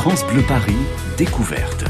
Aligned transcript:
France 0.00 0.24
Bleu 0.24 0.40
Paris, 0.48 0.78
découverte. 1.18 1.84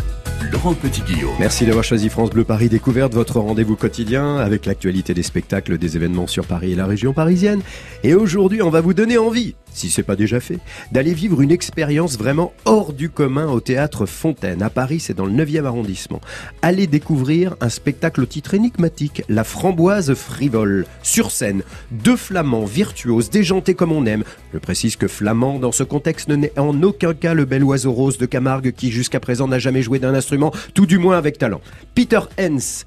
Laurent 0.53 0.75
Petit-Guillaume. 0.75 1.31
Merci 1.39 1.65
d'avoir 1.65 1.85
choisi 1.85 2.09
France 2.09 2.31
Bleu 2.31 2.45
Paris 2.45 2.69
Découverte, 2.69 3.15
votre 3.15 3.39
rendez-vous 3.39 3.77
quotidien 3.77 4.37
avec 4.37 4.67
l'actualité 4.67 5.15
des 5.15 5.23
spectacles, 5.23 5.79
des 5.79 5.97
événements 5.97 6.27
sur 6.27 6.45
Paris 6.45 6.73
et 6.73 6.75
la 6.75 6.87
région 6.87 7.13
parisienne. 7.13 7.61
Et 8.03 8.15
aujourd'hui, 8.15 8.61
on 8.61 8.71
va 8.71 8.81
vous 8.81 8.95
donner 8.95 9.17
envie, 9.17 9.55
si 9.73 9.91
c'est 9.91 10.03
pas 10.03 10.17
déjà 10.17 10.41
fait, 10.41 10.59
d'aller 10.91 11.15
vivre 11.15 11.41
une 11.41 11.53
expérience 11.53 12.19
vraiment 12.19 12.53
hors 12.65 12.93
du 12.93 13.11
commun 13.11 13.47
au 13.47 13.61
théâtre 13.61 14.07
Fontaine. 14.07 14.63
À 14.63 14.71
Paris, 14.71 14.99
c'est 14.99 15.15
dans 15.15 15.27
le 15.27 15.33
9e 15.33 15.65
arrondissement. 15.65 16.21
Allez 16.63 16.89
découvrir 16.89 17.55
un 17.61 17.69
spectacle 17.69 18.23
au 18.23 18.27
titre 18.27 18.55
énigmatique, 18.55 19.23
La 19.29 19.45
framboise 19.45 20.15
frivole. 20.15 20.87
Sur 21.03 21.31
scène, 21.31 21.63
deux 21.93 22.17
flamands 22.17 22.65
virtuoses, 22.65 23.31
déjantés 23.31 23.75
comme 23.75 23.93
on 23.93 24.05
aime. 24.07 24.25
Je 24.53 24.59
précise 24.59 24.97
que 24.97 25.07
flamand, 25.07 25.59
dans 25.59 25.73
ce 25.73 25.85
contexte, 25.85 26.29
n'est 26.29 26.59
en 26.59 26.83
aucun 26.83 27.15
cas 27.15 27.35
le 27.35 27.45
bel 27.45 27.63
oiseau 27.63 27.93
rose 27.93 28.19
de 28.19 28.27
Camargue 28.27 28.73
qui 28.73 28.91
jusqu'à 28.91 29.21
présent 29.21 29.47
n'a 29.47 29.59
jamais 29.59 29.83
joué 29.83 29.99
d'un 29.99 30.15
instrument 30.15 30.40
tout 30.75 30.87
du 30.87 30.99
moins 30.99 31.19
avec 31.19 31.39
talent. 31.39 31.61
Peter 31.95 32.21
Hens, 32.39 32.87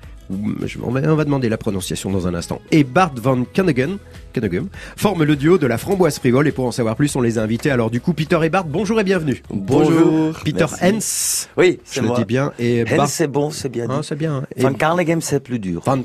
on 0.82 0.92
va 0.92 1.26
demander 1.26 1.50
la 1.50 1.58
prononciation 1.58 2.10
dans 2.10 2.28
un 2.28 2.34
instant, 2.34 2.60
et 2.72 2.84
Bart 2.84 3.14
Van 3.16 3.44
Kanagan, 3.44 3.98
forment 4.96 5.26
le 5.26 5.36
duo 5.36 5.60
de 5.60 5.68
la 5.68 5.78
framboise 5.78 6.18
frivole. 6.18 6.48
Et 6.48 6.52
pour 6.52 6.66
en 6.66 6.72
savoir 6.72 6.96
plus, 6.96 7.16
on 7.16 7.22
les 7.22 7.38
a 7.38 7.44
invités. 7.44 7.70
Alors 7.70 7.92
du 7.92 8.02
coup, 8.02 8.14
Peter 8.14 8.40
et 8.42 8.50
Bart, 8.50 8.66
bonjour 8.66 9.00
et 9.00 9.04
bienvenue. 9.04 9.44
Bonjour. 9.52 10.34
Peter 10.44 10.66
Hens. 10.82 11.50
Oui, 11.56 11.80
c'est 11.84 12.02
je 12.02 12.08
le 12.08 12.16
dis 12.16 12.26
bien. 12.26 12.52
Et 12.58 12.84
Bart... 12.84 13.08
c'est 13.08 13.28
bon, 13.28 13.52
c'est 13.52 13.70
bien. 13.70 13.86
Ah, 13.92 14.00
c'est 14.02 14.16
bien. 14.16 14.44
Et... 14.56 14.64
Van 14.64 14.74
Carnegem, 14.74 15.22
c'est 15.22 15.40
plus 15.40 15.60
dur. 15.60 15.84
Van. 15.86 15.98
Ouais, 15.98 16.04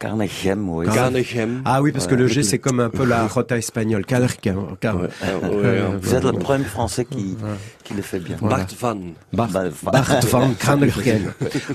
Carnegem, 0.00 0.68
oui. 0.70 0.86
Carnegem. 0.92 1.62
Ah 1.64 1.82
oui, 1.82 1.92
parce 1.92 2.08
que 2.08 2.16
le 2.16 2.26
G, 2.26 2.42
c'est 2.42 2.58
comme 2.58 2.80
un 2.80 2.90
peu 2.90 3.04
la 3.04 3.28
rota 3.28 3.56
espagnole. 3.56 4.04
Carnegem. 4.04 4.66
Vous 6.00 6.14
êtes 6.14 6.24
le 6.24 6.32
premier 6.32 6.64
français 6.64 7.04
qui, 7.04 7.36
qui 7.90 7.96
le 7.96 8.02
fait 8.02 8.20
bien. 8.20 8.36
Bart 8.40 8.66
Van. 8.78 8.96
Bart, 9.32 9.48
Bart 9.48 10.20
Van. 10.30 10.50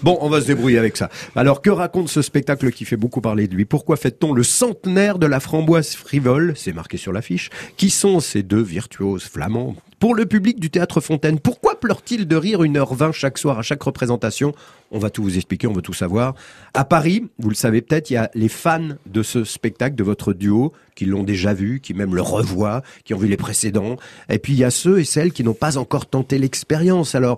Bon, 0.02 0.18
on 0.22 0.30
va 0.30 0.42
se 0.42 0.48
débrouiller 0.48 0.78
avec 0.78 0.96
ça. 0.96 1.10
Alors, 1.36 1.62
que 1.62 1.70
raconte 1.70 2.10
ce 2.10 2.22
spectacle 2.22 2.72
qui 2.72 2.86
fait 2.86 2.96
beaucoup 2.96 3.22
parler 3.22 3.48
de 3.48 3.56
lui? 3.56 3.66
Pourquoi 3.66 3.98
fête-t-on 3.98 4.34
le 4.34 4.44
centenaire 4.44 5.20
de 5.20 5.26
la 5.26 5.40
framboise 5.40 5.96
frivole? 5.96 6.54
C'est 6.56 6.74
marqué 6.74 6.98
sur 6.98 7.12
l'affiche. 7.12 7.50
Qui 7.76 7.90
sont 7.90 8.20
ces 8.20 8.44
deux 8.44 8.62
virtuoses 8.62 9.26
flamands? 9.26 9.76
Pour 10.00 10.16
le 10.16 10.26
public 10.26 10.60
du 10.60 10.70
théâtre 10.70 11.02
Fontaine, 11.02 11.40
pourquoi 11.40 11.65
pleure-t-il 11.86 12.28
de 12.28 12.36
rire 12.36 12.64
une 12.64 12.78
heure 12.78 12.96
vingt 12.96 13.12
chaque 13.12 13.38
soir 13.38 13.60
à 13.60 13.62
chaque 13.62 13.84
représentation? 13.84 14.56
On 14.90 14.98
va 14.98 15.12
tout 15.12 15.22
vous 15.22 15.36
expliquer, 15.36 15.68
on 15.68 15.74
veut 15.74 15.84
tout 15.84 15.94
savoir. 15.94 16.34
À 16.74 16.84
Paris, 16.84 17.28
vous 17.38 17.50
le 17.50 17.54
savez 17.54 17.84
peut-être, 17.84 18.10
il 18.10 18.16
y 18.16 18.18
a 18.18 18.32
les 18.34 18.50
fans 18.50 18.96
de 19.06 19.22
ce 19.22 19.44
spectacle, 19.44 19.96
de 19.96 20.04
votre 20.04 20.34
duo, 20.34 20.74
qui 20.96 21.06
l'ont 21.06 21.22
déjà 21.22 21.54
vu, 21.54 21.82
qui 21.82 21.94
même 21.94 22.16
le 22.16 22.24
revoient, 22.24 22.82
qui 23.04 23.14
ont 23.14 23.20
vu 23.20 23.28
les 23.28 23.38
précédents. 23.38 23.98
Et 24.30 24.40
puis 24.40 24.54
il 24.54 24.60
y 24.60 24.64
a 24.64 24.72
ceux 24.72 24.98
et 24.98 25.04
celles 25.04 25.32
qui 25.32 25.44
n'ont 25.44 25.54
pas 25.54 25.78
encore 25.78 26.08
tenté 26.08 26.40
l'expérience. 26.40 27.14
Alors, 27.14 27.38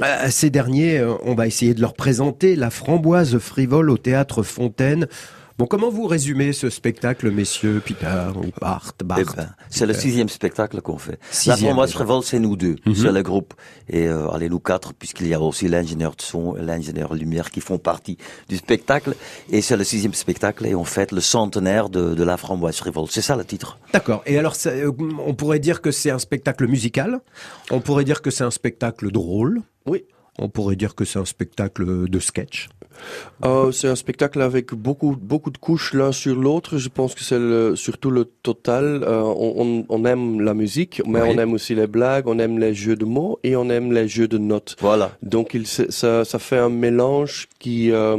à 0.00 0.30
ces 0.30 0.48
derniers, 0.48 1.00
euh, 1.00 1.12
on 1.22 1.34
va 1.34 1.46
essayer 1.46 1.74
de 1.74 1.82
leur 1.82 1.92
présenter 1.92 2.56
la 2.56 2.70
framboise 2.70 3.36
frivole 3.36 3.90
au 3.90 3.98
théâtre 3.98 4.42
Fontaine. 4.42 5.08
Bon, 5.56 5.66
comment 5.66 5.88
vous 5.88 6.08
résumez 6.08 6.52
ce 6.52 6.68
spectacle, 6.68 7.30
messieurs, 7.30 7.80
Peter 7.84 8.24
ou 8.34 8.46
Bart, 8.60 8.92
Bart 9.04 9.20
eh 9.20 9.24
ben, 9.36 9.54
C'est 9.70 9.86
le 9.86 9.94
sixième 9.94 10.28
spectacle 10.28 10.80
qu'on 10.80 10.98
fait. 10.98 11.20
La 11.46 11.56
framboise 11.56 11.92
frivole, 11.92 12.24
c'est 12.24 12.40
nous 12.40 12.56
deux, 12.56 12.74
Mhm. 12.84 12.94
c'est 12.96 13.12
le 13.12 13.22
groupe. 13.22 13.54
Et 13.88 14.08
euh, 14.08 14.28
allez, 14.30 14.48
nous 14.48 14.58
quatre, 14.58 14.92
puisqu'il 14.94 15.28
y 15.28 15.34
a 15.34 15.40
aussi 15.40 15.68
l'ingénieur 15.68 16.16
de 16.16 16.22
son 16.22 16.56
et 16.56 16.62
l'ingénieur 16.62 17.14
lumière 17.14 17.52
qui 17.52 17.60
font 17.60 17.78
partie 17.78 18.18
du 18.48 18.56
spectacle. 18.56 19.14
Et 19.48 19.60
c'est 19.62 19.76
le 19.76 19.84
sixième 19.84 20.12
spectacle 20.14 20.66
et 20.66 20.74
on 20.74 20.82
fête 20.82 21.12
le 21.12 21.20
centenaire 21.20 21.88
de, 21.88 22.14
de 22.16 22.24
la 22.24 22.36
framboise 22.36 22.76
frivole. 22.76 23.06
C'est 23.08 23.22
ça 23.22 23.36
le 23.36 23.44
titre. 23.44 23.78
D'accord. 23.92 24.24
Et 24.26 24.36
alors, 24.38 24.56
ça, 24.56 24.70
euh, 24.70 24.90
on 25.24 25.34
pourrait 25.34 25.60
dire 25.60 25.80
que 25.82 25.92
c'est 25.92 26.10
un 26.10 26.18
spectacle 26.18 26.66
musical? 26.66 27.20
On 27.70 27.80
pourrait 27.80 28.04
dire 28.04 28.22
que 28.22 28.30
c'est 28.32 28.44
un 28.44 28.50
spectacle 28.50 29.12
drôle? 29.12 29.62
Oui. 29.86 30.04
On 30.36 30.48
pourrait 30.48 30.74
dire 30.74 30.96
que 30.96 31.04
c'est 31.04 31.20
un 31.20 31.24
spectacle 31.24 32.08
de 32.08 32.18
sketch? 32.18 32.68
Euh, 33.44 33.72
c'est 33.72 33.88
un 33.88 33.94
spectacle 33.96 34.40
avec 34.40 34.74
beaucoup 34.74 35.16
beaucoup 35.20 35.50
de 35.50 35.58
couches 35.58 35.92
l'un 35.94 36.12
sur 36.12 36.36
l'autre. 36.36 36.78
Je 36.78 36.88
pense 36.88 37.14
que 37.14 37.22
c'est 37.22 37.38
le, 37.38 37.76
surtout 37.76 38.10
le 38.10 38.24
total. 38.24 39.02
Euh, 39.04 39.22
on, 39.88 40.04
aime 40.04 40.40
la 40.40 40.54
musique, 40.54 41.02
mais 41.06 41.22
Oui. 41.22 41.28
on 41.34 41.38
aime 41.38 41.52
aussi 41.52 41.74
les 41.74 41.86
blagues, 41.86 42.26
on 42.26 42.38
aime 42.38 42.58
les 42.58 42.74
jeux 42.74 42.96
de 42.96 43.04
mots 43.04 43.38
et 43.42 43.56
on 43.56 43.68
aime 43.70 43.92
les 43.92 44.08
jeux 44.08 44.28
de 44.28 44.38
notes. 44.38 44.76
Voilà. 44.80 45.16
Donc 45.22 45.54
il, 45.54 45.66
ça, 45.66 46.24
ça 46.24 46.38
fait 46.38 46.58
un 46.58 46.68
mélange 46.68 47.48
qui 47.58 47.90
euh, 47.90 48.16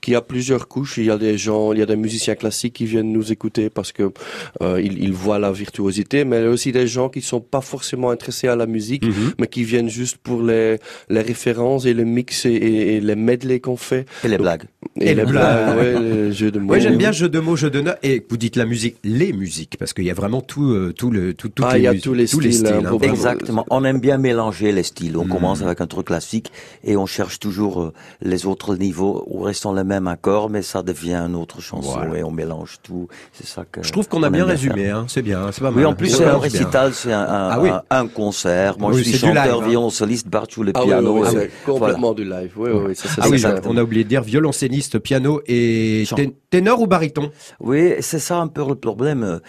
qui 0.00 0.14
a 0.14 0.20
plusieurs 0.20 0.68
couches. 0.68 0.98
Il 0.98 1.04
y 1.06 1.10
a 1.10 1.18
des 1.18 1.36
gens, 1.38 1.72
il 1.72 1.78
y 1.78 1.82
a 1.82 1.86
des 1.86 1.96
musiciens 1.96 2.34
classiques 2.34 2.74
qui 2.74 2.86
viennent 2.86 3.12
nous 3.12 3.32
écouter 3.32 3.70
parce 3.70 3.92
que 3.92 4.12
ils, 4.60 5.02
ils 5.02 5.12
voient 5.12 5.38
la 5.38 5.52
virtuosité, 5.52 6.24
mais 6.24 6.38
il 6.40 6.44
y 6.44 6.46
a 6.46 6.50
aussi 6.50 6.72
des 6.72 6.86
gens 6.86 7.08
qui 7.08 7.20
sont 7.20 7.40
pas 7.40 7.60
forcément 7.60 8.10
intéressés 8.10 8.48
à 8.48 8.56
la 8.56 8.66
musique, 8.66 9.04
mais 9.38 9.46
qui 9.46 9.64
viennent 9.64 9.88
juste 9.88 10.16
pour 10.18 10.42
les 10.42 10.78
les 11.08 11.20
références 11.20 11.84
et 11.86 11.94
le 11.94 12.04
mix 12.04 12.44
et, 12.46 12.50
et, 12.50 12.96
et 12.96 13.00
les 13.00 13.16
medley 13.16 13.60
qu'on 13.60 13.76
fait. 13.76 14.06
Et 14.22 14.28
les 14.28 14.38
blagues. 14.38 14.64
Et, 15.00 15.02
Et 15.02 15.14
les 15.14 15.14
les 15.14 15.24
blagues, 15.24 15.76
ouais, 15.76 16.00
les 16.00 16.32
jeux 16.32 16.50
de 16.50 16.58
mots. 16.60 16.72
Oui, 16.72 16.80
j'aime 16.80 16.96
bien 16.96 17.10
jeu 17.12 17.28
de 17.28 17.40
mots, 17.40 17.56
jeu 17.56 17.70
de 17.70 17.80
notes. 17.80 17.98
Et 18.02 18.24
vous 18.28 18.36
dites 18.36 18.56
la 18.56 18.64
musique, 18.64 18.96
les 19.02 19.32
musiques, 19.32 19.76
parce 19.78 19.92
qu'il 19.92 20.04
y 20.04 20.10
a 20.10 20.14
vraiment 20.14 20.40
tout, 20.40 20.70
euh, 20.70 20.92
tout 20.96 21.10
le, 21.10 21.34
tout, 21.34 21.48
toutes 21.48 21.66
Ah, 21.68 21.74
les 21.74 21.80
il 21.80 21.82
y 21.84 21.86
a 21.88 21.92
mus- 21.92 22.00
tous 22.00 22.14
les 22.14 22.26
styles, 22.26 22.66
hein, 22.66 22.82
pour- 22.88 22.98
vraiment. 22.98 23.14
Exactement. 23.14 23.66
On 23.70 23.84
aime 23.84 23.98
bien 24.00 24.18
mélanger 24.18 24.70
les 24.72 24.82
styles. 24.82 25.16
On 25.16 25.24
Mm. 25.24 25.28
commence 25.28 25.62
avec 25.62 25.80
un 25.80 25.86
truc 25.86 26.06
classique 26.06 26.52
et 26.84 26.96
on 26.96 27.06
cherche 27.06 27.38
toujours 27.40 27.82
euh, 27.82 27.92
les 28.22 28.46
autres 28.46 28.76
niveaux 28.76 29.24
où 29.26 29.40
restant 29.40 29.72
le 29.72 29.84
même 29.84 30.06
accord, 30.06 30.48
mais 30.50 30.62
ça 30.62 30.82
devient 30.82 31.14
une 31.16 31.34
autre 31.34 31.60
chanson 31.60 31.92
Voilà. 31.98 32.18
et 32.18 32.22
on 32.22 32.30
mélange 32.30 32.76
tout. 32.82 33.08
C'est 33.32 33.46
ça 33.46 33.64
que. 33.70 33.82
Je 33.82 33.90
trouve 33.90 34.08
qu'on 34.08 34.22
a 34.22 34.30
bien 34.30 34.44
résumé, 34.44 34.90
hein. 34.90 35.06
c'est 35.08 35.22
bien, 35.22 35.50
c'est 35.52 35.60
pas 35.62 35.70
mal. 35.70 35.78
Oui, 35.80 35.84
en 35.86 35.94
plus 35.94 36.08
c'est 36.10 36.24
un 36.24 36.38
récital, 36.38 36.92
c'est 36.94 37.12
un, 37.12 37.20
un, 37.20 37.48
Ah 37.50 37.60
oui. 37.60 37.70
un, 37.70 37.82
un 37.90 38.06
concert. 38.06 38.78
Moi, 38.78 38.92
Oui, 38.92 38.98
je 39.02 39.08
suis 39.08 39.18
chanteur, 39.18 39.44
live, 39.44 39.64
hein. 39.64 39.68
violoncelliste, 39.68 40.28
Bart 40.28 40.46
joue 40.50 40.62
le 40.62 40.72
Ah 40.74 40.80
oui, 40.82 40.86
piano. 40.88 41.24
complètement 41.66 42.12
du 42.12 42.24
live. 42.24 42.52
Oui, 42.56 42.70
oui, 42.72 42.94
Ah 43.18 43.26
on 43.66 43.76
a 43.76 43.82
oublié 43.82 44.04
de 44.04 44.08
dire 44.08 44.22
violoncelliste, 44.22 44.73
piano 45.02 45.40
et 45.46 46.04
ténor 46.50 46.80
ou 46.80 46.86
baryton? 46.86 47.30
Oui, 47.60 47.94
c'est 48.00 48.18
ça 48.18 48.36
un 48.38 48.48
peu 48.48 48.66
le 48.66 48.74
problème. 48.74 49.40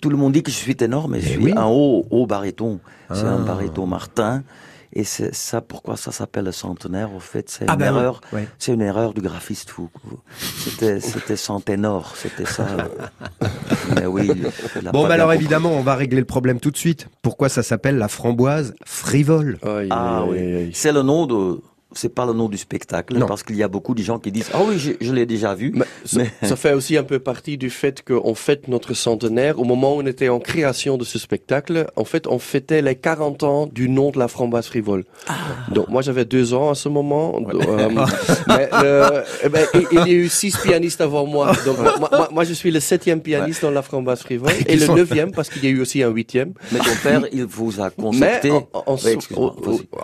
Tout 0.00 0.10
le 0.10 0.16
monde 0.16 0.32
dit 0.32 0.42
que 0.42 0.50
je 0.50 0.56
suis 0.56 0.76
ténor, 0.76 1.08
mais 1.08 1.20
je 1.20 1.26
Eh 1.28 1.32
suis 1.32 1.44
oui. 1.44 1.52
un 1.56 1.66
haut, 1.66 2.06
haut 2.10 2.26
baryton. 2.26 2.80
C'est 3.12 3.24
Ah. 3.24 3.30
un 3.32 3.44
baryton 3.44 3.86
Martin. 3.86 4.42
Et 4.98 5.04
c'est 5.04 5.34
ça, 5.34 5.60
pourquoi 5.60 5.96
ça 5.98 6.10
s'appelle 6.10 6.46
le 6.46 6.52
centenaire, 6.52 7.14
au 7.14 7.20
fait, 7.20 7.50
c'est 7.50 7.66
Ah 7.68 7.72
une 7.74 7.78
ben 7.80 7.86
erreur. 7.88 8.22
ouais. 8.32 8.48
C'est 8.58 8.72
une 8.72 8.80
erreur 8.80 9.12
du 9.12 9.20
graphiste. 9.20 9.70
vous- 9.76 9.90
C'était, 10.64 11.00
c'était 11.00 11.36
sans 11.36 11.60
ténor, 11.60 12.14
c'était 12.16 12.46
ça. 12.46 12.66
mais 13.94 14.06
oui. 14.06 14.30
il 14.80 14.88
a 14.88 14.92
Bon, 14.92 15.06
bah 15.06 15.14
alors 15.14 15.32
évidemment, 15.34 15.72
on 15.72 15.82
va 15.82 15.96
régler 15.96 16.20
le 16.20 16.24
problème 16.24 16.60
tout 16.60 16.70
de 16.70 16.78
suite. 16.78 17.08
Pourquoi 17.20 17.50
ça 17.50 17.62
s'appelle 17.62 17.98
la 17.98 18.08
framboise 18.08 18.74
frivole? 18.86 19.58
Ah 19.90 20.24
oui, 20.26 20.70
c'est 20.72 20.92
le 20.92 21.02
nom 21.02 21.26
de, 21.26 21.60
c'est 21.92 22.14
pas 22.14 22.26
le 22.26 22.32
nom 22.32 22.48
du 22.48 22.58
spectacle, 22.58 23.16
Non. 23.16 23.26
parce 23.26 23.42
qu'il 23.42 23.56
y 23.56 23.62
a 23.62 23.68
beaucoup 23.68 23.94
de 23.94 24.02
gens 24.02 24.18
qui 24.18 24.30
disent, 24.32 24.50
ah 24.52 24.58
oui, 24.66 24.78
je, 24.78 24.92
je 25.00 25.12
l'ai 25.12 25.24
déjà 25.24 25.54
vu. 25.54 25.72
Mais 25.74 25.84
ça, 26.04 26.18
Mais- 26.18 26.48
ça 26.48 26.56
fait 26.56 26.72
aussi 26.74 26.96
un 26.96 27.04
peu 27.04 27.18
partie 27.20 27.56
du 27.56 27.70
fait 27.70 28.02
qu'on 28.04 28.34
fête 28.34 28.68
notre 28.68 28.92
centenaire. 28.92 29.58
Au 29.58 29.64
moment 29.64 29.96
où 29.96 30.02
on 30.02 30.06
était 30.06 30.28
en 30.28 30.38
création 30.40 30.98
de 30.98 31.04
ce 31.04 31.18
spectacle, 31.18 31.86
en 31.96 32.04
fait, 32.04 32.26
on 32.26 32.38
fêtait 32.38 32.82
les 32.82 32.96
40 32.96 33.44
ans 33.44 33.66
du 33.66 33.88
nom 33.88 34.10
de 34.10 34.18
la 34.18 34.28
framboise 34.28 34.66
frivole. 34.66 35.04
Donc, 35.70 35.88
moi, 35.88 36.02
j'avais 36.02 36.24
deux 36.24 36.54
ans 36.54 36.70
à 36.70 36.74
ce 36.74 36.88
moment. 36.88 37.40
Euh, 37.54 37.88
mais, 38.48 38.68
euh, 38.72 39.22
eh 39.44 39.48
ben, 39.48 39.66
il, 39.74 39.86
il 39.92 39.98
y 39.98 40.00
a 40.00 40.06
eu 40.08 40.28
six 40.28 40.56
pianistes 40.56 41.00
avant 41.00 41.24
moi. 41.24 41.52
Donc, 41.64 41.78
moi, 41.78 41.94
moi- 42.10 42.28
moi, 42.32 42.44
je 42.44 42.52
suis 42.52 42.70
le 42.72 42.80
septième 42.80 43.20
pianiste 43.20 43.62
dans 43.62 43.70
la 43.70 43.82
framboise 43.82 44.20
frivole 44.20 44.50
et 44.66 44.76
le 44.76 44.86
neuvième 44.88 45.30
parce 45.32 45.48
qu'il 45.48 45.64
y 45.64 45.68
a 45.68 45.70
eu 45.70 45.80
aussi 45.80 46.02
un 46.02 46.10
huitième. 46.10 46.52
Mais 46.72 46.80
ton 46.80 46.94
père, 47.02 47.22
il 47.32 47.44
vous 47.44 47.80
a 47.80 47.90
Mais 47.96 48.02
concepté. 48.02 48.50
en, 48.50 48.68
en, 48.74 48.96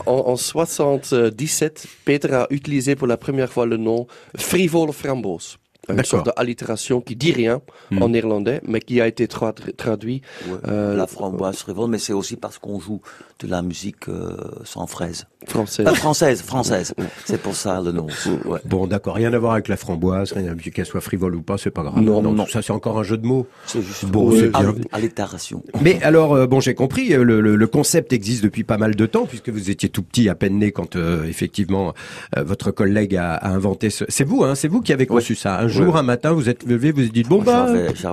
en- 0.07 0.29
en 0.31 0.37
77, 0.37 1.82
Peter 2.05 2.33
a 2.33 2.47
utilisé 2.51 2.97
pour 2.97 3.07
la 3.07 3.17
première 3.17 3.53
fois 3.53 3.67
le 3.67 3.77
nom 3.77 4.07
frivole 4.37 4.93
framboos. 4.93 5.57
Une 5.89 6.05
sorte 6.05 6.31
d'allitération 6.37 7.01
qui 7.01 7.17
dit 7.17 7.33
rien 7.33 7.61
Hmm. 7.91 8.03
en 8.03 8.09
néerlandais, 8.11 8.61
mais 8.67 8.81
qui 8.81 9.01
a 9.01 9.07
été 9.09 9.27
tra- 9.27 9.53
traduit. 9.77 10.23
Ouais, 10.49 10.57
Euh, 10.69 10.97
la 10.97 11.07
framboise 11.07 11.57
frivole, 11.57 11.91
mais 11.91 11.99
c'est 11.99 12.13
aussi 12.13 12.37
parce 12.37 12.59
qu'on 12.59 12.79
joue 12.81 13.01
de 13.41 13.49
la 13.49 13.61
musique 13.63 14.09
euh, 14.09 14.37
sans 14.65 14.87
fraise. 14.87 15.27
français. 15.49 15.85
Euh, 15.85 15.93
française, 15.95 16.41
française. 16.43 16.95
C'est 17.25 17.41
pour 17.43 17.57
ça 17.57 17.81
le 17.85 17.91
nom. 17.91 18.07
Ouais. 18.45 18.61
Bon, 18.65 18.87
d'accord, 18.87 19.17
rien 19.17 19.33
à 19.33 19.39
voir 19.41 19.55
avec 19.55 19.67
la 19.67 19.77
framboise, 19.77 20.33
rien 20.33 20.45
à 20.49 20.55
voir 20.55 20.65
qu'elle 20.73 20.87
soit 20.87 21.01
frivole 21.01 21.35
ou 21.35 21.43
pas, 21.43 21.59
c'est 21.59 21.73
pas 21.73 21.83
grave. 21.83 22.01
Non, 22.01 22.23
non. 22.23 22.47
Ça, 22.47 22.63
c'est 22.63 22.73
encore 22.73 22.97
un 23.01 23.03
jeu 23.03 23.19
de 23.19 23.27
mots. 23.27 23.49
C'est 23.67 23.83
juste 23.83 24.05
Bon, 24.07 24.31
c'est 24.31 24.49
bien. 24.51 24.61
alli- 24.61 24.85
allitération. 24.93 25.65
Mais 25.81 26.01
alors, 26.05 26.35
euh, 26.35 26.47
bon, 26.47 26.61
j'ai 26.61 26.75
compris, 26.75 27.09
le, 27.09 27.41
le- 27.41 27.57
le 27.57 27.67
concept 27.67 28.13
existe 28.13 28.45
depuis 28.45 28.63
pas 28.63 28.79
mal 28.79 28.95
de 28.95 29.05
temps, 29.07 29.27
puisque 29.27 29.49
vous 29.49 29.69
étiez 29.69 29.89
tout 29.89 30.03
petit, 30.05 30.29
à 30.29 30.37
peine 30.37 30.59
né, 30.61 30.71
quand 30.71 30.95
euh, 30.95 31.25
effectivement 31.25 31.93
euh, 32.39 32.45
votre 32.45 32.71
collègue 32.71 33.17
a, 33.17 33.35
a 33.35 33.49
inventé 33.51 33.91
ce... 33.91 34.05
C'est 34.09 34.25
vous, 34.25 34.45
hein, 34.45 34.55
c'est 34.55 34.69
vous 34.69 34.81
qui 34.81 34.93
avez 34.93 35.07
conçu 35.07 35.35
ça. 35.35 35.59
Un 35.59 35.67
jour, 35.73 35.97
un 35.97 36.03
matin, 36.03 36.33
vous 36.33 36.49
êtes 36.49 36.65
levé, 36.65 36.93
vous 36.93 37.01
vous 37.01 37.07
êtes 37.07 37.13
dit, 37.13 37.23
bon 37.25 37.43
bah... 37.43 37.67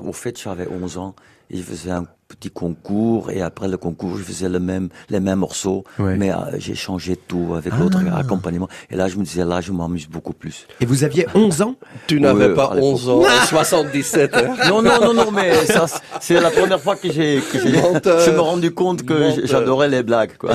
Au 0.06 0.14
fait, 0.14 0.40
j'avais 0.42 0.68
11 0.68 0.98
ans 0.98 1.16
et 1.52 1.58
je 1.58 1.64
faisais 1.64 1.92
un 1.92 2.06
petit 2.28 2.52
concours 2.52 3.32
et 3.32 3.42
après 3.42 3.68
le 3.68 3.76
concours 3.78 4.16
je 4.16 4.22
faisais 4.22 4.48
le 4.50 4.60
même 4.60 4.90
les 5.10 5.20
mêmes 5.20 5.40
morceaux 5.40 5.84
Ouais. 5.98 6.16
mais 6.16 6.32
euh, 6.32 6.36
j'ai 6.60 6.76
changé 6.76 7.16
tout 7.16 7.56
avec 7.58 7.74
Ah. 7.76 7.80
l'autre 7.80 7.98
accompagnement 8.16 8.68
et 8.92 8.96
là 8.96 9.08
je 9.08 9.18
me 9.18 9.24
disais 9.24 9.44
là 9.44 9.60
je 9.60 9.72
m'amuse 9.72 10.08
beaucoup 10.08 10.34
plus 10.34 10.68
Et 10.80 10.86
vous 10.86 11.04
aviez 11.04 11.26
11 11.34 11.64
ans? 11.64 11.76
Tu 12.06 12.20
n'avais 12.20 12.54
pas 12.54 12.66
à 12.66 12.76
l'époque. 12.76 12.92
11 12.94 13.10
ans, 13.10 13.22
en 13.42 13.46
77. 13.48 14.36
hein. 14.36 14.56
non 14.70 14.84
non 14.84 15.00
non 15.02 15.14
non 15.16 15.32
mais 15.32 15.56
ça 15.66 15.88
c'est 16.22 16.40
la 16.40 16.52
première 16.52 16.80
fois 16.80 16.96
que 16.96 17.12
j'ai 17.12 17.42
que 17.52 17.58
j'ai 17.60 17.82
Menteur. 17.82 18.20
je 18.20 18.30
me 18.30 18.40
rendu 18.42 18.72
compte 18.76 19.04
que 19.04 19.44
j'adorais 19.48 19.90
les 19.90 20.04
blagues 20.04 20.38
quoi 20.38 20.52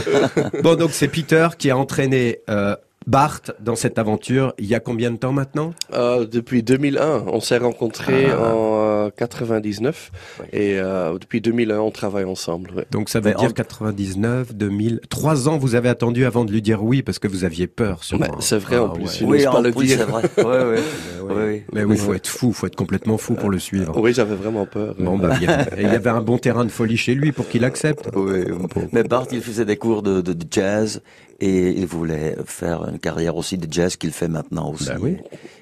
Bon, 0.63 0.77
donc 0.77 0.91
c'est 0.93 1.09
Peter 1.09 1.49
qui 1.59 1.73
a 1.73 1.77
entraîné 1.77 2.39
euh, 2.49 2.77
Bart 3.07 3.41
dans 3.61 3.77
cette 3.77 3.99
aventure 3.99 4.55
il 4.59 4.67
y 4.67 4.75
a 4.75 4.81
combien 4.81 5.11
de 5.11 5.17
temps 5.17 5.33
maintenant? 5.33 5.73
Euh, 5.93 6.27
depuis 6.27 6.63
2001, 6.63 7.25
on 7.27 7.41
s'est 7.41 7.59
rencontrés 7.59 8.27
Ah. 8.31 8.55
en 8.55 8.81
euh, 9.07 9.11
99 9.15 10.11
et 10.53 10.79
euh, 10.79 11.19
depuis 11.19 11.41
2001, 11.43 11.79
on 11.81 11.91
travaille 11.91 12.25
ensemble. 12.25 12.71
ouais. 12.75 12.87
Donc 12.91 13.09
ça 13.11 13.21
veut 13.21 13.31
Mais 13.31 13.35
dire 13.37 13.51
en- 13.51 13.53
99, 13.53 14.55
2000, 14.55 15.01
trois 15.11 15.49
ans 15.49 15.59
vous 15.59 15.75
avez 15.75 15.89
attendu 15.91 16.25
avant 16.25 16.45
de 16.45 16.53
lui 16.53 16.63
dire 16.63 16.83
oui 16.83 17.03
parce 17.03 17.19
que 17.19 17.29
vous 17.29 17.45
aviez 17.45 17.67
peur 17.67 18.03
sûrement. 18.05 18.27
Mais 18.31 18.37
c'est 18.41 18.59
vrai 18.59 18.79
en 18.79 18.87
Ah, 18.91 18.95
plus, 18.95 19.05
ouais. 19.05 19.11
il 19.21 19.27
oui 19.27 19.37
n'ose 19.39 19.45
pas 19.47 19.59
en 19.59 19.63
le 19.63 19.73
plus 19.73 19.87
dire. 19.87 19.99
c'est 19.99 20.05
vrai 20.05 20.23
ouais, 20.39 20.45
ouais. 20.45 20.83
Ouais. 21.25 21.35
Ouais, 21.35 21.43
ouais. 21.45 21.67
Mais 21.73 21.85
oui, 21.85 21.97
faut 21.97 22.13
être 22.15 22.27
fou, 22.29 22.53
faut 22.53 22.67
être 22.67 22.77
complètement 22.77 23.17
fou 23.19 23.35
pour 23.35 23.49
le 23.51 23.59
suivre. 23.59 23.99
Oui, 23.99 24.13
j'avais 24.13 24.35
vraiment 24.35 24.67
peur. 24.67 24.95
Bon, 24.99 25.17
bah, 25.19 25.37
il 25.41 25.49
et 25.51 25.83
il 25.83 25.93
y 25.93 25.95
avait 25.97 26.11
un 26.11 26.21
bon 26.21 26.37
terrain 26.37 26.65
de 26.67 26.71
folie 26.71 26.99
chez 26.99 27.15
lui 27.15 27.33
pour 27.33 27.49
qu'il 27.49 27.65
accepte. 27.65 28.11
Oui, 28.15 28.45
mais 28.93 29.05
Bart, 29.05 29.27
il 29.33 29.41
faisait 29.41 29.65
des 29.65 29.77
cours 29.77 30.03
de, 30.03 30.21
de, 30.21 30.33
de 30.35 30.45
jazz 30.51 31.01
et 31.45 31.79
il 31.79 31.87
voulait 31.87 32.37
faire 32.47 32.89
une 32.89 32.99
carrière 32.99 33.37
aussi 33.37 33.59
de 33.59 33.71
jazz 33.71 33.97
qu'il 33.97 34.13
fait 34.13 34.29
maintenant 34.29 34.71
aussi. 34.73 34.87
Bah 34.87 34.97
oui. 34.99 35.19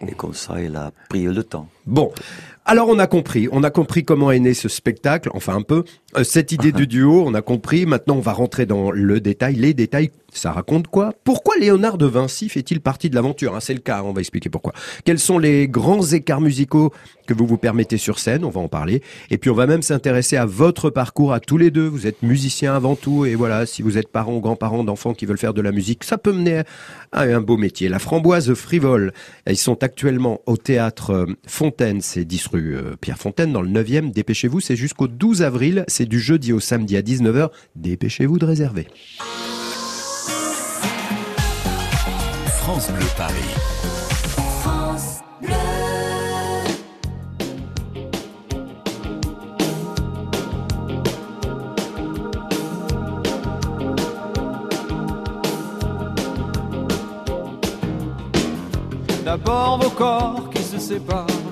Et 0.07 0.13
comme 0.13 0.33
ça, 0.33 0.61
il 0.61 0.77
a 0.77 0.93
pris 1.09 1.25
le 1.25 1.43
temps. 1.43 1.67
Bon. 1.87 2.13
Alors 2.65 2.89
on 2.89 2.99
a 3.01 3.09
compris, 3.09 3.49
on 3.51 3.65
a 3.65 3.71
compris 3.71 4.05
comment 4.05 4.31
est 4.31 4.39
né 4.39 4.55
ce 4.55 4.69
spectacle, 4.69 5.31
enfin 5.35 5.57
un 5.57 5.63
peu, 5.63 5.83
Euh, 6.15 6.25
cette 6.25 6.53
idée 6.53 6.73
du 6.73 6.87
duo, 6.87 7.25
on 7.27 7.33
a 7.33 7.41
compris, 7.41 7.87
maintenant 7.87 8.17
on 8.17 8.21
va 8.21 8.35
rentrer 8.35 8.67
dans 8.67 8.91
le 8.91 9.19
détail, 9.19 9.55
les 9.55 9.73
détails, 9.73 10.11
ça 10.31 10.53
raconte 10.53 10.87
quoi? 10.89 11.15
Pourquoi 11.25 11.57
Léonard 11.57 11.97
de 11.97 12.05
Vinci 12.05 12.51
fait-il 12.51 12.83
partie 12.83 13.09
de 13.09 13.15
l'aventure? 13.15 13.55
Hein 13.57 13.61
C'est 13.61 13.73
le 13.73 13.81
cas, 13.81 14.03
on 14.05 14.13
va 14.13 14.21
expliquer 14.21 14.51
pourquoi. 14.51 14.75
Quels 15.07 15.19
sont 15.19 15.39
les 15.39 15.69
grands 15.69 16.05
écarts 16.05 16.43
musicaux 16.43 16.93
que 17.27 17.33
vous 17.33 17.47
vous 17.47 17.57
permettez 17.57 17.97
sur 17.97 18.19
scène, 18.19 18.45
on 18.45 18.51
va 18.51 18.61
en 18.61 18.69
parler, 18.69 19.01
et 19.31 19.39
puis 19.39 19.49
on 19.49 19.55
va 19.55 19.67
même 19.67 19.81
s'intéresser 19.81 20.37
à 20.37 20.45
votre 20.45 20.91
parcours 20.91 21.33
à 21.33 21.41
tous 21.41 21.57
les 21.57 21.71
deux, 21.71 21.87
vous 21.87 22.07
êtes 22.07 22.23
musiciens 22.23 22.75
avant 22.75 22.95
tout, 22.95 23.25
et 23.25 23.35
voilà, 23.35 23.65
si 23.65 23.81
vous 23.81 23.97
êtes 23.97 24.09
parents 24.09 24.35
ou 24.35 24.41
grands-parents 24.41 24.85
d'enfants 24.85 25.15
qui 25.15 25.25
veulent 25.25 25.39
faire 25.39 25.55
de 25.55 25.63
la 25.63 25.73
musique, 25.73 26.05
ça 26.05 26.19
peut 26.19 26.33
mener 26.33 26.63
à 27.13 27.23
un 27.23 27.41
beau 27.41 27.57
métier. 27.57 27.89
La 27.89 27.99
framboise 27.99 28.53
frivole, 28.53 29.15
ils 29.49 29.57
sont 29.57 29.83
actuellement 29.83 30.41
au 30.45 30.59
théâtre 30.59 31.11
euh, 31.13 31.27
Fontaine, 31.47 32.03
c'est 32.03 32.27
10 32.27 32.49
rue 32.53 32.77
euh, 32.77 32.97
Pierre 33.01 33.19
Fontaine 33.19 33.53
dans 33.53 33.63
le 33.63 33.69
9e. 33.69 34.13
Dépêchez-vous, 34.13 34.61
c'est 34.61 34.77
jusqu'au 34.77 35.09
12 35.09 35.43
avril, 35.43 35.85
c'est 35.89 36.07
du 36.07 36.21
jeudi 36.21 36.53
au 36.53 36.61
samedi 36.61 36.97
à 36.97 37.03
19h. 37.03 37.51
Dépêchez-vous 37.77 38.39
de 38.39 38.45
réserver. 38.45 38.87
France 42.47 42.91
Bleu 42.91 43.07
Paris. 43.17 43.35
D'abord 59.25 59.79
vos 59.81 59.91
corps 59.91 60.51
qui 60.51 60.63
se 60.63 60.79
séparent. 60.79 61.52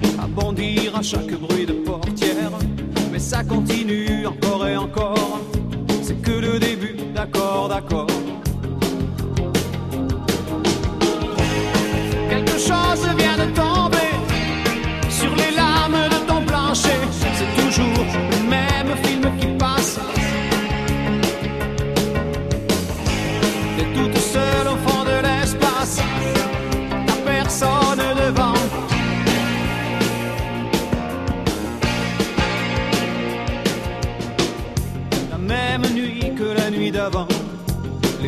À 0.31 0.33
bondir 0.33 0.95
à 0.95 1.01
chaque 1.01 1.33
bruit 1.33 1.65
de 1.65 1.73
portière. 1.73 2.51
Mais 3.11 3.19
ça 3.19 3.43
continue 3.43 4.25
encore 4.25 4.65
et 4.65 4.77
encore. 4.77 5.41
C'est 6.01 6.21
que 6.21 6.31
le 6.31 6.57
début, 6.57 6.95
d'accord, 7.13 7.67
d'accord. 7.67 8.07
Quelque 12.29 12.57
chose 12.57 13.03
vient 13.17 13.45
de 13.45 13.51
tomber 13.53 14.11
sur 15.09 15.35
les 15.35 15.53
lames 15.53 16.09
de 16.09 16.27
ton 16.27 16.41
plancher. 16.45 16.99
C'est 17.11 17.61
toujours 17.61 18.30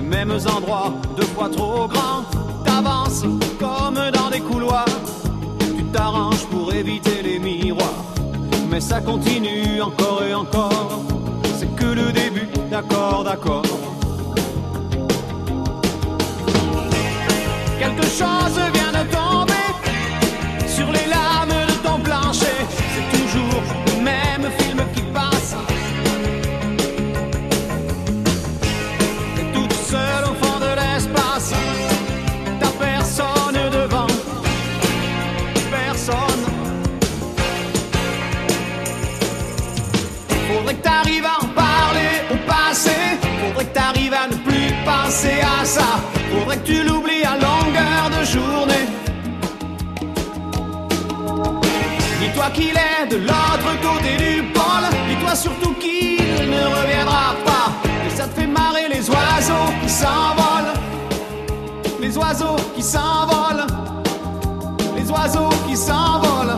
mêmes 0.03 0.31
endroits, 0.31 0.93
deux 1.17 1.25
fois 1.25 1.49
trop 1.49 1.87
grands. 1.87 2.23
T'avances 2.63 3.23
comme 3.59 3.99
dans 4.11 4.29
des 4.29 4.41
couloirs. 4.41 4.85
Tu 5.59 5.83
t'arranges 5.85 6.45
pour 6.47 6.73
éviter 6.73 7.21
les 7.23 7.39
miroirs. 7.39 8.03
Mais 8.69 8.81
ça 8.81 9.01
continue 9.01 9.81
encore 9.81 10.23
et 10.23 10.33
encore. 10.33 10.72
Plus 45.03 45.11
penser 45.11 45.41
à 45.41 45.65
ça. 45.65 45.99
Faudrait 46.31 46.57
que 46.57 46.65
tu 46.65 46.83
l'oublies 46.83 47.23
à 47.23 47.35
longueur 47.35 48.09
de 48.09 48.25
journée. 48.25 48.85
Dis-toi 52.19 52.49
qu'il 52.53 52.75
est 52.75 53.07
de 53.09 53.17
l'autre 53.17 53.71
côté 53.81 54.17
du 54.17 54.43
pôle. 54.43 54.87
Dis-toi 55.09 55.35
surtout 55.35 55.73
qu'il 55.73 56.17
ne 56.49 56.63
reviendra 56.81 57.35
pas. 57.45 57.71
Et 58.07 58.09
ça 58.09 58.27
te 58.27 58.39
fait 58.39 58.47
marrer 58.47 58.87
les 58.89 59.09
oiseaux 59.09 59.71
qui 59.81 59.89
s'envolent. 59.89 60.73
Les 61.99 62.17
oiseaux 62.17 62.55
qui 62.75 62.83
s'envolent. 62.83 63.67
Les 64.95 65.09
oiseaux 65.09 65.49
qui 65.67 65.77
s'envolent. 65.77 66.57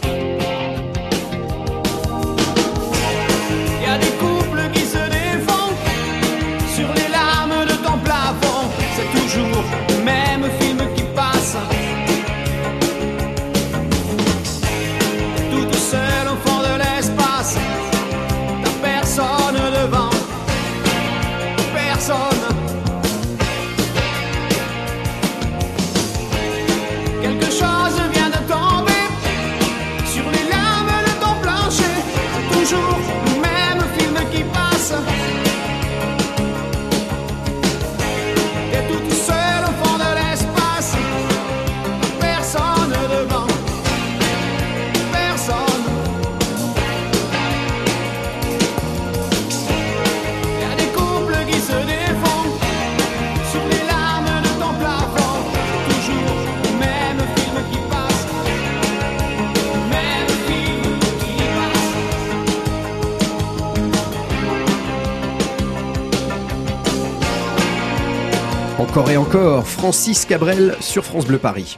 Encore 68.91 69.09
et 69.09 69.15
encore, 69.15 69.65
Francis 69.65 70.25
Cabrel 70.25 70.75
sur 70.81 71.05
France 71.05 71.25
Bleu 71.25 71.37
Paris. 71.37 71.77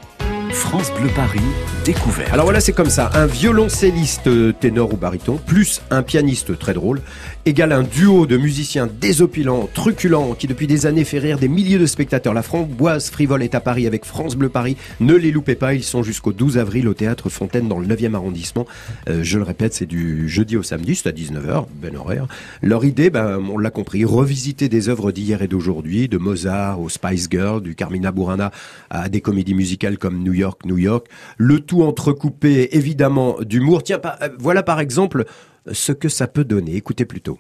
France 0.54 0.92
Bleu 0.94 1.10
Paris, 1.16 1.40
découverte. 1.84 2.32
Alors 2.32 2.46
voilà, 2.46 2.60
c'est 2.60 2.74
comme 2.74 2.90
ça. 2.90 3.10
Un 3.16 3.26
violoncelliste 3.26 4.28
euh, 4.28 4.54
ténor 4.54 4.94
ou 4.94 4.98
baryton, 4.98 5.40
plus 5.44 5.82
un 5.90 6.04
pianiste 6.04 6.58
très 6.60 6.74
drôle, 6.74 7.02
égale 7.46 7.72
un 7.72 7.82
duo 7.82 8.26
de 8.28 8.38
musiciens 8.38 8.88
désopilants, 8.88 9.68
truculents, 9.74 10.34
qui 10.34 10.48
depuis 10.48 10.68
des 10.68 10.86
années 10.86 11.04
fait 11.04 11.20
rire 11.20 11.40
des 11.40 11.48
milliers 11.48 11.80
de 11.80 11.86
spectateurs. 11.88 12.34
La 12.34 12.44
framboise 12.44 13.10
frivole 13.10 13.42
est 13.42 13.56
à 13.56 13.60
Paris 13.60 13.88
avec 13.88 14.06
France 14.06 14.36
Bleu 14.36 14.50
Paris. 14.50 14.78
Ne 15.00 15.16
les 15.16 15.32
loupez 15.32 15.56
pas, 15.56 15.74
ils 15.74 15.84
sont 15.84 16.04
jusqu'au 16.04 16.32
12 16.32 16.58
avril 16.60 16.88
au 16.88 16.94
Théâtre 16.94 17.30
Fontaine 17.30 17.68
dans 17.68 17.80
le 17.80 17.88
9e 17.88 18.14
arrondissement. 18.14 18.68
Euh, 19.10 19.24
je 19.24 19.40
le 19.40 19.44
répète, 19.44 19.74
c'est 19.74 19.88
du 19.88 20.30
jeudi 20.30 20.56
au 20.56 20.64
samedi, 20.64 20.96
c'est 20.96 21.10
à 21.10 21.12
19h, 21.12 21.66
ben 21.82 21.96
horaire. 21.96 22.28
Leur 22.62 22.86
idée, 22.86 23.10
ben, 23.10 23.42
on 23.52 23.58
l'a 23.58 23.72
compris, 23.72 24.06
revisiter 24.06 24.70
des 24.70 24.88
œuvres 24.88 25.12
d'hier 25.12 25.42
et 25.42 25.48
d'aujourd'hui, 25.48 26.08
de 26.08 26.18
Mozart 26.18 26.80
au 26.80 26.90
Spice 26.90 27.28
Girl, 27.30 27.62
du 27.62 27.76
Carmina 27.76 28.12
Burana 28.12 28.52
à 28.90 29.10
des 29.10 29.22
comédies 29.22 29.56
musicales 29.56 29.98
comme 29.98 30.22
New 30.24 30.34
York, 30.34 30.43
New 30.66 30.78
York. 30.78 31.08
Le 31.38 31.60
tout 31.60 31.84
entrecoupé, 31.84 32.76
évidemment, 32.76 33.38
d'humour. 33.42 33.84
Tiens, 33.84 34.00
euh, 34.06 34.30
voilà 34.40 34.64
par 34.64 34.80
exemple 34.80 35.26
ce 35.72 35.92
que 35.92 36.10
ça 36.10 36.28
peut 36.28 36.44
donner. 36.44 36.76
Écoutez 36.76 37.06
plutôt. 37.06 37.40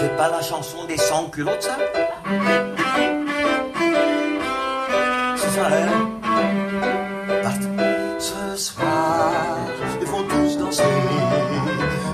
C'est 0.00 0.16
pas 0.16 0.30
la 0.30 0.40
chanson 0.40 0.84
des 0.86 0.96
sans-culottes, 0.96 1.60
ça 1.62 1.76
C'est 5.36 5.48
ça, 5.48 5.66
hein 5.66 6.20
Bart. 7.42 7.52
Ce 8.20 8.56
soir, 8.56 9.32
ils 10.00 10.06
vont 10.06 10.22
tous 10.22 10.56
danser 10.56 10.82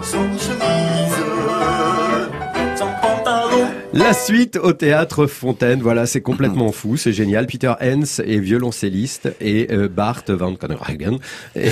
sans 0.01 0.23
chemise, 0.39 1.19
sans 2.75 2.93
pantalon. 3.03 3.67
La 3.93 4.15
suite 4.15 4.57
au 4.57 4.73
théâtre 4.73 5.27
Fontaine, 5.27 5.83
voilà, 5.83 6.07
c'est 6.07 6.23
complètement 6.23 6.73
fou, 6.73 6.97
c'est 6.97 7.13
génial. 7.13 7.47
Peter 7.47 7.75
Hens 7.83 8.19
est 8.21 8.39
violoncelliste 8.39 9.35
et 9.43 9.69
euh, 9.71 9.89
Bart 9.89 10.23
van 10.29 10.55
Konragen 10.55 11.19
est, 11.55 11.71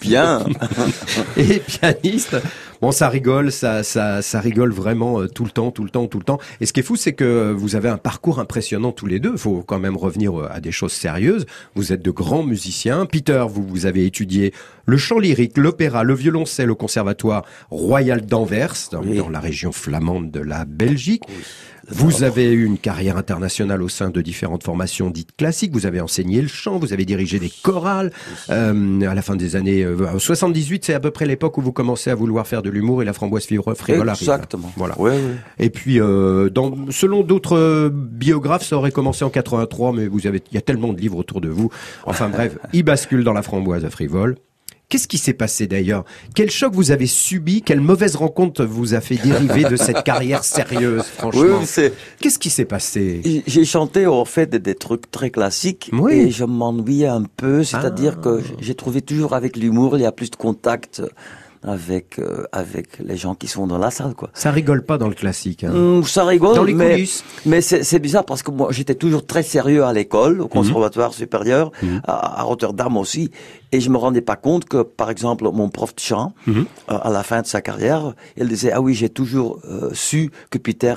Bien. 0.00 0.44
et 1.36 1.60
pianiste. 1.60 2.36
Bon, 2.84 2.92
ça 2.92 3.08
rigole, 3.08 3.50
ça, 3.50 3.82
ça, 3.82 4.20
ça 4.20 4.40
rigole 4.40 4.70
vraiment 4.70 5.22
euh, 5.22 5.26
tout 5.26 5.46
le 5.46 5.50
temps, 5.50 5.70
tout 5.70 5.84
le 5.84 5.88
temps, 5.88 6.06
tout 6.06 6.18
le 6.18 6.24
temps. 6.24 6.38
Et 6.60 6.66
ce 6.66 6.74
qui 6.74 6.80
est 6.80 6.82
fou, 6.82 6.96
c'est 6.96 7.14
que 7.14 7.50
vous 7.50 7.76
avez 7.76 7.88
un 7.88 7.96
parcours 7.96 8.40
impressionnant 8.40 8.92
tous 8.92 9.06
les 9.06 9.20
deux. 9.20 9.32
Il 9.32 9.38
faut 9.38 9.62
quand 9.66 9.78
même 9.78 9.96
revenir 9.96 10.38
euh, 10.38 10.48
à 10.52 10.60
des 10.60 10.70
choses 10.70 10.92
sérieuses. 10.92 11.46
Vous 11.74 11.94
êtes 11.94 12.02
de 12.02 12.10
grands 12.10 12.42
musiciens. 12.42 13.06
Peter, 13.06 13.42
vous, 13.48 13.66
vous 13.66 13.86
avez 13.86 14.04
étudié 14.04 14.52
le 14.84 14.98
chant 14.98 15.18
lyrique, 15.18 15.56
l'opéra, 15.56 16.04
le 16.04 16.12
violoncelle 16.12 16.70
au 16.70 16.74
conservatoire 16.74 17.46
royal 17.70 18.26
d'Anvers, 18.26 18.74
dans, 18.92 19.00
Oui. 19.02 19.16
dans 19.16 19.30
la 19.30 19.40
région 19.40 19.72
flamande 19.72 20.30
de 20.30 20.40
la 20.40 20.66
Belgique. 20.66 21.22
Vous 21.88 22.22
avez 22.22 22.52
eu 22.52 22.64
une 22.64 22.78
carrière 22.78 23.16
internationale 23.16 23.82
au 23.82 23.88
sein 23.88 24.10
de 24.10 24.20
différentes 24.20 24.64
formations 24.64 25.10
dites 25.10 25.36
classiques. 25.36 25.72
Vous 25.72 25.86
avez 25.86 26.00
enseigné 26.00 26.40
le 26.42 26.48
chant, 26.48 26.78
vous 26.78 26.92
avez 26.92 27.04
dirigé 27.04 27.38
des 27.38 27.50
chorales. 27.62 28.12
Euh, 28.50 29.00
à 29.02 29.14
la 29.14 29.22
fin 29.22 29.36
des 29.36 29.56
années 29.56 29.84
euh, 29.84 30.18
78, 30.18 30.84
c'est 30.84 30.94
à 30.94 31.00
peu 31.00 31.10
près 31.10 31.26
l'époque 31.26 31.58
où 31.58 31.62
vous 31.62 31.72
commencez 31.72 32.10
à 32.10 32.14
vouloir 32.14 32.46
faire 32.46 32.62
de 32.62 32.70
l'humour 32.70 33.02
et 33.02 33.04
la 33.04 33.12
framboise 33.12 33.46
frivole. 33.46 34.08
Exactement. 34.08 34.72
Voilà. 34.76 34.98
Ouais, 35.00 35.10
ouais. 35.10 35.18
Et 35.58 35.70
puis, 35.70 36.00
euh, 36.00 36.50
dans, 36.50 36.74
selon 36.90 37.22
d'autres 37.22 37.56
euh, 37.56 37.90
biographes, 37.92 38.64
ça 38.64 38.76
aurait 38.76 38.92
commencé 38.92 39.24
en 39.24 39.30
83, 39.30 39.92
mais 39.92 40.06
vous 40.06 40.26
avez, 40.26 40.42
il 40.50 40.54
y 40.54 40.58
a 40.58 40.62
tellement 40.62 40.92
de 40.92 41.00
livres 41.00 41.18
autour 41.18 41.40
de 41.40 41.48
vous. 41.48 41.70
Enfin 42.06 42.28
bref, 42.28 42.58
il 42.72 42.82
bascule 42.82 43.24
dans 43.24 43.32
la 43.32 43.42
framboise 43.42 43.86
frivole. 43.88 44.36
Qu'est-ce 44.90 45.08
qui 45.08 45.18
s'est 45.18 45.32
passé 45.32 45.66
d'ailleurs? 45.66 46.04
Quel 46.34 46.50
choc 46.50 46.72
vous 46.74 46.90
avez 46.90 47.06
subi? 47.06 47.62
Quelle 47.62 47.80
mauvaise 47.80 48.16
rencontre 48.16 48.64
vous 48.64 48.94
a 48.94 49.00
fait 49.00 49.16
dériver 49.16 49.64
de 49.64 49.76
cette 49.76 50.04
carrière 50.04 50.44
sérieuse, 50.44 51.02
franchement? 51.02 51.40
Oui, 51.42 51.48
oui, 51.60 51.64
c'est. 51.66 51.92
Qu'est-ce 52.20 52.38
qui 52.38 52.50
s'est 52.50 52.66
passé? 52.66 53.42
J'ai- 53.46 53.64
chanté 53.64 54.06
en 54.06 54.24
fait 54.24 54.48
des, 54.50 54.58
des 54.58 54.74
trucs 54.74 55.10
très 55.10 55.30
classiques 55.30 55.90
Oui. 55.92 56.12
et 56.14 56.30
je 56.30 56.44
m'ennuyais 56.44 57.06
un 57.08 57.24
peu, 57.24 57.64
c'est-à-dire 57.64 58.16
Ah. 58.18 58.22
que 58.22 58.42
j'ai 58.60 58.74
trouvé 58.74 59.00
toujours 59.00 59.32
avec 59.32 59.56
l'humour, 59.56 59.96
il 59.96 60.02
y 60.02 60.06
a 60.06 60.12
plus 60.12 60.30
de 60.30 60.36
contact 60.36 61.02
avec 61.66 62.18
euh, 62.18 62.44
avec 62.52 62.98
les 62.98 63.16
gens 63.16 63.34
qui 63.34 63.46
sont 63.48 63.66
dans 63.66 63.78
la 63.78 63.90
salle 63.90 64.14
quoi. 64.14 64.30
Ça 64.34 64.50
rigole 64.50 64.82
pas 64.84 64.98
dans 64.98 65.08
le 65.08 65.14
classique. 65.14 65.64
hein. 65.64 65.72
Hum, 65.74 66.04
ça 66.04 66.24
rigole, 66.24 66.54
Dans 66.56 66.64
les 66.64 66.74
mais 66.74 66.92
coulisses. 66.92 67.24
mais 67.46 67.60
c'est 67.60 67.82
c'est 67.84 67.98
bizarre 67.98 68.24
parce 68.24 68.42
que 68.42 68.50
moi 68.50 68.68
j'étais 68.70 68.94
toujours 68.94 69.26
très 69.26 69.42
sérieux 69.42 69.84
à 69.84 69.92
l'école, 69.92 70.40
au 70.40 70.48
conservatoire 70.48 71.12
supérieur, 71.14 71.70
Mhm. 71.82 72.00
à, 72.06 72.40
à 72.40 72.42
Rotterdam 72.42 72.96
aussi, 72.96 73.30
et 73.72 73.80
je 73.80 73.90
me 73.90 73.96
rendais 73.96 74.20
pas 74.20 74.36
compte 74.36 74.66
que 74.66 74.82
par 74.82 75.10
exemple 75.10 75.44
mon 75.52 75.68
prof 75.70 75.94
de 75.94 76.00
chant, 76.00 76.34
Mhm. 76.46 76.66
euh, 76.90 76.98
à 77.02 77.10
la 77.10 77.22
fin 77.22 77.40
de 77.42 77.46
sa 77.46 77.60
carrière, 77.60 78.14
il 78.36 78.48
disait 78.48 78.72
ah 78.72 78.80
oui 78.80 78.94
j'ai 78.94 79.08
toujours 79.08 79.60
euh, 79.68 79.90
su 79.94 80.30
que 80.50 80.58
Peter 80.58 80.94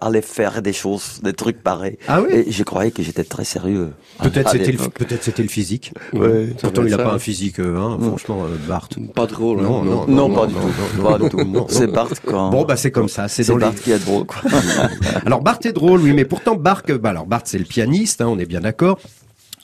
allait 0.00 0.22
faire 0.22 0.62
des 0.62 0.72
choses, 0.72 1.20
des 1.22 1.32
trucs 1.32 1.62
pareils. 1.62 1.98
Ah 2.08 2.22
oui 2.22 2.28
Et 2.32 2.52
je 2.52 2.62
croyais 2.62 2.90
que 2.90 3.02
j'étais 3.02 3.24
très 3.24 3.44
sérieux. 3.44 3.90
Peut-être 4.22 4.50
c'était 4.50 4.72
le, 4.72 4.78
peut-être 4.78 5.22
c'était 5.22 5.42
le 5.42 5.48
physique. 5.48 5.92
Ouais, 6.12 6.48
Pourtant, 6.60 6.84
il 6.84 6.90
n'a 6.90 6.98
pas 6.98 7.12
un 7.12 7.18
physique, 7.18 7.60
euh, 7.60 7.76
hein, 7.76 7.98
franchement, 8.00 8.44
euh, 8.44 8.56
Bart. 8.66 8.88
Pas 9.14 9.26
drôle. 9.26 9.62
Non, 9.62 9.82
non, 9.84 10.06
Non, 10.06 10.28
non, 10.28 10.34
pas 10.34 10.46
du 10.46 10.54
tout. 10.54 11.02
Pas 11.02 11.18
du. 11.18 11.58
C'est 11.68 11.86
Bart 11.86 12.08
quand. 12.24 12.50
Bon, 12.50 12.64
bah 12.64 12.76
c'est 12.76 12.90
comme 12.90 13.08
ça, 13.08 13.28
c'est 13.28 13.44
c'est 13.44 13.52
dans 13.52 13.58
les... 13.58 13.64
Bart 13.66 13.74
qui 13.74 13.92
est 13.92 13.98
drôle 13.98 14.24
quoi. 14.24 14.42
Alors 15.26 15.42
Bart 15.42 15.58
est 15.64 15.72
drôle, 15.72 16.00
oui, 16.00 16.12
mais 16.12 16.24
pourtant 16.24 16.56
Bart, 16.56 16.82
euh, 16.90 16.98
bah 16.98 17.10
alors 17.10 17.26
Bart 17.26 17.42
c'est 17.44 17.58
le 17.58 17.64
pianiste, 17.64 18.20
hein, 18.20 18.28
on 18.28 18.38
est 18.38 18.46
bien 18.46 18.60
d'accord. 18.60 18.98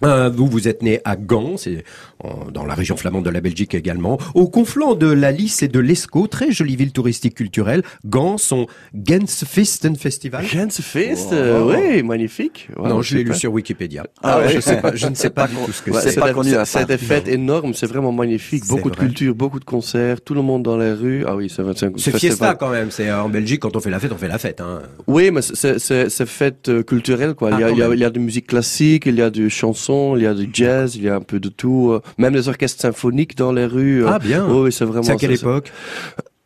Euh, 0.02 0.28
vous, 0.28 0.46
vous 0.46 0.66
êtes 0.68 0.82
né 0.82 1.00
à 1.04 1.16
Gand, 1.16 1.56
c'est 1.56 1.84
en- 2.22 2.50
dans 2.50 2.64
la 2.64 2.74
région 2.74 2.96
flamande 2.96 3.24
de 3.24 3.30
la 3.30 3.40
Belgique 3.40 3.74
également, 3.74 4.18
au 4.34 4.48
confluent 4.48 4.96
de 4.96 5.06
la 5.06 5.30
Lys 5.30 5.62
et 5.62 5.68
de 5.68 5.78
l'Escaut, 5.78 6.26
très 6.26 6.50
jolie 6.50 6.76
ville 6.76 6.92
touristique 6.92 7.34
culturelle. 7.34 7.82
Gand, 8.04 8.38
son 8.38 8.66
Gensfesten 8.94 9.96
Festival. 9.96 10.44
Gensfeest, 10.44 11.30
Wow. 11.30 11.36
euh, 11.36 11.92
oui, 11.96 12.02
magnifique. 12.02 12.68
Ouais, 12.76 12.88
non, 12.88 13.02
je 13.02 13.16
l'ai 13.16 13.24
lu 13.24 13.34
sur 13.34 13.52
Wikipédia. 13.52 14.04
Ah 14.22 14.40
ouais. 14.40 14.48
je 14.54 14.60
sais 14.60 14.80
pas, 14.80 14.94
je 14.94 15.06
ne 15.06 15.14
sais 15.14 15.30
pas 15.30 15.46
du 15.46 15.54
tout 15.54 15.72
ce 15.72 15.82
que 15.82 15.90
Ouais, 15.90 16.00
c'est. 16.00 16.10
c'est 16.12 16.20
pas 16.20 16.28
des- 16.28 16.34
connu 16.34 16.54
à 16.54 16.64
c'est 16.64 16.78
part. 16.80 16.86
des 16.88 16.98
fêtes 16.98 17.28
énormes, 17.28 17.74
c'est 17.74 17.86
vraiment 17.86 18.12
magnifique. 18.12 18.66
Beaucoup 18.66 18.90
de 18.90 18.96
culture, 18.96 19.34
beaucoup 19.34 19.60
de 19.60 19.64
concerts, 19.64 20.20
tout 20.20 20.34
le 20.34 20.42
monde 20.42 20.62
dans 20.62 20.76
les 20.76 20.92
rues. 20.92 21.24
Ah 21.26 21.36
oui, 21.36 21.50
c'est 21.54 21.62
25 21.62 21.92
C'est 21.98 22.16
fiesta 22.18 22.54
quand 22.54 22.70
même. 22.70 22.90
C'est 22.90 23.08
euh, 23.08 23.22
en 23.22 23.28
Belgique 23.28 23.60
quand 23.60 23.76
on 23.76 23.80
fait 23.80 23.90
la 23.90 24.00
fête, 24.00 24.12
on 24.12 24.16
fait 24.18 24.28
la 24.28 24.38
fête. 24.38 24.60
Hein. 24.60 24.82
Oui, 25.06 25.30
mais 25.30 25.42
c'est- 25.42 25.78
c'est 25.78 26.08
c'est 26.08 26.26
fête 26.26 26.68
euh, 26.68 26.82
culturelle 26.82 27.34
quoi. 27.34 27.50
Ah, 27.52 27.56
il, 27.58 27.60
y 27.60 27.64
a, 27.64 27.70
il, 27.70 27.78
y 27.78 27.82
a, 27.82 27.88
il 27.94 28.00
y 28.00 28.04
a 28.04 28.10
de 28.10 28.18
musique 28.18 28.46
classique, 28.46 29.04
il 29.06 29.16
y 29.16 29.22
a 29.22 29.30
du 29.30 29.50
chanson, 29.50 29.83
il 30.16 30.22
y 30.22 30.26
a 30.26 30.34
du 30.34 30.48
jazz, 30.52 30.96
il 30.96 31.02
y 31.04 31.08
a 31.08 31.14
un 31.16 31.20
peu 31.20 31.40
de 31.40 31.48
tout. 31.48 31.90
euh, 31.92 32.00
Même 32.18 32.34
les 32.34 32.48
orchestres 32.48 32.80
symphoniques 32.80 33.36
dans 33.36 33.52
les 33.52 33.66
rues. 33.66 34.04
euh, 34.04 34.08
Ah 34.10 34.18
bien. 34.18 34.46
Oui, 34.48 34.72
c'est 34.72 34.84
vraiment. 34.84 35.02
C'est 35.02 35.12
à 35.12 35.16
quelle 35.16 35.32
époque 35.32 35.72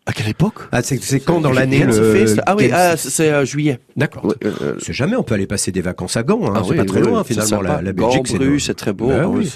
À 0.06 0.12
quelle 0.12 0.28
époque? 0.28 0.54
Ah, 0.72 0.80
c'est 0.82 1.20
quand 1.20 1.40
dans 1.40 1.52
l'année 1.52 1.84
le 1.84 2.24
Ah 2.46 2.56
oui, 2.56 2.70
ah, 2.72 2.96
c'est 2.96 3.30
euh, 3.30 3.44
juillet. 3.44 3.78
D'accord. 3.96 4.32
Euh, 4.44 4.52
euh, 4.62 4.74
C'est 4.78 4.92
jamais, 4.94 5.16
on 5.16 5.22
peut 5.22 5.34
aller 5.34 5.46
passer 5.46 5.70
des 5.70 5.82
vacances 5.82 6.16
à 6.16 6.22
Gand. 6.22 6.40
Hein. 6.46 6.52
ah 6.56 6.60
c'est 6.64 6.70
oui, 6.70 6.76
pas 6.78 6.84
très 6.86 7.02
oui, 7.02 7.08
loin 7.08 7.24
finalement. 7.24 7.60
La, 7.60 7.82
la 7.82 7.92
Belgique, 7.92 8.26
c'est 8.60 8.74
très 8.74 8.92
beau. 8.94 9.08
Ben 9.08 9.22
joli. 9.24 9.52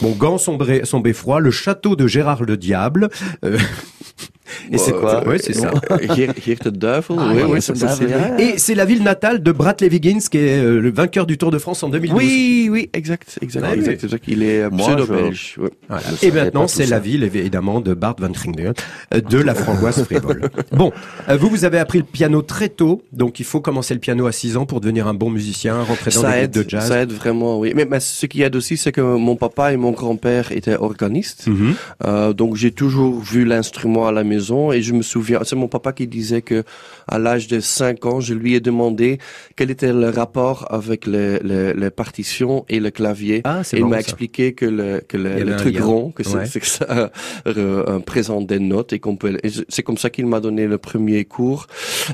Bon, 0.00 0.12
Gand, 0.12 0.38
son, 0.38 0.56
son 0.84 1.00
beffroi, 1.00 1.40
le 1.40 1.50
château 1.50 1.96
de 1.96 2.06
Gérard 2.06 2.44
le 2.44 2.56
Diable. 2.56 3.08
Euh, 3.44 3.58
Et 4.70 4.78
c'est 4.78 4.92
quoi 4.92 5.26
Ouais, 5.26 5.38
c'est 5.38 5.52
ça. 5.54 5.70
Geert, 6.14 6.34
Geert 6.44 6.58
de 6.64 6.70
Duivel, 6.70 7.02
Ah, 7.18 7.32
oui, 7.34 7.42
oui, 7.48 7.62
c'est. 7.62 7.74
Et 8.40 8.58
c'est 8.58 8.74
la 8.74 8.84
ville 8.84 9.02
natale 9.02 9.42
de 9.42 9.52
Bradley 9.52 9.88
Wiggins, 9.88 10.18
qui 10.30 10.38
est 10.38 10.58
euh, 10.62 10.80
le 10.80 10.90
vainqueur 10.90 11.26
du 11.26 11.38
Tour 11.38 11.50
de 11.50 11.58
France 11.58 11.82
en 11.82 11.88
2012. 11.88 12.16
Oui, 12.18 12.68
oui, 12.70 12.90
exact, 12.92 13.38
exact, 13.42 13.62
Ouais, 13.66 13.74
exact, 13.74 14.04
exact. 14.04 14.24
Il 14.28 14.42
est 14.42 14.68
Moi, 14.70 14.86
pseudo-belge. 14.86 15.56
ouais. 15.58 15.70
Voilà. 15.88 16.02
Je 16.20 16.26
Et 16.26 16.30
maintenant, 16.30 16.68
c'est 16.68 16.86
la 16.86 16.98
ville, 16.98 17.22
évidemment, 17.24 17.80
de 17.80 17.94
Bart 17.94 18.16
van 18.18 18.30
Kringen, 18.32 18.72
euh, 19.14 19.20
de 19.20 19.38
la 19.38 19.54
framboise 19.54 20.02
frivole. 20.04 20.50
Bon, 20.72 20.92
euh, 21.28 21.36
vous, 21.36 21.48
vous 21.48 21.64
avez 21.64 21.78
appris 21.78 21.98
le 21.98 22.04
piano 22.04 22.42
très 22.42 22.68
tôt, 22.68 23.02
donc 23.12 23.40
il 23.40 23.44
faut 23.44 23.60
commencer 23.60 23.94
le 23.94 24.00
piano 24.00 24.26
à 24.26 24.32
6 24.32 24.56
ans 24.56 24.66
pour 24.66 24.80
devenir 24.80 25.06
un 25.06 25.14
bon 25.14 25.30
musicien, 25.30 25.82
rentrer 25.82 26.10
dans 26.10 26.20
ça 26.22 26.32
des 26.32 26.42
groupes 26.48 26.64
de 26.64 26.70
jazz. 26.70 26.88
ça 26.88 27.00
aide 27.02 27.12
vraiment, 27.12 27.58
oui. 27.58 27.72
Mais, 27.74 27.84
mais 27.84 28.00
ce 28.00 28.26
qui 28.26 28.42
aide 28.42 28.54
aussi, 28.54 28.76
c'est 28.76 28.92
que 28.92 29.00
mon 29.00 29.36
papa 29.36 29.72
et 29.72 29.76
mon 29.76 29.92
grand-père 29.92 30.52
étaient 30.52 30.76
organistes. 30.76 31.46
Mhm. 31.46 31.74
Euh, 32.06 32.32
donc 32.32 32.56
j'ai 32.56 32.70
toujours 32.70 33.18
vu 33.20 33.44
l'instrument 33.44 34.06
à 34.06 34.12
la 34.12 34.24
maison 34.24 34.57
et 34.72 34.82
je 34.82 34.92
me 34.92 35.02
souviens, 35.02 35.40
c'est 35.44 35.56
mon 35.56 35.68
papa 35.68 35.92
qui 35.92 36.06
disait 36.06 36.42
que 36.42 36.64
à 37.06 37.18
l'âge 37.18 37.48
de 37.48 37.60
5 37.60 38.04
ans, 38.06 38.20
je 38.20 38.34
lui 38.34 38.54
ai 38.54 38.60
demandé 38.60 39.18
quel 39.56 39.70
était 39.70 39.92
le 39.92 40.08
rapport 40.10 40.66
avec 40.70 41.06
les, 41.06 41.38
les, 41.40 41.74
les 41.74 41.90
partitions 41.90 42.64
et 42.68 42.80
le 42.80 42.90
clavier. 42.90 43.42
Ah, 43.44 43.62
c'est 43.64 43.76
Et 43.76 43.80
il 43.80 43.86
m'a 43.86 44.00
expliqué 44.00 44.52
que 44.52 44.66
le, 44.66 45.00
que 45.06 45.16
le, 45.16 45.56
truc 45.56 45.78
rond, 45.80 46.10
que 46.10 46.22
c'est 46.22 46.38
Ouais. 46.38 46.46
c'est 46.46 46.60
que 46.60 46.66
ça 46.66 46.86
euh, 46.90 47.08
euh, 47.46 47.98
présente 48.00 48.46
des 48.46 48.58
notes 48.58 48.92
et 48.92 48.98
qu'on 48.98 49.16
peut. 49.16 49.38
C'est 49.68 49.82
comme 49.82 49.98
ça 49.98 50.10
qu'il 50.10 50.26
m'a 50.26 50.40
donné 50.40 50.66
le 50.66 50.78
premier 50.78 51.24
cours. 51.24 51.66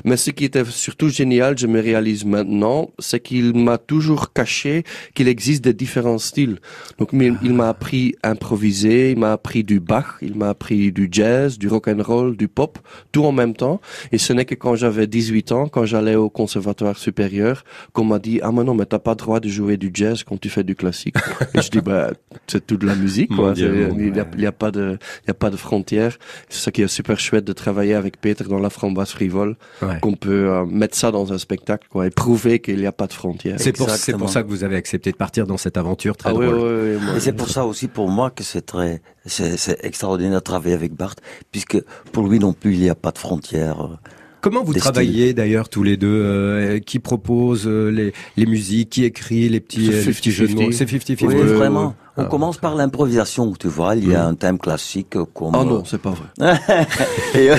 Mais 0.03 0.17
ce 0.17 0.31
qui 0.31 0.45
était 0.45 0.65
surtout 0.65 1.09
génial, 1.09 1.57
je 1.57 1.67
me 1.67 1.79
réalise 1.79 2.25
maintenant, 2.25 2.91
c'est 2.99 3.19
qu'il 3.19 3.55
m'a 3.55 3.77
toujours 3.77 4.33
caché 4.33 4.83
qu'il 5.13 5.27
existe 5.27 5.63
des 5.63 5.73
différents 5.73 6.17
styles. 6.17 6.57
Donc 6.97 7.09
il, 7.13 7.37
il 7.43 7.53
m'a 7.53 7.69
appris 7.69 8.15
à 8.23 8.31
improviser, 8.31 9.11
il 9.11 9.19
m'a 9.19 9.33
appris 9.33 9.63
du 9.63 9.79
Bach, 9.79 10.17
il 10.21 10.35
m'a 10.35 10.49
appris 10.49 10.91
du 10.91 11.07
jazz, 11.11 11.57
du 11.57 11.67
rock 11.67 11.87
and 11.87 12.01
roll, 12.01 12.34
du 12.35 12.47
pop, 12.47 12.77
tout 13.11 13.23
en 13.25 13.31
même 13.31 13.53
temps. 13.55 13.81
Et 14.11 14.17
ce 14.17 14.33
n'est 14.33 14.45
que 14.45 14.55
quand 14.55 14.75
j'avais 14.75 15.07
18 15.07 15.51
ans, 15.51 15.67
quand 15.67 15.85
j'allais 15.85 16.15
au 16.15 16.29
conservatoire 16.29 16.97
supérieur, 16.97 17.63
qu'on 17.93 18.03
m'a 18.05 18.19
dit 18.19 18.39
ah 18.43 18.51
mais 18.51 18.63
non 18.63 18.73
mais 18.73 18.85
t'as 18.85 18.99
pas 18.99 19.11
le 19.11 19.17
droit 19.17 19.39
de 19.39 19.49
jouer 19.49 19.77
du 19.77 19.91
jazz 19.93 20.23
quand 20.23 20.39
tu 20.39 20.49
fais 20.49 20.63
du 20.63 20.75
classique. 20.75 21.15
Et 21.53 21.61
je 21.61 21.69
dis 21.69 21.81
bah 21.81 22.11
c'est 22.47 22.65
toute 22.65 22.83
la 22.83 22.95
musique 22.95 23.35
quoi. 23.35 23.53
Il 23.55 23.61
y 23.63 23.65
a, 23.65 24.23
ouais. 24.23 24.51
pas 24.51 24.71
de 24.71 24.97
il 25.23 25.27
y 25.27 25.31
a 25.31 25.33
pas 25.33 25.49
de 25.49 25.57
frontières. 25.57 26.17
C'est 26.49 26.59
ça 26.59 26.71
qui 26.71 26.81
est 26.81 26.87
super 26.87 27.19
chouette 27.19 27.45
de 27.45 27.53
travailler 27.53 27.93
avec 27.95 28.19
Peter 28.19 28.43
dans 28.45 28.59
la 28.59 28.69
framboise 28.69 29.09
frivole, 29.11 29.55
Ouais. 29.81 29.99
qu'on 30.01 30.13
peut 30.13 30.49
euh, 30.49 30.65
mettre 30.65 30.95
ça 30.95 31.11
dans 31.11 31.33
un 31.33 31.37
spectacle 31.37 31.87
quoi 31.89 32.07
et 32.07 32.09
prouver 32.09 32.59
qu'il 32.59 32.77
n'y 32.77 32.85
a 32.85 32.91
pas 32.91 33.07
de 33.07 33.13
frontières. 33.13 33.59
C'est 33.59 33.71
pour, 33.75 33.89
ça 34.29 34.43
que 34.43 34.47
vous 34.47 34.63
avez 34.63 34.75
accepté 34.75 35.11
de 35.11 35.15
partir 35.17 35.45
dans 35.47 35.57
cette 35.57 35.77
aventure 35.77 36.15
très 36.17 36.29
Ah 36.29 36.33
oui, 36.33 36.45
drôle. 36.45 36.57
oui, 36.57 36.95
oui, 36.97 37.05
moi, 37.05 37.15
Et 37.17 37.19
c'est 37.19 37.33
pour 37.33 37.49
ça 37.49 37.65
aussi 37.65 37.87
pour 37.87 38.09
moi 38.09 38.29
que 38.31 38.43
c'est 38.43 38.61
très, 38.65 39.01
c'est, 39.25 39.83
extraordinaire 39.83 40.39
de 40.39 40.43
travailler 40.43 40.75
avec 40.75 40.93
Bart, 40.93 41.15
puisque 41.51 41.77
pour 42.11 42.27
lui 42.27 42.39
non 42.39 42.53
plus 42.53 42.73
il 42.73 42.81
n'y 42.81 42.89
a 42.89 42.95
pas 42.95 43.11
de 43.11 43.17
frontières. 43.17 43.99
Comment 44.41 44.63
vous 44.63 44.75
travaillez 44.75 45.33
d'ailleurs 45.33 45.69
tous 45.69 45.81
les 45.81 45.97
deux 45.97 46.07
euh, 46.07 46.79
Qui 46.79 46.99
propose 46.99 47.65
euh, 47.65 47.89
les, 47.89 48.13
les 48.37 48.45
musiques 48.45 48.91
Qui 48.91 49.03
écrit 49.03 49.49
les 49.49 49.59
petits, 49.59 49.87
C'est 49.87 49.93
euh, 49.93 50.05
les 50.05 50.13
petits 50.13 50.31
jeux 50.31 50.47
de 50.47 50.53
mots? 50.53 50.69
50-50. 50.69 50.73
C'est 50.73 50.85
50-50. 50.85 51.25
Oui, 51.25 51.35
vraiment. 51.35 51.95
On 52.17 52.23
Ah, 52.23 52.25
commence 52.25 52.57
par 52.57 52.75
l'improvisation, 52.75 53.51
tu 53.59 53.67
vois. 53.67 53.95
Il 53.95 54.09
y 54.09 54.15
a 54.15 54.25
un 54.25 54.35
thème 54.35 54.57
classique 54.57 55.17
comme. 55.33 55.53
Ah 55.53 55.63
non, 55.65 55.83
c'est 55.85 56.01
pas 56.01 56.11
vrai. 56.11 56.27
et, 57.35 57.51
euh, 57.51 57.57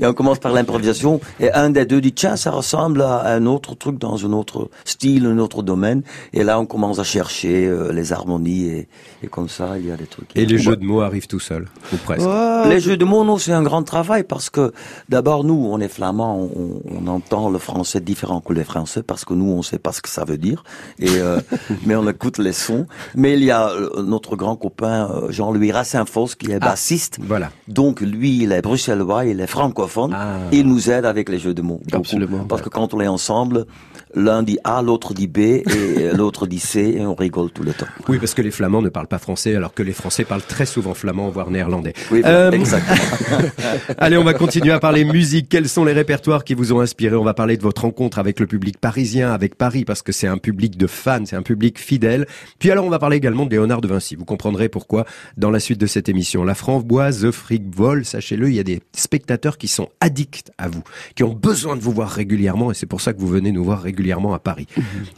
et 0.00 0.06
on 0.06 0.12
commence 0.12 0.38
par 0.38 0.52
l'improvisation. 0.52 1.20
Et 1.40 1.50
un 1.52 1.70
des 1.70 1.86
deux 1.86 2.00
dit 2.00 2.12
tiens, 2.12 2.36
ça 2.36 2.50
ressemble 2.50 3.00
à 3.02 3.26
un 3.34 3.46
autre 3.46 3.74
truc 3.74 3.98
dans 3.98 4.24
un 4.26 4.32
autre 4.32 4.68
style, 4.84 5.26
un 5.26 5.38
autre 5.38 5.62
domaine. 5.62 6.02
Et 6.32 6.44
là, 6.44 6.60
on 6.60 6.66
commence 6.66 6.98
à 6.98 7.04
chercher 7.04 7.66
euh, 7.66 7.92
les 7.92 8.12
harmonies 8.12 8.66
et, 8.66 8.88
et 9.22 9.26
comme 9.28 9.48
ça, 9.48 9.78
il 9.78 9.86
y 9.86 9.90
a 9.90 9.96
des 9.96 10.06
trucs. 10.06 10.28
Et 10.34 10.44
les 10.44 10.58
jeux 10.58 10.76
de 10.76 10.84
mots 10.84 11.00
arrivent 11.00 11.26
tout 11.26 11.40
seuls, 11.40 11.66
ou 11.92 11.96
presque. 11.96 12.26
Les 12.68 12.80
jeux 12.80 12.96
de 12.96 13.04
mots, 13.04 13.24
non, 13.24 13.38
c'est 13.38 13.52
un 13.52 13.62
grand 13.62 13.82
travail 13.84 14.24
parce 14.24 14.50
que 14.50 14.72
d'abord 15.08 15.44
nous, 15.44 15.68
on 15.70 15.80
est 15.80 15.88
flamands, 15.88 16.48
on, 16.54 16.82
on 16.84 17.06
entend 17.06 17.48
le 17.48 17.58
français 17.58 18.00
différent 18.00 18.40
que 18.40 18.52
les 18.52 18.64
Français 18.64 19.02
parce 19.02 19.24
que 19.24 19.32
nous, 19.34 19.50
on 19.50 19.62
sait 19.62 19.78
pas 19.78 19.92
ce 19.92 20.02
que 20.02 20.08
ça 20.08 20.24
veut 20.24 20.36
dire. 20.38 20.62
Et 20.98 21.08
euh, 21.08 21.40
mais 21.86 21.94
on 21.96 22.06
écoute 22.08 22.38
les 22.38 22.52
sons. 22.52 22.86
Mais 23.14 23.34
il 23.34 23.44
y 23.44 23.50
a 23.50 23.68
euh, 23.70 23.93
notre 24.02 24.36
grand 24.36 24.56
copain 24.56 25.08
euh, 25.10 25.30
Jean-Louis 25.30 25.72
Rassinfos 25.72 26.30
qui 26.38 26.50
est 26.50 26.58
bassiste. 26.58 27.18
Voilà. 27.20 27.50
Donc 27.68 28.00
lui, 28.00 28.42
il 28.42 28.52
est 28.52 28.62
bruxellois, 28.62 29.24
il 29.26 29.40
est 29.40 29.46
francophone. 29.46 30.12
Ah. 30.14 30.38
Il 30.52 30.66
nous 30.68 30.90
aide 30.90 31.04
avec 31.04 31.28
les 31.28 31.38
jeux 31.38 31.54
de 31.54 31.62
mots. 31.62 31.80
beaucoup. 31.84 31.96
Absolument. 31.96 32.44
Parce 32.44 32.62
que 32.62 32.68
quand 32.68 32.94
on 32.94 33.00
est 33.00 33.06
ensemble, 33.08 33.66
l'un 34.14 34.42
dit 34.42 34.58
A, 34.64 34.82
l'autre 34.82 35.14
dit 35.14 35.26
B, 35.26 35.38
et 35.38 35.64
l'autre 36.14 36.46
dit 36.46 36.58
C, 36.58 36.94
et 36.98 37.06
on 37.06 37.14
rigole 37.14 37.50
tout 37.50 37.62
le 37.62 37.72
temps. 37.72 37.86
Oui, 38.08 38.18
parce 38.18 38.34
que 38.34 38.42
les 38.42 38.50
Flamands 38.50 38.82
ne 38.82 38.88
parlent 38.88 39.06
pas 39.06 39.18
français, 39.18 39.54
alors 39.56 39.74
que 39.74 39.82
les 39.82 39.92
Français 39.92 40.24
parlent 40.24 40.42
très 40.42 40.66
souvent 40.66 40.94
flamand, 40.94 41.28
voire 41.30 41.50
néerlandais. 41.50 41.92
Oui, 42.10 42.22
Euh, 42.24 42.50
exactement. 42.50 42.96
Allez, 43.98 44.16
on 44.16 44.24
va 44.24 44.34
continuer 44.34 44.72
à 44.72 44.78
parler 44.78 45.04
musique. 45.04 45.48
Quels 45.48 45.68
sont 45.68 45.84
les 45.84 45.92
répertoires 45.92 46.44
qui 46.44 46.54
vous 46.54 46.72
ont 46.72 46.80
inspiré? 46.80 47.16
On 47.16 47.24
va 47.24 47.34
parler 47.34 47.56
de 47.56 47.62
votre 47.62 47.82
rencontre 47.82 48.18
avec 48.18 48.40
le 48.40 48.46
public 48.46 48.78
parisien, 48.78 49.32
avec 49.32 49.56
Paris, 49.56 49.84
parce 49.84 50.02
que 50.02 50.12
c'est 50.12 50.28
un 50.28 50.38
public 50.38 50.76
de 50.76 50.86
fans, 50.86 51.24
c'est 51.26 51.36
un 51.36 51.42
public 51.42 51.78
fidèle. 51.78 52.26
Puis 52.58 52.70
alors, 52.70 52.84
on 52.84 52.90
va 52.90 52.98
parler 52.98 53.16
également 53.16 53.46
de 53.46 53.50
Léonard 53.50 53.80
de 53.80 53.88
Vinci. 53.88 54.14
Vous 54.14 54.24
comprendrez 54.24 54.68
pourquoi 54.68 55.04
dans 55.36 55.50
la 55.50 55.60
suite 55.60 55.80
de 55.80 55.86
cette 55.86 56.08
émission. 56.08 56.44
La 56.44 56.54
framboise, 56.54 57.22
The 57.22 57.30
Fric 57.30 57.74
Vol, 57.74 58.04
sachez-le, 58.04 58.48
il 58.48 58.54
y 58.54 58.60
a 58.60 58.64
des 58.64 58.80
spectateurs 58.92 59.58
qui 59.58 59.68
sont 59.68 59.88
addicts 60.00 60.52
à 60.58 60.68
vous, 60.68 60.82
qui 61.14 61.24
ont 61.24 61.32
besoin 61.34 61.76
de 61.76 61.80
vous 61.80 61.92
voir 61.92 62.10
régulièrement, 62.10 62.70
et 62.70 62.74
c'est 62.74 62.86
pour 62.86 63.00
ça 63.00 63.12
que 63.12 63.20
vous 63.20 63.28
venez 63.28 63.50
nous 63.52 63.64
voir 63.64 63.82
régulièrement 63.82 64.03
à 64.12 64.38
Paris. 64.38 64.66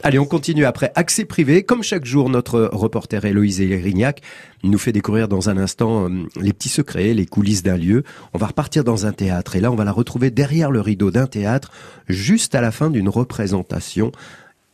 Allez, 0.03 0.19
on 0.19 0.25
continue 0.25 0.65
après 0.65 0.91
Accès 0.95 1.25
privé. 1.25 1.63
Comme 1.63 1.83
chaque 1.83 2.05
jour, 2.05 2.29
notre 2.29 2.69
reporter 2.71 3.25
Héloïse 3.25 3.59
Rignac 3.59 4.21
nous 4.63 4.77
fait 4.77 4.91
découvrir 4.91 5.27
dans 5.27 5.49
un 5.49 5.57
instant 5.57 6.09
euh, 6.09 6.25
les 6.39 6.53
petits 6.53 6.69
secrets, 6.69 7.13
les 7.13 7.25
coulisses 7.25 7.63
d'un 7.63 7.77
lieu. 7.77 8.03
On 8.33 8.37
va 8.37 8.47
repartir 8.47 8.83
dans 8.83 9.05
un 9.05 9.11
théâtre 9.11 9.55
et 9.55 9.61
là, 9.61 9.71
on 9.71 9.75
va 9.75 9.83
la 9.83 9.91
retrouver 9.91 10.31
derrière 10.31 10.71
le 10.71 10.81
rideau 10.81 11.11
d'un 11.11 11.27
théâtre, 11.27 11.71
juste 12.07 12.55
à 12.55 12.61
la 12.61 12.71
fin 12.71 12.89
d'une 12.89 13.09
représentation. 13.09 14.11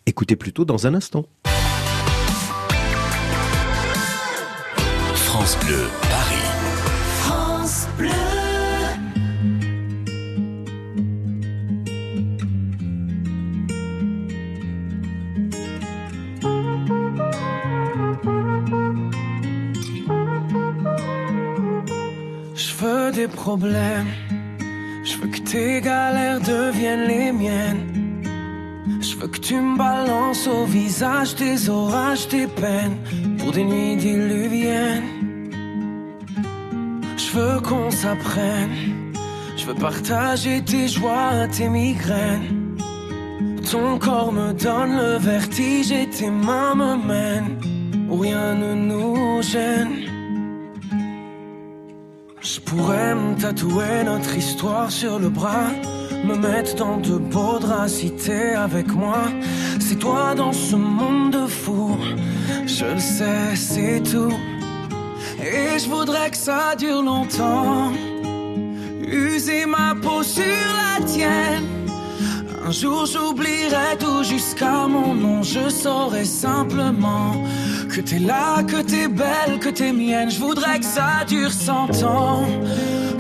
Écoutez 0.06 0.36
plutôt 0.36 0.65
dans 0.65 0.88
un 0.88 0.93
instant. 0.93 1.26
France 5.13 5.58
Bleu, 5.65 5.88
Je 25.03 25.17
veux 25.17 25.27
que 25.27 25.39
tes 25.39 25.81
galères 25.81 26.39
deviennent 26.39 27.07
les 27.07 27.31
miennes. 27.31 28.23
Je 29.01 29.15
veux 29.15 29.27
que 29.27 29.39
tu 29.39 29.55
me 29.55 29.77
balances 29.77 30.47
au 30.47 30.65
visage 30.65 31.36
tes 31.36 31.69
orages, 31.69 32.27
tes 32.27 32.47
peines 32.47 32.97
pour 33.38 33.51
des 33.51 33.63
nuits 33.63 33.97
diluviennes. 33.97 35.03
Je 37.17 37.31
veux 37.38 37.59
qu'on 37.62 37.89
s'apprenne. 37.91 38.71
Je 39.57 39.65
veux 39.65 39.75
partager 39.75 40.62
tes 40.63 40.88
joies, 40.88 41.47
tes 41.55 41.69
migraines. 41.69 42.77
Ton 43.69 43.99
corps 43.99 44.33
me 44.33 44.53
donne 44.53 44.97
le 44.97 45.17
vertige 45.17 45.91
et 45.91 46.09
tes 46.09 46.29
mains 46.29 46.75
me 46.75 46.95
mènent 47.07 47.57
rien 48.15 48.55
ne 48.55 48.73
nous 48.75 49.41
gêne. 49.41 50.22
Je 52.43 52.60
pourrais 52.60 53.15
me 53.15 53.39
tatouer 53.39 54.03
notre 54.03 54.36
histoire 54.36 54.91
sur 54.91 55.17
le 55.17 55.29
bras, 55.29 55.69
me 56.25 56.36
mettre 56.36 56.75
dans 56.75 56.97
de 56.97 57.17
beaux 57.17 57.58
draps 57.58 58.03
avec 58.58 58.88
moi. 58.88 59.23
C'est 59.79 59.97
toi 59.97 60.36
dans 60.36 60.51
ce 60.51 60.75
monde 60.75 61.32
de 61.32 61.47
fou, 61.47 61.97
je 62.65 62.86
le 62.86 62.99
sais, 62.99 63.56
c'est 63.56 64.03
tout. 64.03 64.34
Et 65.41 65.79
je 65.79 65.88
voudrais 65.88 66.32
que 66.32 66.38
ça 66.38 66.75
dure 66.77 67.01
longtemps, 67.01 67.93
user 69.01 69.65
ma 69.65 69.95
peau 69.95 70.21
sur 70.21 70.43
la 70.43 71.06
tienne. 71.06 71.83
Un 72.65 72.71
jour 72.71 73.06
j'oublierai 73.06 73.97
tout 73.99 74.23
jusqu'à 74.23 74.88
mon 74.88 75.13
nom, 75.13 75.43
je 75.43 75.67
saurai 75.69 76.23
simplement 76.23 77.34
que 77.93 77.99
t'es 77.99 78.19
là, 78.19 78.63
que 78.63 78.82
t'es 78.82 79.10
belle, 79.10 79.60
que 79.60 79.67
t'es 79.69 79.91
mienne. 79.91 80.32
Je 80.32 80.39
voudrais 80.39 80.80
que 80.80 80.86
ça 80.86 81.26
dure 81.28 81.52
cent 81.52 81.91
ans, 82.04 82.45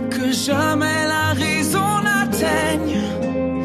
que 0.09 0.31
jamais 0.31 1.05
la 1.07 1.33
raison 1.33 2.01
n'atteigne 2.03 3.01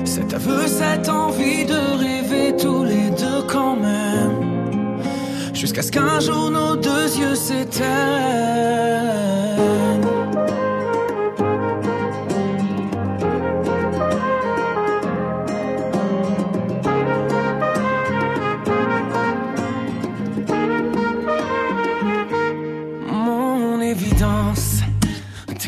cet 0.05 0.35
aveu, 0.35 0.67
cette 0.67 1.09
envie 1.09 1.65
de 1.65 1.79
rêver 1.99 2.57
tous 2.57 2.83
les 2.83 3.11
deux 3.11 3.43
quand 3.47 3.77
même. 3.77 4.99
Jusqu'à 5.55 5.83
ce 5.83 5.93
qu'un 5.93 6.19
jour 6.19 6.51
nos 6.51 6.75
deux 6.75 7.09
yeux 7.19 7.37
s'éteignent. 7.37 7.87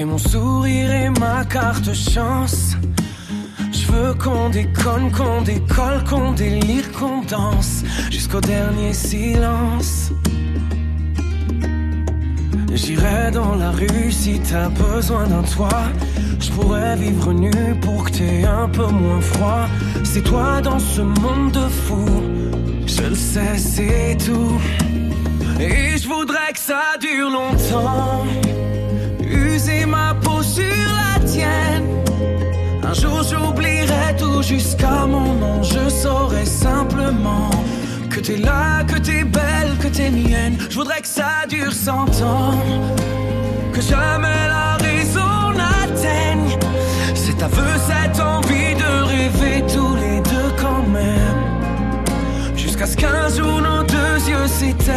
T'es 0.01 0.07
mon 0.07 0.17
sourire 0.17 0.91
et 0.93 1.11
ma 1.21 1.45
carte 1.45 1.93
chance. 1.93 2.75
Je 3.71 3.93
veux 3.93 4.15
qu'on 4.15 4.49
déconne, 4.49 5.13
qu'on 5.13 5.43
décolle, 5.43 6.03
qu'on 6.09 6.33
délire, 6.33 6.91
qu'on 6.93 7.21
danse 7.21 7.85
jusqu'au 8.11 8.41
dernier 8.41 8.95
silence. 8.95 10.11
J'irai 12.73 13.31
dans 13.31 13.55
la 13.57 13.73
rue 13.73 14.11
si 14.11 14.41
t'as 14.41 14.71
besoin 14.71 15.27
d'un 15.27 15.43
toit. 15.43 15.89
Je 16.41 16.51
pourrais 16.53 16.97
vivre 16.97 17.35
nu 17.35 17.53
pour 17.83 18.05
que 18.05 18.13
t'aies 18.13 18.47
un 18.47 18.71
peu 18.71 18.87
moins 18.87 19.21
froid. 19.21 19.67
C'est 20.03 20.25
toi 20.25 20.63
dans 20.63 20.79
ce 20.79 21.03
monde 21.03 21.53
de 21.53 21.69
fou. 21.69 22.07
Je 22.87 23.03
le 23.03 23.15
sais, 23.15 23.59
c'est 23.59 24.17
tout. 24.17 24.59
Et 25.61 25.99
je 25.99 26.09
voudrais 26.09 26.55
que 26.55 26.59
ça 26.59 26.97
dure 26.99 27.29
longtemps. 27.29 28.25
User 29.31 29.87
ma 29.87 30.15
peau 30.15 30.43
sur 30.43 30.65
la 30.65 31.25
tienne. 31.25 31.87
Un 32.83 32.95
jour 32.95 33.23
j'oublierai 33.23 34.17
tout 34.19 34.43
jusqu'à 34.43 35.07
mon 35.07 35.35
nom. 35.35 35.63
Je 35.63 35.89
saurai 35.89 36.45
simplement 36.45 37.51
que 38.11 38.21
t'es 38.21 38.37
là, 38.37 38.83
que 38.85 38.99
t'es 38.99 39.23
belle, 39.25 39.77
que 39.81 39.87
t'es 39.87 40.11
mienne. 40.11 40.57
Je 40.69 40.75
voudrais 40.75 41.01
que 41.01 41.07
ça 41.07 41.47
dure 41.49 41.73
cent 41.73 42.11
ans. 42.23 42.59
Que 43.73 43.81
jamais 43.81 44.49
la 44.49 44.77
raison 44.77 45.53
n'atteigne 45.57 46.59
cet 47.15 47.43
aveu, 47.43 47.71
cette 47.87 48.21
envie 48.21 48.75
de 48.75 48.91
rêver 49.13 49.65
tous 49.73 49.95
les 49.97 50.21
deux 50.21 50.53
quand 50.61 50.83
même. 50.89 52.57
Jusqu'à 52.57 52.87
ce 52.87 52.97
qu'un 52.97 53.29
jour 53.29 53.61
nos 53.61 53.85
deux 53.85 54.29
yeux 54.29 54.49
s'éteignent. 54.49 54.91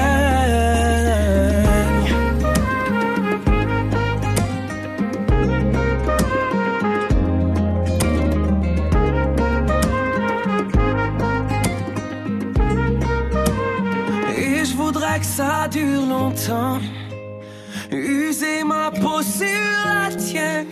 Longtemps. 16.48 16.80
User 17.92 18.64
ma 18.64 18.92
peau 18.92 19.22
sur 19.22 19.48
la 19.86 20.16
tienne. 20.16 20.68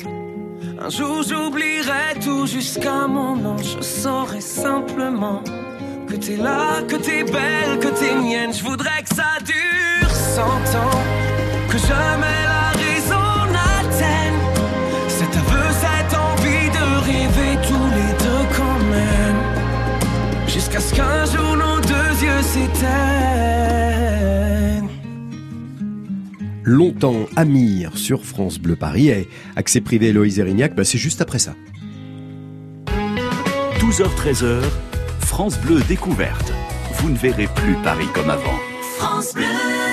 Un 0.84 0.89
jour 0.89 1.23
j'oublierai 1.27 2.19
tout 2.23 2.47
jusqu'à 2.47 3.07
mon 3.07 3.36
nom. 3.36 3.57
Je 3.57 3.81
saurai 3.81 4.41
simplement 4.41 5.41
que 6.07 6.15
t'es 6.15 6.38
là, 6.38 6.81
que 6.88 6.95
t'es 6.95 7.23
belle, 7.23 7.79
que 7.79 7.88
t'es 7.88 8.15
mienne. 8.15 8.53
Je 8.53 8.63
voudrais 8.63 9.03
que 9.03 9.15
ça 9.15 9.38
dure 9.45 10.10
cent 10.10 10.62
ans. 10.84 11.01
Que 11.69 11.77
jamais 11.77 12.41
la 12.53 12.67
raison 12.84 13.27
n'atteigne 13.55 14.41
cet 15.07 15.34
aveu, 15.36 15.65
cette 15.84 16.13
envie 16.17 16.69
de 16.77 16.86
rêver 17.05 17.53
tous 17.67 17.89
les 17.97 18.12
deux 18.23 18.45
quand 18.57 18.79
même. 18.95 20.47
Jusqu'à 20.47 20.79
ce 20.79 20.93
qu'un 20.93 21.25
jour 21.25 21.55
nos 21.55 21.79
deux 21.81 22.25
yeux 22.25 22.41
s'éteignent. 22.41 23.20
Longtemps 26.71 27.25
Amir 27.36 27.97
sur 27.97 28.23
France 28.23 28.57
Bleu 28.57 28.77
Paris 28.77 29.10
et 29.10 29.27
accès 29.57 29.81
privé 29.81 30.07
Héloïse 30.07 30.39
Erignac, 30.39 30.73
bah 30.73 30.86
c'est 30.86 30.97
juste 30.97 31.19
après 31.21 31.38
ça. 31.38 31.53
12h-13h, 33.79 34.62
France 35.19 35.60
Bleu 35.60 35.81
découverte. 35.89 36.53
Vous 36.93 37.10
ne 37.10 37.17
verrez 37.17 37.47
plus 37.55 37.75
Paris 37.84 38.07
comme 38.13 38.29
avant. 38.29 38.57
France 38.97 39.34
Bleu. 39.34 39.90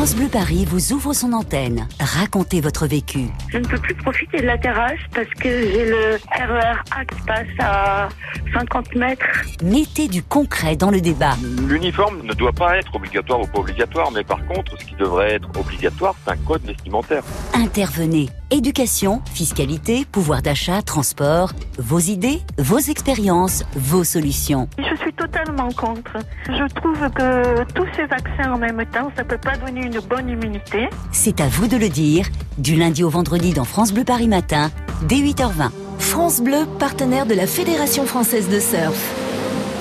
France 0.00 0.16
Bleu 0.16 0.28
Paris 0.28 0.64
vous 0.66 0.94
ouvre 0.94 1.12
son 1.12 1.34
antenne. 1.34 1.86
Racontez 2.00 2.62
votre 2.62 2.86
vécu. 2.86 3.26
Je 3.50 3.58
ne 3.58 3.66
peux 3.66 3.76
plus 3.76 3.94
profiter 3.94 4.38
de 4.38 4.46
la 4.46 4.56
terrasse 4.56 4.98
parce 5.14 5.28
que 5.28 5.50
j'ai 5.50 5.90
le 5.90 6.14
RER 6.38 6.78
A 6.90 7.04
qui 7.04 7.20
passe 7.26 7.46
à 7.58 8.08
50 8.54 8.94
mètres. 8.94 9.26
Mettez 9.62 10.08
du 10.08 10.22
concret 10.22 10.74
dans 10.74 10.90
le 10.90 11.02
débat. 11.02 11.36
L'uniforme 11.68 12.22
ne 12.22 12.32
doit 12.32 12.54
pas 12.54 12.78
être 12.78 12.94
obligatoire 12.94 13.42
ou 13.42 13.46
pas 13.46 13.58
obligatoire, 13.58 14.10
mais 14.10 14.24
par 14.24 14.42
contre, 14.46 14.80
ce 14.80 14.86
qui 14.86 14.94
devrait 14.94 15.34
être 15.34 15.50
obligatoire, 15.54 16.14
c'est 16.24 16.32
un 16.32 16.36
code 16.38 16.62
vestimentaire. 16.62 17.22
Intervenez. 17.52 18.30
Éducation, 18.52 19.22
fiscalité, 19.32 20.04
pouvoir 20.10 20.42
d'achat, 20.42 20.82
transport. 20.82 21.52
Vos 21.78 22.00
idées, 22.00 22.40
vos 22.58 22.78
expériences, 22.78 23.62
vos 23.76 24.02
solutions. 24.02 24.68
Je 24.76 24.96
suis 24.96 25.12
totalement 25.12 25.68
contre. 25.70 26.16
Je 26.48 26.74
trouve 26.74 26.98
que 27.10 27.62
tous 27.74 27.86
ces 27.94 28.06
vaccins 28.06 28.52
en 28.52 28.58
même 28.58 28.84
temps, 28.86 29.12
ça 29.16 29.22
peut 29.22 29.38
pas 29.38 29.56
donner 29.56 29.86
une 29.86 30.00
bonne 30.00 30.28
immunité. 30.28 30.88
C'est 31.12 31.40
à 31.40 31.46
vous 31.46 31.68
de 31.68 31.76
le 31.76 31.88
dire. 31.88 32.26
Du 32.58 32.74
lundi 32.74 33.04
au 33.04 33.08
vendredi 33.08 33.52
dans 33.52 33.62
France 33.62 33.92
Bleu 33.92 34.02
Paris 34.02 34.26
Matin, 34.26 34.72
dès 35.02 35.18
8h20. 35.18 35.70
France 36.00 36.40
Bleu, 36.40 36.66
partenaire 36.80 37.26
de 37.26 37.34
la 37.34 37.46
Fédération 37.46 38.04
française 38.04 38.48
de 38.48 38.58
surf. 38.58 39.14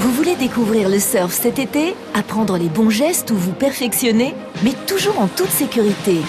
Vous 0.01 0.11
voulez 0.11 0.35
découvrir 0.35 0.89
le 0.89 0.99
surf 0.99 1.31
cet 1.31 1.57
été 1.57 1.95
Apprendre 2.13 2.55
les 2.57 2.69
bons 2.69 2.91
gestes 2.91 3.31
ou 3.31 3.35
vous 3.35 3.51
perfectionner 3.51 4.35
Mais 4.63 4.73
toujours 4.85 5.19
en 5.19 5.27
toute 5.27 5.49
sécurité. 5.49 6.21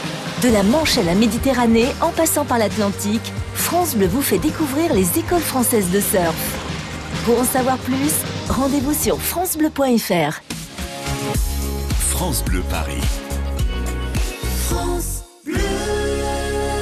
De 0.42 0.48
la 0.48 0.62
Manche 0.62 0.96
à 0.96 1.03
la 1.03 1.14
Méditerranée, 1.14 1.88
en 2.00 2.09
passant 2.09 2.46
par 2.46 2.57
l'Atlantique, 2.57 3.31
France 3.53 3.94
Bleu 3.94 4.07
vous 4.07 4.22
fait 4.22 4.38
découvrir 4.38 4.94
les 4.94 5.18
écoles 5.18 5.42
françaises 5.42 5.90
de 5.90 6.00
surf. 6.00 6.35
Pour 7.26 7.40
en 7.40 7.44
savoir 7.44 7.76
plus, 7.76 8.14
rendez-vous 8.48 8.94
sur 8.94 9.20
francebleu.fr. 9.20 10.40
France 11.98 12.42
Bleu 12.42 12.62
Paris. 12.70 13.03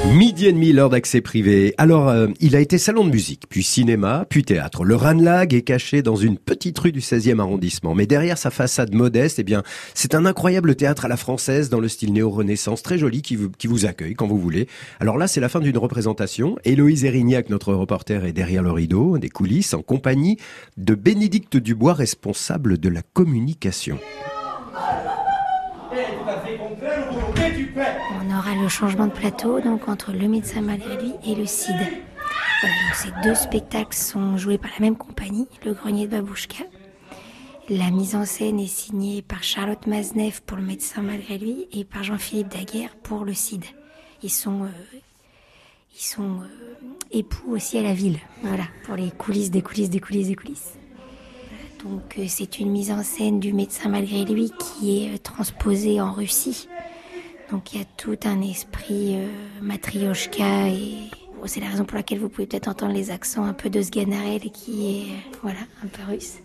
Midi 0.07 0.47
et 0.47 0.53
demi, 0.53 0.73
l'heure 0.73 0.89
d'accès 0.89 1.21
privé. 1.21 1.75
Alors, 1.77 2.07
euh, 2.09 2.27
il 2.39 2.55
a 2.55 2.59
été 2.59 2.77
salon 2.77 3.03
de 3.03 3.11
musique, 3.11 3.43
puis 3.47 3.63
cinéma, 3.63 4.25
puis 4.27 4.43
théâtre. 4.43 4.83
Le 4.83 4.95
Ranlag 4.95 5.53
est 5.53 5.61
caché 5.61 6.01
dans 6.01 6.15
une 6.15 6.37
petite 6.37 6.79
rue 6.79 6.91
du 6.91 6.99
16e 6.99 7.39
arrondissement. 7.39 7.93
Mais 7.93 8.07
derrière 8.07 8.37
sa 8.37 8.49
façade 8.49 8.95
modeste, 8.95 9.39
eh 9.39 9.43
bien, 9.43 9.61
c'est 9.93 10.15
un 10.15 10.25
incroyable 10.25 10.75
théâtre 10.75 11.05
à 11.05 11.09
la 11.09 11.17
française 11.17 11.69
dans 11.69 11.79
le 11.79 11.87
style 11.87 12.13
néo-renaissance, 12.13 12.81
très 12.81 12.97
joli, 12.97 13.21
qui 13.21 13.35
vous, 13.35 13.85
accueille 13.85 14.15
quand 14.15 14.27
vous 14.27 14.39
voulez. 14.39 14.67
Alors 14.99 15.17
là, 15.17 15.27
c'est 15.27 15.41
la 15.41 15.49
fin 15.49 15.59
d'une 15.59 15.77
représentation. 15.77 16.57
Héloïse 16.65 17.05
Erignac, 17.05 17.49
notre 17.49 17.73
reporter, 17.73 18.25
est 18.25 18.33
derrière 18.33 18.63
le 18.63 18.71
rideau, 18.71 19.17
des 19.19 19.29
coulisses, 19.29 19.73
en 19.73 19.81
compagnie 19.81 20.37
de 20.77 20.95
Bénédicte 20.95 21.57
Dubois, 21.57 21.93
responsable 21.93 22.77
de 22.77 22.89
la 22.89 23.01
communication. 23.13 23.99
On 24.73 25.08
aura 28.39 28.55
le 28.55 28.69
changement 28.69 29.07
de 29.07 29.11
plateau 29.11 29.59
donc 29.59 29.89
entre 29.89 30.13
le 30.13 30.27
médecin 30.29 30.61
malgré 30.61 30.95
lui 30.95 31.11
et 31.25 31.35
le 31.35 31.45
CID. 31.45 31.75
Ces 32.95 33.11
deux 33.21 33.35
spectacles 33.35 33.97
sont 33.97 34.37
joués 34.37 34.57
par 34.57 34.71
la 34.71 34.85
même 34.85 34.95
compagnie, 34.95 35.47
le 35.65 35.73
Grenier 35.73 36.07
de 36.07 36.11
Babouchka. 36.11 36.63
La 37.69 37.91
mise 37.91 38.15
en 38.15 38.25
scène 38.25 38.59
est 38.59 38.67
signée 38.67 39.21
par 39.21 39.43
Charlotte 39.43 39.85
Maznev 39.87 40.41
pour 40.45 40.57
le 40.57 40.63
médecin 40.63 41.01
malgré 41.01 41.37
lui 41.37 41.67
et 41.73 41.83
par 41.83 42.03
Jean-Philippe 42.03 42.47
Daguerre 42.47 42.95
pour 43.03 43.25
le 43.25 43.33
CID. 43.33 43.65
Ils 44.23 44.31
sont, 44.31 44.63
euh, 44.63 46.19
euh, 46.19 46.47
époux 47.11 47.51
aussi 47.51 47.77
à 47.77 47.83
la 47.83 47.93
ville, 47.93 48.19
voilà, 48.41 48.65
pour 48.85 48.95
les 48.95 49.11
coulisses 49.11 49.51
des 49.51 49.61
coulisses 49.61 49.89
des 49.89 49.99
coulisses 49.99 50.27
des 50.29 50.35
coulisses. 50.35 50.73
Donc 51.83 52.17
euh, 52.17 52.25
c'est 52.27 52.59
une 52.59 52.71
mise 52.71 52.91
en 52.91 53.03
scène 53.03 53.41
du 53.41 53.51
médecin 53.51 53.89
malgré 53.89 54.23
lui 54.23 54.51
qui 54.57 55.03
est 55.03 55.21
transposée 55.21 55.99
en 55.99 56.13
Russie. 56.13 56.69
Donc 57.51 57.73
il 57.73 57.79
y 57.79 57.81
a 57.81 57.85
tout 57.97 58.17
un 58.25 58.41
esprit 58.41 59.15
euh, 59.17 59.27
matrioshka 59.61 60.67
et 60.67 61.09
bon, 61.35 61.43
c'est 61.45 61.59
la 61.59 61.67
raison 61.67 61.83
pour 61.83 61.95
laquelle 61.97 62.19
vous 62.19 62.29
pouvez 62.29 62.45
peut-être 62.45 62.67
entendre 62.67 62.93
les 62.93 63.09
accents 63.11 63.43
un 63.43 63.53
peu 63.53 63.69
de 63.69 63.81
Sganarelle 63.81 64.51
qui 64.51 64.87
est 64.87 65.11
euh, 65.11 65.37
voilà 65.41 65.59
un 65.83 65.87
peu 65.87 66.01
russe. 66.11 66.35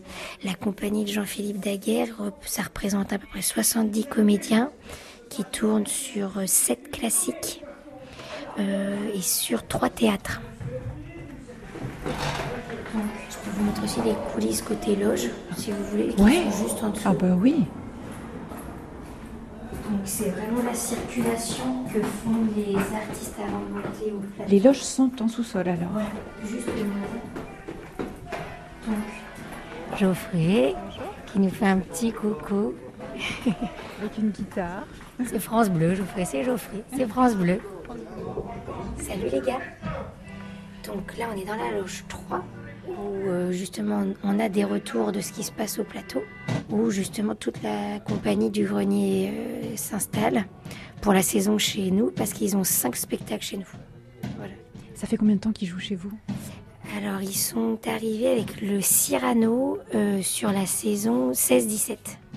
La 0.45 0.55
compagnie 0.55 1.05
de 1.05 1.11
Jean-Philippe 1.11 1.61
Daguerre, 1.61 2.09
ça 2.47 2.63
représente 2.63 3.13
à 3.13 3.19
peu 3.19 3.27
près 3.27 3.43
70 3.43 4.07
comédiens 4.07 4.71
qui 5.29 5.45
tournent 5.45 5.87
sur 5.87 6.39
euh, 6.39 6.47
sept 6.47 6.91
classiques 6.91 7.63
euh, 8.59 8.97
et 9.15 9.21
sur 9.21 9.67
trois 9.67 9.91
théâtres. 9.91 10.41
Donc, 12.95 13.03
je 13.29 13.37
peux 13.37 13.51
vous 13.59 13.65
montrer 13.65 13.85
aussi 13.85 14.01
les 14.05 14.15
coulisses 14.33 14.63
côté 14.63 14.95
loge, 14.97 15.29
si 15.57 15.71
vous 15.73 15.85
voulez, 15.91 16.09
qui 16.15 16.23
Ouais. 16.23 16.45
sont 16.51 16.63
juste 16.65 16.83
en 16.85 16.91
dessous. 16.91 17.03
Ah 17.07 17.13
bah 17.15 17.37
oui. 17.39 17.57
Donc 19.95 20.03
c'est 20.07 20.31
vraiment 20.31 20.61
la 20.65 20.75
circulation 20.75 21.85
que 21.85 22.03
font 22.03 22.49
les 22.57 22.75
artistes 22.75 23.37
avant 23.39 23.61
de 23.61 23.75
monter 23.75 24.13
au 24.13 24.19
plateau. 24.19 24.51
Les 24.51 24.59
loges 24.59 24.83
sont 24.83 25.13
en 25.21 25.29
sous-sol 25.29 25.69
alors. 25.69 25.95
Ouais, 25.95 26.03
juste 26.45 26.67
Donc, 28.89 28.97
Geoffrey, 29.97 30.75
qui 31.33 31.39
nous 31.39 31.49
fait 31.49 31.67
un 31.69 31.79
petit 31.79 32.11
coucou. 32.11 32.75
Avec 34.01 34.19
une 34.19 34.31
guitare. 34.31 34.85
C'est 35.25 35.39
France 35.39 35.71
Bleu, 35.71 35.95
Geoffrey, 35.95 36.25
c'est 36.25 36.43
Geoffrey, 36.43 36.83
c'est 36.97 37.07
France 37.07 37.37
Bleu. 37.37 37.61
Salut 38.99 39.29
les 39.31 39.41
gars. 39.41 39.61
Donc 40.85 41.17
là, 41.17 41.27
on 41.33 41.41
est 41.41 41.45
dans 41.45 41.55
la 41.55 41.71
loge 41.79 42.05
3, 42.09 42.45
où 42.89 43.29
euh, 43.29 43.53
justement 43.53 44.03
on 44.25 44.41
a 44.41 44.49
des 44.49 44.65
retours 44.65 45.13
de 45.13 45.21
ce 45.21 45.31
qui 45.31 45.45
se 45.45 45.53
passe 45.53 45.79
au 45.79 45.85
plateau, 45.85 46.25
où 46.71 46.91
justement 46.91 47.35
toute 47.35 47.63
la 47.63 48.01
compagnie 48.01 48.51
du 48.51 48.65
grenier 48.65 49.33
euh, 49.33 49.77
s'installe 49.77 50.47
pour 51.01 51.13
la 51.13 51.23
saison 51.23 51.59
chez 51.59 51.91
nous, 51.91 52.11
parce 52.11 52.33
qu'ils 52.33 52.57
ont 52.57 52.65
cinq 52.65 52.97
spectacles 52.97 53.45
chez 53.45 53.57
nous. 53.59 53.69
Ça 54.95 55.07
fait 55.07 55.17
combien 55.17 55.35
de 55.35 55.41
temps 55.41 55.53
qu'ils 55.53 55.69
jouent 55.69 55.81
chez 55.81 55.97
vous? 55.97 56.13
Alors, 56.97 57.21
ils 57.21 57.37
sont 57.37 57.79
arrivés 57.87 58.29
avec 58.29 58.61
le 58.61 58.81
Cyrano 58.81 59.79
euh, 59.95 60.23
sur 60.23 60.53
la 60.53 60.65
saison 60.65 61.33
16-17. 61.33 61.97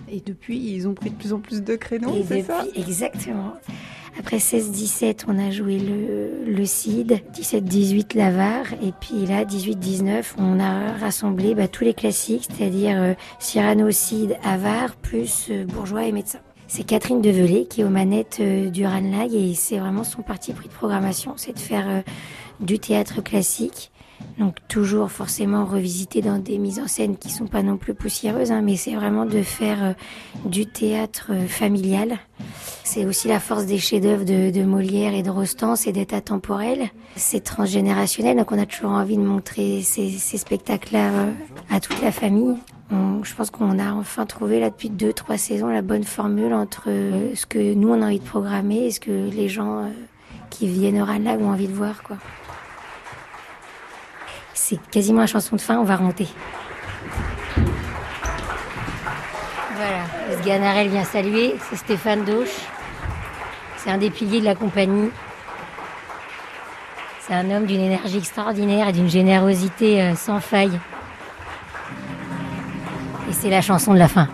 Et 0.10 0.20
depuis, 0.22 0.58
ils 0.58 0.88
ont 0.88 0.94
pris 0.94 1.12
de 1.12 1.16
plus 1.16 1.34
en 1.34 1.40
plus 1.40 1.62
de 1.62 1.76
créneaux, 1.76 2.16
c'est 2.28 2.44
ça? 2.44 2.66
Exactement. 2.76 3.54
Après 4.20 4.38
16-17, 4.38 5.26
on 5.28 5.38
a 5.38 5.52
joué 5.52 5.78
le, 5.78 6.44
le 6.46 6.66
CID, 6.66 7.22
17-18 7.34 8.18
l'Avare, 8.18 8.74
et 8.82 8.92
puis 9.00 9.26
là, 9.28 9.46
18-19, 9.46 10.34
on 10.40 10.60
a 10.60 10.94
rassemblé 10.98 11.54
bah, 11.54 11.68
tous 11.68 11.84
les 11.84 11.94
classiques, 11.94 12.48
c'est-à-dire 12.50 12.98
euh, 13.00 13.14
Cyrano, 13.40 13.92
CID, 13.92 14.38
Avare, 14.44 14.96
plus 14.96 15.48
euh, 15.52 15.66
Bourgeois 15.66 16.06
et 16.06 16.12
Médecin. 16.12 16.40
C'est 16.68 16.84
Catherine 16.84 17.22
Develay 17.22 17.66
qui 17.66 17.82
est 17.82 17.84
aux 17.86 17.90
manettes 17.90 18.40
euh, 18.42 18.70
du 18.70 18.86
Ranlag 18.86 19.34
et 19.34 19.54
c'est 19.54 19.78
vraiment 19.78 20.04
son 20.04 20.22
parti 20.22 20.52
pris 20.52 20.68
de 20.68 20.74
programmation, 20.74 21.34
c'est 21.38 21.54
de 21.54 21.60
faire 21.60 21.88
euh, 21.88 22.02
du 22.60 22.80
théâtre 22.80 23.22
classique. 23.22 23.92
Donc 24.40 24.56
toujours 24.68 25.12
forcément 25.12 25.64
revisité 25.64 26.22
dans 26.22 26.40
des 26.40 26.58
mises 26.58 26.80
en 26.80 26.88
scène 26.88 27.18
qui 27.18 27.30
sont 27.30 27.46
pas 27.46 27.62
non 27.62 27.78
plus 27.78 27.94
poussiéreuses, 27.94 28.52
hein, 28.52 28.62
mais 28.64 28.76
c'est 28.76 28.96
vraiment 28.96 29.26
de 29.26 29.44
faire 29.44 29.94
du 30.44 30.66
théâtre 30.66 31.32
familial. 31.48 32.18
C'est 32.90 33.06
aussi 33.06 33.28
la 33.28 33.42
force 33.42 33.66
des 33.66 33.80
chefs-d'œuvre 33.80 34.24
de, 34.24 34.64
Molière 34.64 35.14
et 35.14 35.22
de 35.22 35.30
Rostand, 35.30 35.76
c'est 35.76 35.92
d'être 35.92 36.14
atemporel, 36.14 36.90
c'est 37.18 37.44
transgénérationnel, 37.44 38.38
donc 38.38 38.54
on 38.54 38.58
a 38.58 38.66
toujours 38.66 38.92
envie 38.92 39.18
de 39.18 39.24
montrer 39.24 39.82
ces, 39.82 40.10
spectacles-là 40.10 41.10
euh, 41.10 41.32
à 41.70 41.82
toute 41.82 42.02
la 42.02 42.14
famille. 42.14 42.56
Je 42.90 43.36
pense 43.36 43.50
qu'on 43.50 43.78
a 43.78 43.92
enfin 43.92 44.26
trouvé 44.26 44.62
là 44.62 44.70
depuis 44.70 44.90
deux, 44.90 45.12
trois 45.12 45.38
saisons 45.38 45.68
la 45.68 45.82
bonne 45.82 46.06
formule 46.06 46.54
entre 46.54 46.84
euh, 46.88 47.36
ce 47.36 47.46
que 47.46 47.74
nous 47.74 47.90
on 47.90 48.02
a 48.02 48.06
envie 48.06 48.20
de 48.20 48.26
programmer 48.26 48.86
et 48.86 48.92
ce 48.92 49.02
que 49.02 49.12
les 49.12 49.50
gens 49.50 49.80
euh, 49.80 49.90
qui 50.50 50.70
viennent 50.70 51.02
au 51.02 51.06
Ranlag 51.06 51.42
ont 51.42 51.52
envie 51.52 51.68
de 51.68 51.74
voir. 51.74 52.02
C'est 54.54 54.80
quasiment 54.90 55.20
la 55.20 55.28
chanson 55.28 55.58
de 55.58 55.62
fin, 55.62 55.78
on 55.78 55.84
va 55.84 55.98
remonter. 55.98 56.30
Voilà, 59.76 60.42
Sganarelle 60.42 60.88
vient 60.88 61.04
saluer, 61.04 61.56
c'est 61.70 61.76
Stéphane 61.76 62.24
Dauche. 62.24 62.77
C'est 63.88 63.94
un 63.94 64.00
des 64.00 64.10
piliers 64.10 64.42
de 64.42 64.46
la 64.46 64.54
compagnie. 64.54 65.10
C'est 67.22 67.34
un 67.34 67.50
homme 67.50 67.66
d'une 67.66 67.80
énergie 67.80 68.18
extraordinaire 68.18 68.90
et 68.90 68.92
d'une 68.92 69.10
générosité 69.10 70.02
euh, 70.02 70.14
sans 70.14 70.42
faille. 70.42 70.78
Et 73.30 73.32
c'est 73.32 73.50
la 73.50 73.62
chanson 73.62 73.94
de 73.94 74.00
la 74.00 74.10
fin. 74.10 74.28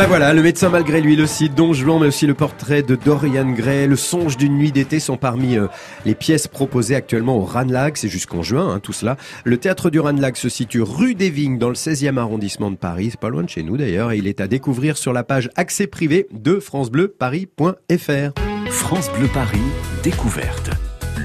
Ben 0.00 0.06
voilà, 0.06 0.32
le 0.32 0.40
médecin 0.40 0.70
malgré 0.70 1.02
lui, 1.02 1.14
le 1.14 1.26
site 1.26 1.54
Don 1.54 1.74
Juan, 1.74 2.00
mais 2.00 2.06
aussi 2.06 2.26
le 2.26 2.32
portrait 2.32 2.82
de 2.82 2.94
Dorian 2.94 3.50
Gray, 3.50 3.86
le 3.86 3.96
songe 3.96 4.38
d'une 4.38 4.56
nuit 4.56 4.72
d'été 4.72 4.98
sont 4.98 5.18
parmi 5.18 5.58
euh, 5.58 5.66
les 6.06 6.14
pièces 6.14 6.48
proposées 6.48 6.94
actuellement 6.94 7.36
au 7.36 7.44
Ranlag, 7.44 7.98
c'est 7.98 8.08
jusqu'en 8.08 8.42
juin, 8.42 8.66
hein, 8.66 8.80
tout 8.80 8.94
cela. 8.94 9.18
Le 9.44 9.58
théâtre 9.58 9.90
du 9.90 10.00
Ranlag 10.00 10.36
se 10.36 10.48
situe 10.48 10.80
rue 10.80 11.14
des 11.14 11.28
Vignes, 11.28 11.58
dans 11.58 11.68
le 11.68 11.74
16e 11.74 12.16
arrondissement 12.16 12.70
de 12.70 12.76
Paris, 12.76 13.08
c'est 13.10 13.20
pas 13.20 13.28
loin 13.28 13.42
de 13.42 13.50
chez 13.50 13.62
nous 13.62 13.76
d'ailleurs, 13.76 14.12
et 14.12 14.16
il 14.16 14.26
est 14.26 14.40
à 14.40 14.46
découvrir 14.46 14.96
sur 14.96 15.12
la 15.12 15.22
page 15.22 15.50
accès 15.54 15.86
privé 15.86 16.26
de 16.32 16.60
francebleuparis.fr. 16.60 18.70
France 18.70 19.10
Bleu 19.18 19.28
Paris, 19.34 19.58
découverte. 20.02 20.70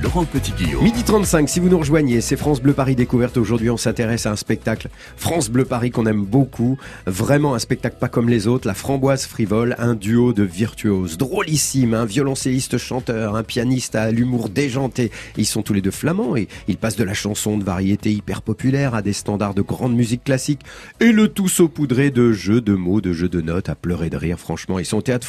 Laurent 0.06 0.26
Petit-Guillaume. 0.26 0.84
Midi 0.84 1.04
35, 1.04 1.50
si 1.50 1.60
vous 1.60 1.68
nous 1.68 1.80
rejoignez, 1.80 2.22
c'est 2.22 2.38
France 2.38 2.62
Bleu 2.62 2.74
Paris 2.74 2.96
Découverte. 2.96 3.38
Aujourd'hui, 3.38 3.72
on 3.72 3.78
s'intéresse 3.78 4.28
à 4.28 4.32
un 4.32 4.36
spectacle 4.36 4.90
France 5.18 5.50
Bleu 5.50 5.66
Paris 5.66 5.90
qu'on 5.90 6.06
aime 6.06 6.24
beaucoup. 6.24 6.78
Vraiment 7.08 7.56
un 7.56 7.60
spectacle 7.60 7.96
pas 8.00 8.08
comme 8.08 8.30
les 8.30 8.46
autres. 8.46 8.68
La 8.68 8.76
Framboise 8.76 9.26
Frivole, 9.26 9.76
un 9.80 9.96
duo 9.96 10.32
de 10.32 10.44
virtuoses. 10.44 11.18
Drôlissime, 11.18 11.96
un 11.96 12.06
violoncelliste 12.06 12.78
chanteur, 12.78 13.36
un 13.36 13.42
pianiste 13.42 13.96
à 13.96 14.12
l'humour 14.12 14.50
déjanté. 14.50 15.10
Ils 15.38 15.48
sont 15.48 15.64
tous 15.64 15.74
les 15.74 15.82
deux 15.82 15.90
flamands 15.90 16.38
et 16.38 16.50
ils 16.68 16.78
passent 16.78 16.98
de 16.98 17.04
la 17.04 17.16
chanson 17.16 17.58
de 17.58 17.64
variété 17.64 18.12
hyper 18.12 18.44
populaire 18.44 18.94
à 18.94 19.02
des 19.02 19.14
standards 19.14 19.56
de 19.56 19.64
grande 19.64 19.96
musique 19.96 20.24
classique. 20.24 20.62
Et 21.00 21.12
le 21.12 21.30
tout 21.30 21.48
saupoudré 21.48 22.12
de 22.12 22.32
jeux 22.32 22.62
de 22.62 22.76
mots, 22.76 23.02
de 23.02 23.12
jeux 23.12 23.30
de 23.30 23.42
notes, 23.42 23.70
à 23.70 23.76
pleurer 23.76 24.12
de 24.12 24.18
rire. 24.18 24.38
Franchement, 24.38 24.78
ils 24.78 24.86
sont 24.86 24.98
au 24.98 25.02
théâtre 25.02 25.26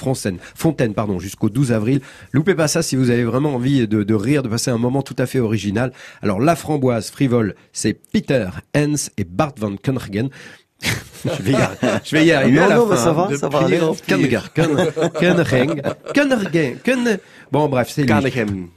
Fontaine, 0.54 0.92
pardon, 0.92 1.18
jusqu'au 1.18 1.48
12 1.48 1.72
avril. 1.72 2.02
Loupez 2.32 2.54
pas 2.54 2.68
ça 2.68 2.82
si 2.82 2.94
vous 2.94 3.08
avez 3.08 3.24
vraiment 3.24 3.54
envie 3.54 3.88
de, 3.88 4.02
de 4.02 4.14
rire, 4.14 4.42
de 4.42 4.48
passer 4.48 4.65
un 4.70 4.78
moment 4.78 5.02
tout 5.02 5.16
à 5.18 5.26
fait 5.26 5.38
original. 5.40 5.92
Alors, 6.22 6.40
la 6.40 6.56
framboise 6.56 7.10
frivole, 7.10 7.54
c'est 7.72 7.94
Peter 7.94 8.48
Hens 8.76 9.10
et 9.16 9.24
Bart 9.24 9.52
van 9.58 9.76
Koeniggen. 9.76 10.28
je 11.24 11.42
vais 11.42 11.52
y 11.52 11.54
arriver, 11.54 11.88
je 12.04 12.16
vais 12.16 12.26
y 12.26 12.32
arriver 12.32 12.58
Non, 12.58 12.64
à 12.64 12.68
la 12.68 12.74
non, 12.76 12.86
mais 12.86 12.96
ça 12.96 13.12
va, 13.12 13.34
ça 13.36 13.48
va 13.48 13.60
aller. 13.60 13.78
Koen- 16.84 17.18
Bon, 17.52 17.68
bref, 17.68 17.88
c'est 17.90 18.02
lui. 18.02 18.08
Koeniggen. 18.08 18.68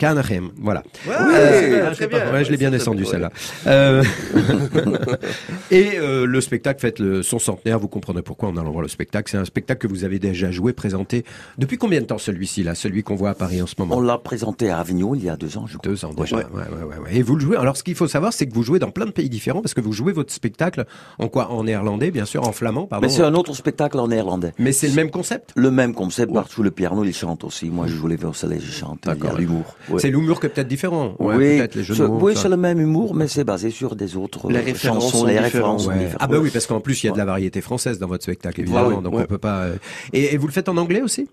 Koeniggen, 0.00 0.50
voilà. 0.60 0.82
Ouais, 1.06 1.14
Euh, 1.18 1.90
très 1.92 2.06
bien. 2.06 2.32
ouais, 2.32 2.44
je 2.44 2.50
l'ai 2.52 2.56
bien 2.56 2.70
descendu 2.70 3.04
celle-là. 3.04 3.30
Euh, 3.66 4.04
et 5.70 5.98
euh, 5.98 6.24
le 6.26 6.40
spectacle 6.40 6.80
fête 6.80 6.98
le, 6.98 7.22
son 7.22 7.38
centenaire. 7.38 7.78
Vous 7.78 7.88
comprenez 7.88 8.22
pourquoi 8.22 8.48
on 8.48 8.56
allant 8.56 8.70
voir 8.70 8.82
le 8.82 8.88
spectacle. 8.88 9.30
C'est 9.30 9.38
un 9.38 9.44
spectacle 9.44 9.86
que 9.86 9.92
vous 9.92 10.04
avez 10.04 10.18
déjà 10.18 10.50
joué, 10.50 10.72
présenté. 10.72 11.24
Depuis 11.58 11.78
combien 11.78 12.00
de 12.00 12.06
temps 12.06 12.18
celui-ci 12.18 12.62
là, 12.62 12.74
celui 12.74 13.02
qu'on 13.02 13.16
voit 13.16 13.30
à 13.30 13.34
Paris 13.34 13.60
en 13.60 13.66
ce 13.66 13.74
moment? 13.78 13.96
On 13.96 14.00
l'a 14.00 14.18
présenté 14.18 14.70
à 14.70 14.78
Avignon 14.78 15.14
il 15.14 15.24
y 15.24 15.28
a 15.28 15.36
deux 15.36 15.58
ans, 15.58 15.66
je 15.66 15.78
crois. 15.78 15.90
Deux 15.90 16.04
ans 16.04 16.12
déjà. 16.14 16.36
Ouais. 16.36 16.44
Ouais, 16.44 16.84
ouais, 16.84 16.98
ouais. 16.98 17.16
Et 17.16 17.22
vous 17.22 17.34
le 17.34 17.40
jouez. 17.40 17.56
Alors, 17.56 17.76
ce 17.76 17.82
qu'il 17.82 17.94
faut 17.96 18.08
savoir, 18.08 18.32
c'est 18.32 18.46
que 18.46 18.54
vous 18.54 18.62
jouez 18.62 18.78
dans 18.78 18.90
plein 18.90 19.06
de 19.06 19.10
pays 19.10 19.28
différents 19.28 19.62
parce 19.62 19.74
que 19.74 19.80
vous 19.80 19.92
jouez 19.92 20.12
votre 20.12 20.32
spectacle 20.32 20.84
en 21.18 21.28
quoi? 21.28 21.50
En 21.50 21.64
néerlandais, 21.64 22.10
bien 22.10 22.24
sûr, 22.24 22.46
en 22.46 22.52
flamand, 22.52 22.86
pardon. 22.86 23.06
Mais 23.06 23.12
c'est 23.12 23.22
un 23.22 23.34
autre 23.34 23.54
spectacle 23.54 23.98
en 23.98 24.08
néerlandais. 24.08 24.52
Mais 24.58 24.72
c'est 24.72 24.88
le 24.88 24.94
même 24.94 25.10
concept? 25.10 25.50
Le 25.56 25.70
même 25.70 25.94
concept. 25.94 26.32
Bartou 26.32 26.62
le 26.62 26.70
piano, 26.70 27.02
il 27.04 27.12
chante 27.14 27.42
aussi. 27.44 27.70
Moi, 27.78 27.86
je 27.88 27.94
joue 27.94 28.08
les 28.08 28.16
violoncelles, 28.16 28.58
je 28.60 28.70
chante. 28.72 28.98
Il 29.04 29.08
y 29.08 29.10
a 29.10 29.14
D'accord. 29.14 29.38
l'humour. 29.38 29.76
Ouais. 29.88 30.00
C'est 30.00 30.10
l'humour 30.10 30.40
qui 30.40 30.46
est 30.46 30.48
peut-être 30.50 30.68
différent. 30.68 31.14
Ouais, 31.18 31.36
oui, 31.36 31.58
peut-être 31.58 31.74
les 31.76 31.82
jeux 31.82 31.94
de 31.94 31.98
c'est- 31.98 32.06
mots, 32.08 32.18
oui, 32.20 32.34
ça. 32.34 32.42
c'est 32.42 32.48
le 32.48 32.56
même 32.56 32.80
humour, 32.80 33.14
mais 33.14 33.28
c'est 33.28 33.44
basé 33.44 33.70
sur 33.70 33.96
des 33.96 34.16
autres 34.16 34.50
Les 34.50 34.56
euh, 34.58 34.62
références 34.62 35.04
chansons. 35.04 35.18
sont 35.18 35.24
Les 35.26 35.32
différentes. 35.34 35.52
références 35.52 35.82
sont 35.84 35.88
Ouais. 35.90 35.94
différentes. 35.98 36.16
Ah 36.20 36.26
bah 36.26 36.38
oui, 36.40 36.50
parce 36.52 36.66
qu'en 36.66 36.80
plus 36.80 37.02
il 37.02 37.06
y 37.06 37.08
a 37.10 37.12
de 37.12 37.18
la 37.18 37.24
variété 37.24 37.60
française 37.60 37.98
dans 37.98 38.06
votre 38.08 38.22
spectacle, 38.24 38.60
évidemment, 38.60 39.00
donc 39.00 39.14
ouais. 39.14 39.22
on 39.22 39.26
peut 39.26 39.38
pas. 39.38 39.60
euh, 39.62 39.76
Et, 40.12 40.34
et 40.34 40.36
vous 40.36 40.46
le 40.46 40.52
faites 40.52 40.68
en 40.68 40.76
anglais 40.76 41.02
aussi? 41.02 41.28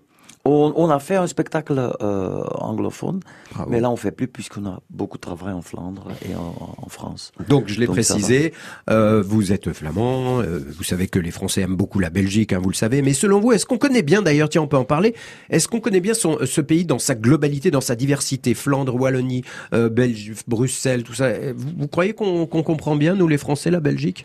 On, 0.46 0.72
on 0.76 0.90
a 0.90 1.00
fait 1.00 1.16
un 1.16 1.26
spectacle 1.26 1.76
euh, 2.00 2.44
anglophone, 2.54 3.20
Bravo. 3.52 3.68
mais 3.70 3.80
là 3.80 3.90
on 3.90 3.96
fait 3.96 4.12
plus 4.12 4.28
puisqu'on 4.28 4.64
a 4.66 4.80
beaucoup 4.90 5.18
travaillé 5.18 5.52
en 5.54 5.60
Flandre 5.60 6.08
et 6.28 6.34
en, 6.36 6.54
en 6.78 6.88
France. 6.88 7.32
Donc 7.48 7.66
je 7.66 7.80
l'ai 7.80 7.86
précisé, 7.86 8.52
euh, 8.88 9.22
vous 9.26 9.52
êtes 9.52 9.72
flamand, 9.72 10.40
euh, 10.40 10.60
vous 10.76 10.84
savez 10.84 11.08
que 11.08 11.18
les 11.18 11.32
Français 11.32 11.62
aiment 11.62 11.74
beaucoup 11.76 11.98
la 11.98 12.10
Belgique, 12.10 12.52
hein, 12.52 12.60
vous 12.62 12.70
le 12.70 12.74
savez, 12.76 13.02
mais 13.02 13.12
selon 13.12 13.40
vous, 13.40 13.52
est-ce 13.52 13.66
qu'on 13.66 13.78
connaît 13.78 14.02
bien, 14.02 14.22
d'ailleurs, 14.22 14.48
tiens 14.48 14.62
on 14.62 14.68
peut 14.68 14.76
en 14.76 14.84
parler, 14.84 15.14
est-ce 15.50 15.66
qu'on 15.66 15.80
connaît 15.80 16.00
bien 16.00 16.14
son, 16.14 16.38
ce 16.44 16.60
pays 16.60 16.84
dans 16.84 17.00
sa 17.00 17.16
globalité, 17.16 17.72
dans 17.72 17.80
sa 17.80 17.96
diversité, 17.96 18.54
Flandre, 18.54 18.94
Wallonie, 18.94 19.42
Belgique, 19.72 20.38
Bruxelles, 20.46 21.02
tout 21.02 21.14
ça, 21.14 21.32
vous, 21.56 21.72
vous 21.76 21.88
croyez 21.88 22.12
qu'on 22.12 22.46
qu'on 22.46 22.62
comprend 22.62 22.94
bien, 22.94 23.14
nous 23.16 23.26
les 23.26 23.38
Français, 23.38 23.70
la 23.70 23.80
Belgique? 23.80 24.24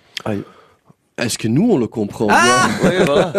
Est-ce 1.17 1.37
que 1.37 1.47
nous, 1.47 1.69
on 1.71 1.77
le 1.77 1.87
comprend 1.87 2.27
Ah 2.31 2.67
Oui, 2.83 2.89
voilà. 3.05 3.33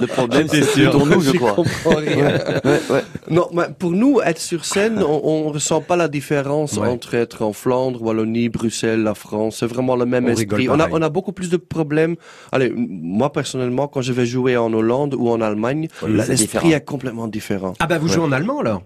Le 0.00 0.06
problème, 0.06 0.46
c'est 0.48 0.62
sûr. 0.62 0.90
plutôt 0.92 1.06
nous, 1.06 1.20
je 1.20 1.32
J'y 1.32 1.38
crois. 1.38 1.54
comprends 1.54 1.96
rien. 1.96 2.26
Ouais, 2.64 2.80
ouais. 2.90 3.00
Non, 3.30 3.48
mais 3.52 3.64
pour 3.76 3.90
nous, 3.90 4.20
être 4.20 4.38
sur 4.38 4.64
scène, 4.64 5.02
on, 5.02 5.20
on 5.24 5.48
ressent 5.50 5.80
pas 5.80 5.96
la 5.96 6.06
différence 6.08 6.74
Ouais. 6.76 6.86
entre 6.86 7.14
être 7.14 7.42
en 7.42 7.52
Flandre, 7.52 8.00
Wallonie, 8.02 8.50
Bruxelles, 8.50 9.02
la 9.02 9.14
France. 9.14 9.56
C'est 9.60 9.66
vraiment 9.66 9.96
le 9.96 10.04
même 10.06 10.26
On 10.26 10.28
esprit. 10.28 10.68
On 10.68 10.74
a, 10.74 10.78
pareil. 10.78 10.94
on 10.94 11.02
a 11.02 11.08
beaucoup 11.08 11.32
plus 11.32 11.48
de 11.50 11.56
problèmes. 11.56 12.14
Allez, 12.52 12.72
moi 12.76 13.32
personnellement, 13.32 13.88
quand 13.88 14.02
je 14.02 14.12
vais 14.12 14.26
jouer 14.26 14.56
en 14.56 14.72
Hollande 14.72 15.14
ou 15.18 15.28
en 15.30 15.40
Allemagne, 15.40 15.88
l'esprit 16.06 16.72
est 16.72 16.84
complètement 16.84 17.26
différent. 17.26 17.72
Ah 17.80 17.86
bah 17.86 17.98
vous 17.98 18.08
jouez 18.08 18.22
en 18.22 18.32
allemand 18.32 18.60
alors 18.60 18.82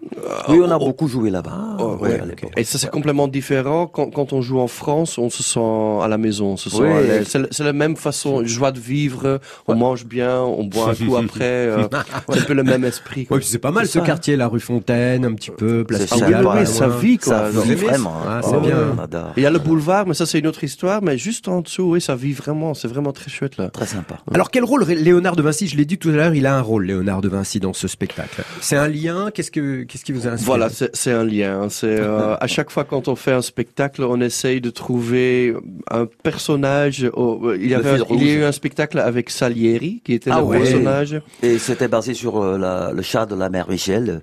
Oui, 0.48 0.58
on 0.62 0.70
a 0.70 0.78
beaucoup 0.78 1.08
joué 1.08 1.28
là-bas. 1.30 1.76
Oh, 1.80 1.96
Ouais, 2.00 2.10
ouais. 2.20 2.20
Et 2.56 2.64
ça, 2.64 2.78
c'est 2.78 2.90
complètement 2.90 3.28
différent. 3.28 3.86
Quand, 3.88 4.10
quand 4.10 4.32
on 4.32 4.40
joue 4.40 4.60
en 4.60 4.68
France, 4.68 5.18
on 5.18 5.28
se 5.30 5.42
sent 5.42 5.58
à 6.02 6.06
la 6.08 6.16
maison, 6.18 6.52
on 6.52 6.56
se 6.56 6.70
sent 6.70 6.76
Oui. 6.82 6.88
à 6.92 7.00
l'aise. 7.00 7.26
C'est, 7.28 7.38
le- 7.40 7.48
c'est 7.50 7.64
la 7.64 7.72
même 7.72 7.96
façon, 7.96 8.27
joie 8.44 8.72
de 8.72 8.80
vivre. 8.80 9.40
On 9.66 9.74
mange 9.74 10.04
bien, 10.06 10.40
on 10.40 10.64
boit 10.64 10.90
un 10.90 10.94
coup 10.94 11.16
après. 11.24 11.44
euh, 11.44 11.88
C'est 12.32 12.40
un 12.40 12.44
peu 12.44 12.54
le 12.54 12.62
même 12.64 12.84
esprit. 12.84 13.26
quoi. 13.26 13.36
Ouais, 13.36 13.40
puis 13.40 13.48
c'est 13.50 13.58
pas 13.58 13.70
mal 13.70 13.86
C'est 13.86 13.92
ce 13.92 13.98
ça. 14.00 14.04
quartier, 14.06 14.36
la 14.36 14.46
rue 14.48 14.60
Fontaine, 14.60 15.24
un 15.24 15.34
petit 15.34 15.50
peu, 15.50 15.84
Place 15.84 16.06
ça 16.06 16.88
vit, 16.88 17.18
quoi. 17.18 17.50
Ça 17.52 17.60
vit 17.62 17.74
vraiment. 17.74 18.14
Ah, 18.26 18.40
Oh, 18.44 18.50
c'est 18.50 18.60
bien. 18.68 18.96
Il 19.36 19.42
y 19.42 19.46
a 19.46 19.50
le 19.50 19.58
boulevard, 19.58 20.06
mais 20.06 20.14
ça 20.14 20.26
c'est 20.26 20.38
une 20.38 20.46
autre 20.46 20.64
histoire. 20.64 21.02
Mais 21.02 21.18
juste 21.18 21.48
en 21.48 21.60
dessous, 21.60 21.82
oui, 21.92 22.00
ça 22.00 22.14
vit 22.14 22.32
vraiment. 22.32 22.74
C'est 22.74 22.88
vraiment 22.88 23.12
très 23.12 23.30
chouette 23.30 23.56
là. 23.56 23.68
Très 23.70 23.86
sympa. 23.86 24.18
Alors 24.32 24.50
quel 24.50 24.64
rôle 24.64 24.84
Léonard 24.84 25.36
de 25.36 25.42
Vinci 25.42 25.66
Je 25.68 25.76
l'ai 25.76 25.84
dit 25.84 25.98
tout 25.98 26.08
à 26.10 26.12
l'heure, 26.12 26.34
il 26.34 26.46
a 26.46 26.56
un 26.56 26.60
rôle 26.60 26.86
Léonard 26.86 27.20
de 27.20 27.28
Vinci 27.28 27.60
dans 27.60 27.72
ce 27.72 27.88
spectacle. 27.88 28.42
C'est 28.60 28.76
un 28.76 28.88
lien. 28.88 29.30
Qu'est-ce 29.32 29.50
que 29.50 29.82
qu'est-ce 29.82 30.04
qui 30.04 30.12
vous 30.12 30.26
a 30.26 30.30
inspiré? 30.30 30.46
Voilà, 30.46 30.68
c'est 30.70 30.94
c'est 30.94 31.12
un 31.12 31.24
lien. 31.24 31.68
C'est 31.68 31.86
euh, 32.00 32.36
à 32.40 32.46
chaque 32.46 32.70
fois 32.70 32.84
quand 32.84 33.08
on 33.08 33.16
fait 33.16 33.32
un 33.32 33.42
spectacle, 33.42 34.02
on 34.04 34.20
essaye 34.20 34.60
de 34.60 34.70
trouver 34.70 35.54
un 35.90 36.06
personnage. 36.22 37.08
au- 37.14 37.52
il 37.54 37.68
y 37.68 37.74
avait, 37.74 37.90
un- 38.00 38.04
il 38.20 38.26
y 38.26 38.30
a 38.30 38.34
eu 38.34 38.44
un 38.44 38.52
spectacle 38.52 38.98
avec 38.98 39.30
Salieri 39.30 40.00
qui 40.04 40.12
était 40.14 40.30
Ah 40.32 40.38
le 40.40 40.44
ouais. 40.46 40.58
personnage. 40.58 41.20
Et 41.42 41.58
c'était 41.58 41.88
basé 41.88 42.14
sur 42.14 42.40
euh, 42.42 42.58
la- 42.58 42.92
le 42.92 43.02
chat 43.02 43.26
de 43.26 43.34
la 43.34 43.48
mère 43.50 43.68
Michel. 43.70 44.20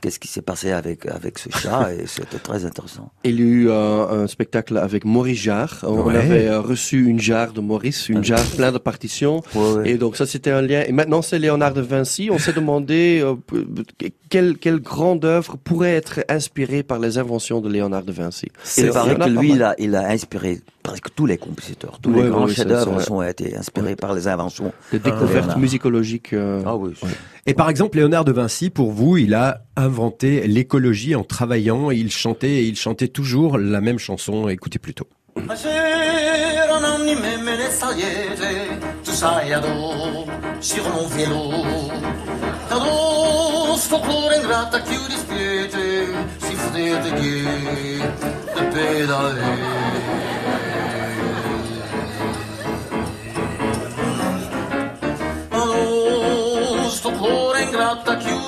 qu'est-ce 0.00 0.20
qui 0.20 0.28
s'est 0.28 0.40
passé 0.42 0.70
avec 0.70 1.04
avec 1.06 1.36
ce 1.36 1.48
chat 1.50 1.92
et 1.98 2.06
c'était 2.06 2.38
très 2.38 2.64
intéressant. 2.64 3.10
Il 3.24 3.40
y 3.40 3.42
a 3.42 3.46
eu 3.46 3.68
euh, 3.70 4.22
un 4.22 4.26
spectacle 4.28 4.76
avec 4.78 5.04
Maurice 5.04 5.40
Jarre. 5.40 5.80
On 5.82 6.02
Ouais. 6.04 6.16
avait 6.16 6.46
euh, 6.46 6.60
reçu 6.60 7.06
une 7.06 7.18
jarre 7.18 7.52
de 7.52 7.60
Maurice, 7.60 8.08
une 8.08 8.22
jarre 8.22 8.44
pleine 8.56 8.72
de 8.72 8.78
partitions. 8.78 9.42
Et 9.84 9.96
donc 9.96 10.16
ça, 10.16 10.26
c'était 10.26 10.52
un 10.52 10.62
lien. 10.62 10.82
Et 10.86 10.92
maintenant, 10.92 11.22
c'est 11.22 11.40
Léonard 11.40 11.74
de 11.74 11.80
Vinci. 11.80 12.28
On 12.30 12.38
s'est 12.38 12.52
demandé 12.52 13.20
euh, 13.24 13.34
quelle, 14.28 14.58
quelle 14.58 14.78
grande 14.80 15.24
œuvre 15.24 15.56
pourrait 15.56 15.94
être 15.94 16.20
inspirée 16.28 16.82
par 16.84 16.98
les 17.00 17.18
inventions 17.18 17.60
de 17.60 17.68
Léonard 17.68 18.04
de 18.04 18.12
Vinci. 18.12 18.46
En 18.78 19.08
a 19.08 19.14
que 19.16 19.28
lui, 19.30 19.50
il 19.52 19.62
a, 19.64 19.74
il 19.78 19.94
a 19.96 20.06
inspiré 20.08 20.60
presque 20.84 21.06
tous 21.16 21.26
les 21.26 21.38
compositeurs. 21.38 21.98
Tous 22.00 22.10
Ouais, 22.12 22.22
les 22.22 22.28
grands 22.30 22.44
ouais, 22.46 22.54
chefs-d'œuvre 22.54 23.10
ont 23.10 23.22
été 23.22 23.56
inspirés 23.56 23.96
par 23.96 24.14
les 24.14 24.28
inventions. 24.28 24.72
Des 24.92 25.00
de 25.00 25.04
découvertes 25.04 25.56
musicologiques. 25.56 26.32
euh, 26.32 26.62
Ah 26.64 26.76
oui. 26.76 26.92
Et 27.46 27.54
par 27.54 27.68
exemple, 27.68 27.96
Léonard 27.98 28.24
de 28.24 28.30
Vinci, 28.32 28.70
pour 28.70 28.92
vous, 28.92 29.16
il 29.16 29.34
a 29.34 29.62
inventé 29.76 30.46
l'écologie 30.46 31.16
en 31.16 31.24
travaillant. 31.24 31.90
Il 31.90 32.12
chantait 32.12 32.50
et 32.50 32.62
il 32.62 32.76
chantait 32.76 33.08
toujours 33.08 33.58
la 33.58 33.80
même 33.80 33.98
chanson. 33.98 34.48
Écoutez 34.48 34.78
plutôt. 34.78 35.06
sto 57.04 57.12
cuore 57.18 57.64
ingratta 57.64 58.16
chiude 58.16 58.43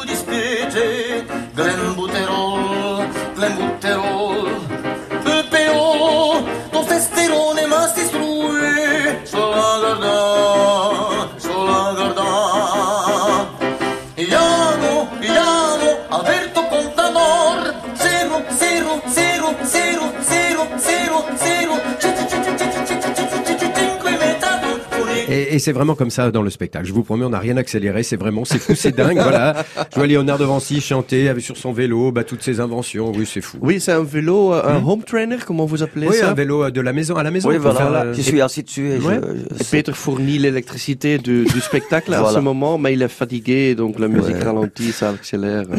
Et, 25.57 25.59
c'est 25.59 25.73
vraiment 25.73 25.95
comme 25.95 26.11
ça 26.11 26.31
dans 26.31 26.43
le 26.43 26.51
spectacle. 26.51 26.87
Je 26.87 26.93
vous 26.93 27.03
promets, 27.03 27.25
on 27.25 27.31
n'a 27.31 27.39
rien 27.39 27.57
accéléré. 27.57 28.03
C'est 28.03 28.17
vraiment, 28.17 28.45
c'est 28.45 28.59
fou, 28.59 28.75
c'est 28.75 28.95
dingue. 28.95 29.17
Voilà. 29.19 29.65
Je 29.91 29.97
vois 29.97 30.07
Léonard 30.07 30.39
de 30.39 30.45
Vinci 30.45 30.81
chanter 30.81 31.29
avec 31.29 31.43
sur 31.43 31.57
son 31.57 31.73
vélo, 31.73 32.13
bah, 32.13 32.25
toutes 32.25 32.43
ses 32.43 32.61
inventions. 32.61 33.13
Oui, 33.17 33.27
c'est 33.27 33.41
fou. 33.41 33.59
Oui, 33.61 33.81
c'est 33.81 33.93
un 33.93 34.03
vélo, 34.05 34.53
euh, 34.53 34.63
un 34.65 34.85
home 34.87 35.03
trainer, 35.03 35.37
comment 35.47 35.65
vous 35.65 35.83
appelez 35.83 36.07
Oui, 36.09 36.17
ça 36.17 36.31
un 36.31 36.35
vélo 36.35 36.65
euh, 36.65 36.71
de 36.71 36.81
la 36.81 36.93
maison 36.93 37.17
à 37.17 37.23
la 37.23 37.31
maison. 37.31 37.49
Oui, 37.49 37.57
voilà. 37.59 37.79
faire, 37.79 37.93
euh, 37.93 38.13
Je 38.15 38.21
suis 38.21 38.41
assis 38.41 38.63
dessus 38.63 38.89
et 38.91 39.01
je- 39.01 39.07
Ouais. 39.07 39.21
je- 39.23 39.63
Et 39.63 39.67
Peter 39.71 39.93
fournit 39.93 40.39
l'électricité 40.39 41.19
du, 41.19 41.45
du 41.45 41.61
spectacle 41.61 42.13
à 42.15 42.21
Voilà. 42.21 42.37
ce 42.37 42.43
moment, 42.43 42.79
mais 42.79 42.93
il 42.93 43.03
est 43.03 43.09
fatigué, 43.09 43.75
donc 43.75 43.99
la 43.99 44.09
musique 44.09 44.37
Ouais. 44.37 44.45
ralentit, 44.45 44.93
ça 44.93 45.11
accélère. 45.11 45.63
ouais. 45.71 45.77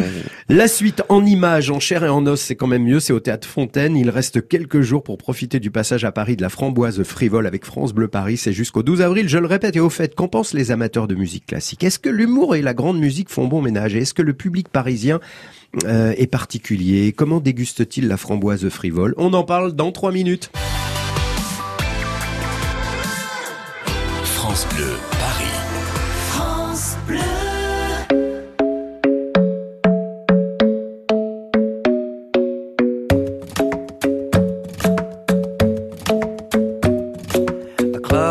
La 0.49 0.67
suite 0.67 1.03
en 1.09 1.25
images, 1.25 1.69
en 1.69 1.79
chair 1.79 2.03
et 2.03 2.09
en 2.09 2.25
os, 2.25 2.39
c'est 2.41 2.55
quand 2.55 2.67
même 2.67 2.83
mieux. 2.83 2.99
C'est 2.99 3.13
au 3.13 3.19
théâtre 3.19 3.47
Fontaine. 3.47 3.95
Il 3.95 4.09
reste 4.09 4.47
quelques 4.47 4.81
jours 4.81 5.03
pour 5.03 5.17
profiter 5.17 5.59
du 5.59 5.69
passage 5.71 6.03
à 6.05 6.11
Paris 6.11 6.35
de 6.35 6.41
la 6.41 6.49
framboise 6.49 7.03
frivole 7.03 7.45
avec 7.47 7.65
France 7.65 7.93
Bleu 7.93 8.07
Paris. 8.07 8.37
C'est 8.37 8.53
jusqu'au 8.53 8.81
12 8.83 9.01
avril. 9.01 9.27
Je 9.29 9.37
le 9.37 9.45
répète. 9.47 9.66
Et 9.75 9.79
au 9.79 9.89
fait, 9.89 10.15
qu'en 10.15 10.27
pensent 10.27 10.53
les 10.53 10.71
amateurs 10.71 11.07
de 11.07 11.15
musique 11.15 11.47
classique? 11.47 11.83
Est-ce 11.83 11.99
que 11.99 12.09
l'humour 12.09 12.55
et 12.55 12.61
la 12.61 12.73
grande 12.73 12.99
musique 12.99 13.29
font 13.29 13.47
bon 13.47 13.61
ménage? 13.61 13.95
Est-ce 13.95 14.13
que 14.13 14.21
le 14.21 14.33
public 14.33 14.69
parisien 14.69 15.19
euh, 15.85 16.13
est 16.17 16.27
particulier? 16.27 17.11
Comment 17.11 17.39
déguste-t-il 17.39 18.07
la 18.07 18.17
framboise 18.17 18.69
frivole? 18.69 19.13
On 19.17 19.33
en 19.33 19.43
parle 19.43 19.73
dans 19.73 19.91
trois 19.91 20.11
minutes. 20.11 20.51
France 24.23 24.65
Bleu, 24.73 24.93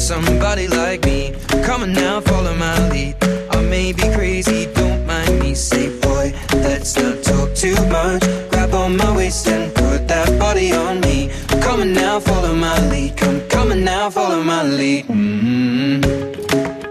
somebody 0.00 0.66
like 0.66 1.04
me. 1.04 1.34
Come 1.62 1.82
on 1.82 1.92
now, 1.92 2.20
follow 2.20 2.54
my 2.54 2.88
lead. 2.88 3.14
I 3.50 3.60
may 3.62 3.92
be 3.92 4.02
crazy, 4.14 4.66
don't 4.74 5.06
mind 5.06 5.38
me. 5.40 5.54
Say, 5.54 5.88
boy, 6.00 6.32
let's 6.54 6.96
not 6.96 7.22
talk 7.22 7.54
too 7.54 7.76
much. 7.88 8.22
Grab 8.50 8.74
on 8.74 8.96
my 8.96 9.14
waist 9.14 9.46
and 9.48 9.72
put 9.74 10.08
that 10.08 10.38
body 10.38 10.72
on 10.72 11.00
me. 11.00 11.30
Come 11.60 11.80
on 11.80 11.92
now, 11.92 12.18
follow 12.18 12.54
my 12.54 12.76
lead. 12.88 13.16
Come, 13.16 13.40
come 13.48 13.72
on 13.72 13.84
now, 13.84 14.08
follow 14.10 14.42
my 14.42 14.62
lead. 14.62 15.06
mm 15.06 16.02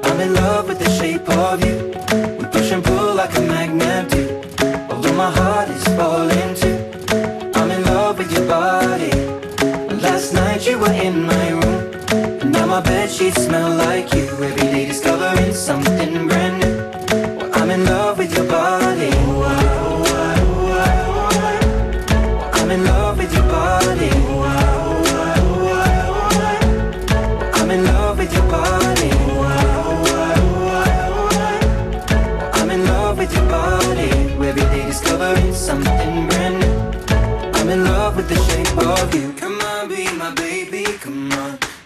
I'm 0.06 0.20
in 0.22 0.34
love 0.36 0.68
with 0.68 0.80
the 0.80 0.90
shape 0.92 1.28
of 1.30 1.66
you. 1.66 1.78
We 2.38 2.46
push 2.46 2.72
and 2.72 2.84
pull 2.84 3.16
like 3.16 3.36
a 3.38 3.42
magnet 3.42 4.10
do. 4.12 4.24
Although 4.90 5.16
my 5.16 5.32
heart 5.32 5.70
is 5.70 5.84
falling 5.98 6.54
too. 6.62 6.78
I'm 7.56 7.72
in 7.72 7.84
love 7.86 8.20
with 8.20 8.32
your 8.32 8.48
body. 8.48 9.12
Last 10.06 10.34
night 10.34 10.68
you 10.68 10.78
were 10.78 10.92
in 10.92 11.29
bed 13.10 13.18
sheets 13.18 13.44
smell 13.44 13.76
like 13.76 14.14
you. 14.14 14.26
Every 14.44 14.56
day 14.56 14.86
discovering 14.86 15.54
something 15.54 16.28
brand 16.28 16.60
new. 16.62 17.52
I'm 17.54 17.70
in 17.72 17.86
love 17.86 18.18
with 18.18 18.36
your 18.36 18.48
body. 18.48 19.12
I'm 22.60 22.72
in 22.72 22.84
love 22.86 23.18
with 23.18 23.34
your 23.34 23.44
body. 23.44 24.10
I'm 27.60 27.72
in 27.72 27.84
love 27.86 28.18
with 28.18 28.34
your 28.34 28.48
body. 28.50 29.12
I'm 32.60 32.70
in 32.72 32.86
love 32.86 33.18
with 33.18 33.34
your 33.34 33.48
body. 33.48 34.10
Every 34.50 34.62
day 34.74 34.86
discovering 34.86 35.54
something 35.54 36.28
brand 36.28 36.60
new. 36.60 37.60
I'm 37.60 37.70
in 37.70 37.84
love 37.84 38.16
with 38.16 38.30
the 38.30 38.40
shape 38.48 38.78
of 38.78 39.16
you. 39.16 39.34
Come 39.34 39.60
on, 39.62 39.90
be 39.90 40.12
my 40.14 40.32
baby, 40.36 40.84
come 41.00 41.32
on. 41.34 41.69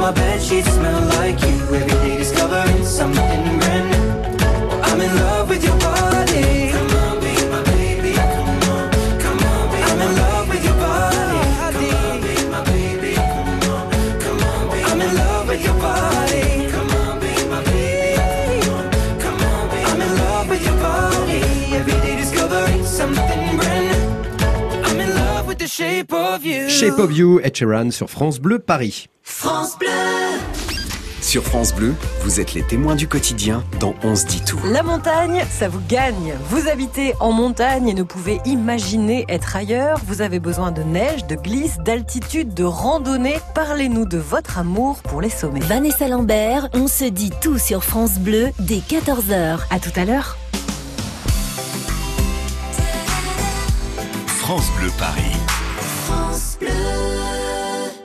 My 0.00 0.10
bed 0.12 0.40
sheets 0.42 0.72
smell 0.72 1.02
like 1.18 1.38
you. 1.42 1.56
Every 1.76 1.86
day 1.86 2.16
discovering 2.16 2.84
something 2.84 3.29
shape 25.70 26.12
of 26.12 26.44
you. 26.44 26.68
Shape 26.68 26.98
of 26.98 27.16
You, 27.16 27.38
Ed 27.44 27.56
Sheeran 27.56 27.92
sur 27.92 28.10
France 28.10 28.40
Bleu 28.40 28.58
Paris. 28.58 29.06
France 29.22 29.78
Bleu. 29.78 29.88
Sur 31.20 31.44
France 31.44 31.72
Bleu, 31.72 31.94
vous 32.22 32.40
êtes 32.40 32.54
les 32.54 32.66
témoins 32.66 32.96
du 32.96 33.06
quotidien 33.06 33.62
dans 33.78 33.94
On 34.02 34.16
se 34.16 34.26
dit 34.26 34.42
tout. 34.44 34.58
La 34.64 34.82
montagne, 34.82 35.44
ça 35.48 35.68
vous 35.68 35.80
gagne. 35.88 36.34
Vous 36.48 36.68
habitez 36.68 37.14
en 37.20 37.30
montagne 37.30 37.88
et 37.88 37.94
ne 37.94 38.02
pouvez 38.02 38.40
imaginer 38.46 39.24
être 39.28 39.54
ailleurs. 39.54 40.00
Vous 40.06 40.22
avez 40.22 40.40
besoin 40.40 40.72
de 40.72 40.82
neige, 40.82 41.24
de 41.26 41.36
glisse, 41.36 41.78
d'altitude, 41.78 42.52
de 42.52 42.64
randonnée. 42.64 43.38
Parlez-nous 43.54 44.06
de 44.06 44.18
votre 44.18 44.58
amour 44.58 45.02
pour 45.02 45.20
les 45.20 45.30
sommets. 45.30 45.60
Vanessa 45.60 46.08
Lambert, 46.08 46.68
on 46.72 46.88
se 46.88 47.04
dit 47.04 47.30
tout 47.40 47.58
sur 47.58 47.84
France 47.84 48.18
Bleu 48.18 48.48
dès 48.58 48.78
14h. 48.78 49.60
À 49.70 49.78
tout 49.78 49.92
à 49.94 50.04
l'heure. 50.04 50.36
France 54.26 54.68
Bleu 54.76 54.90
Paris. 54.98 55.39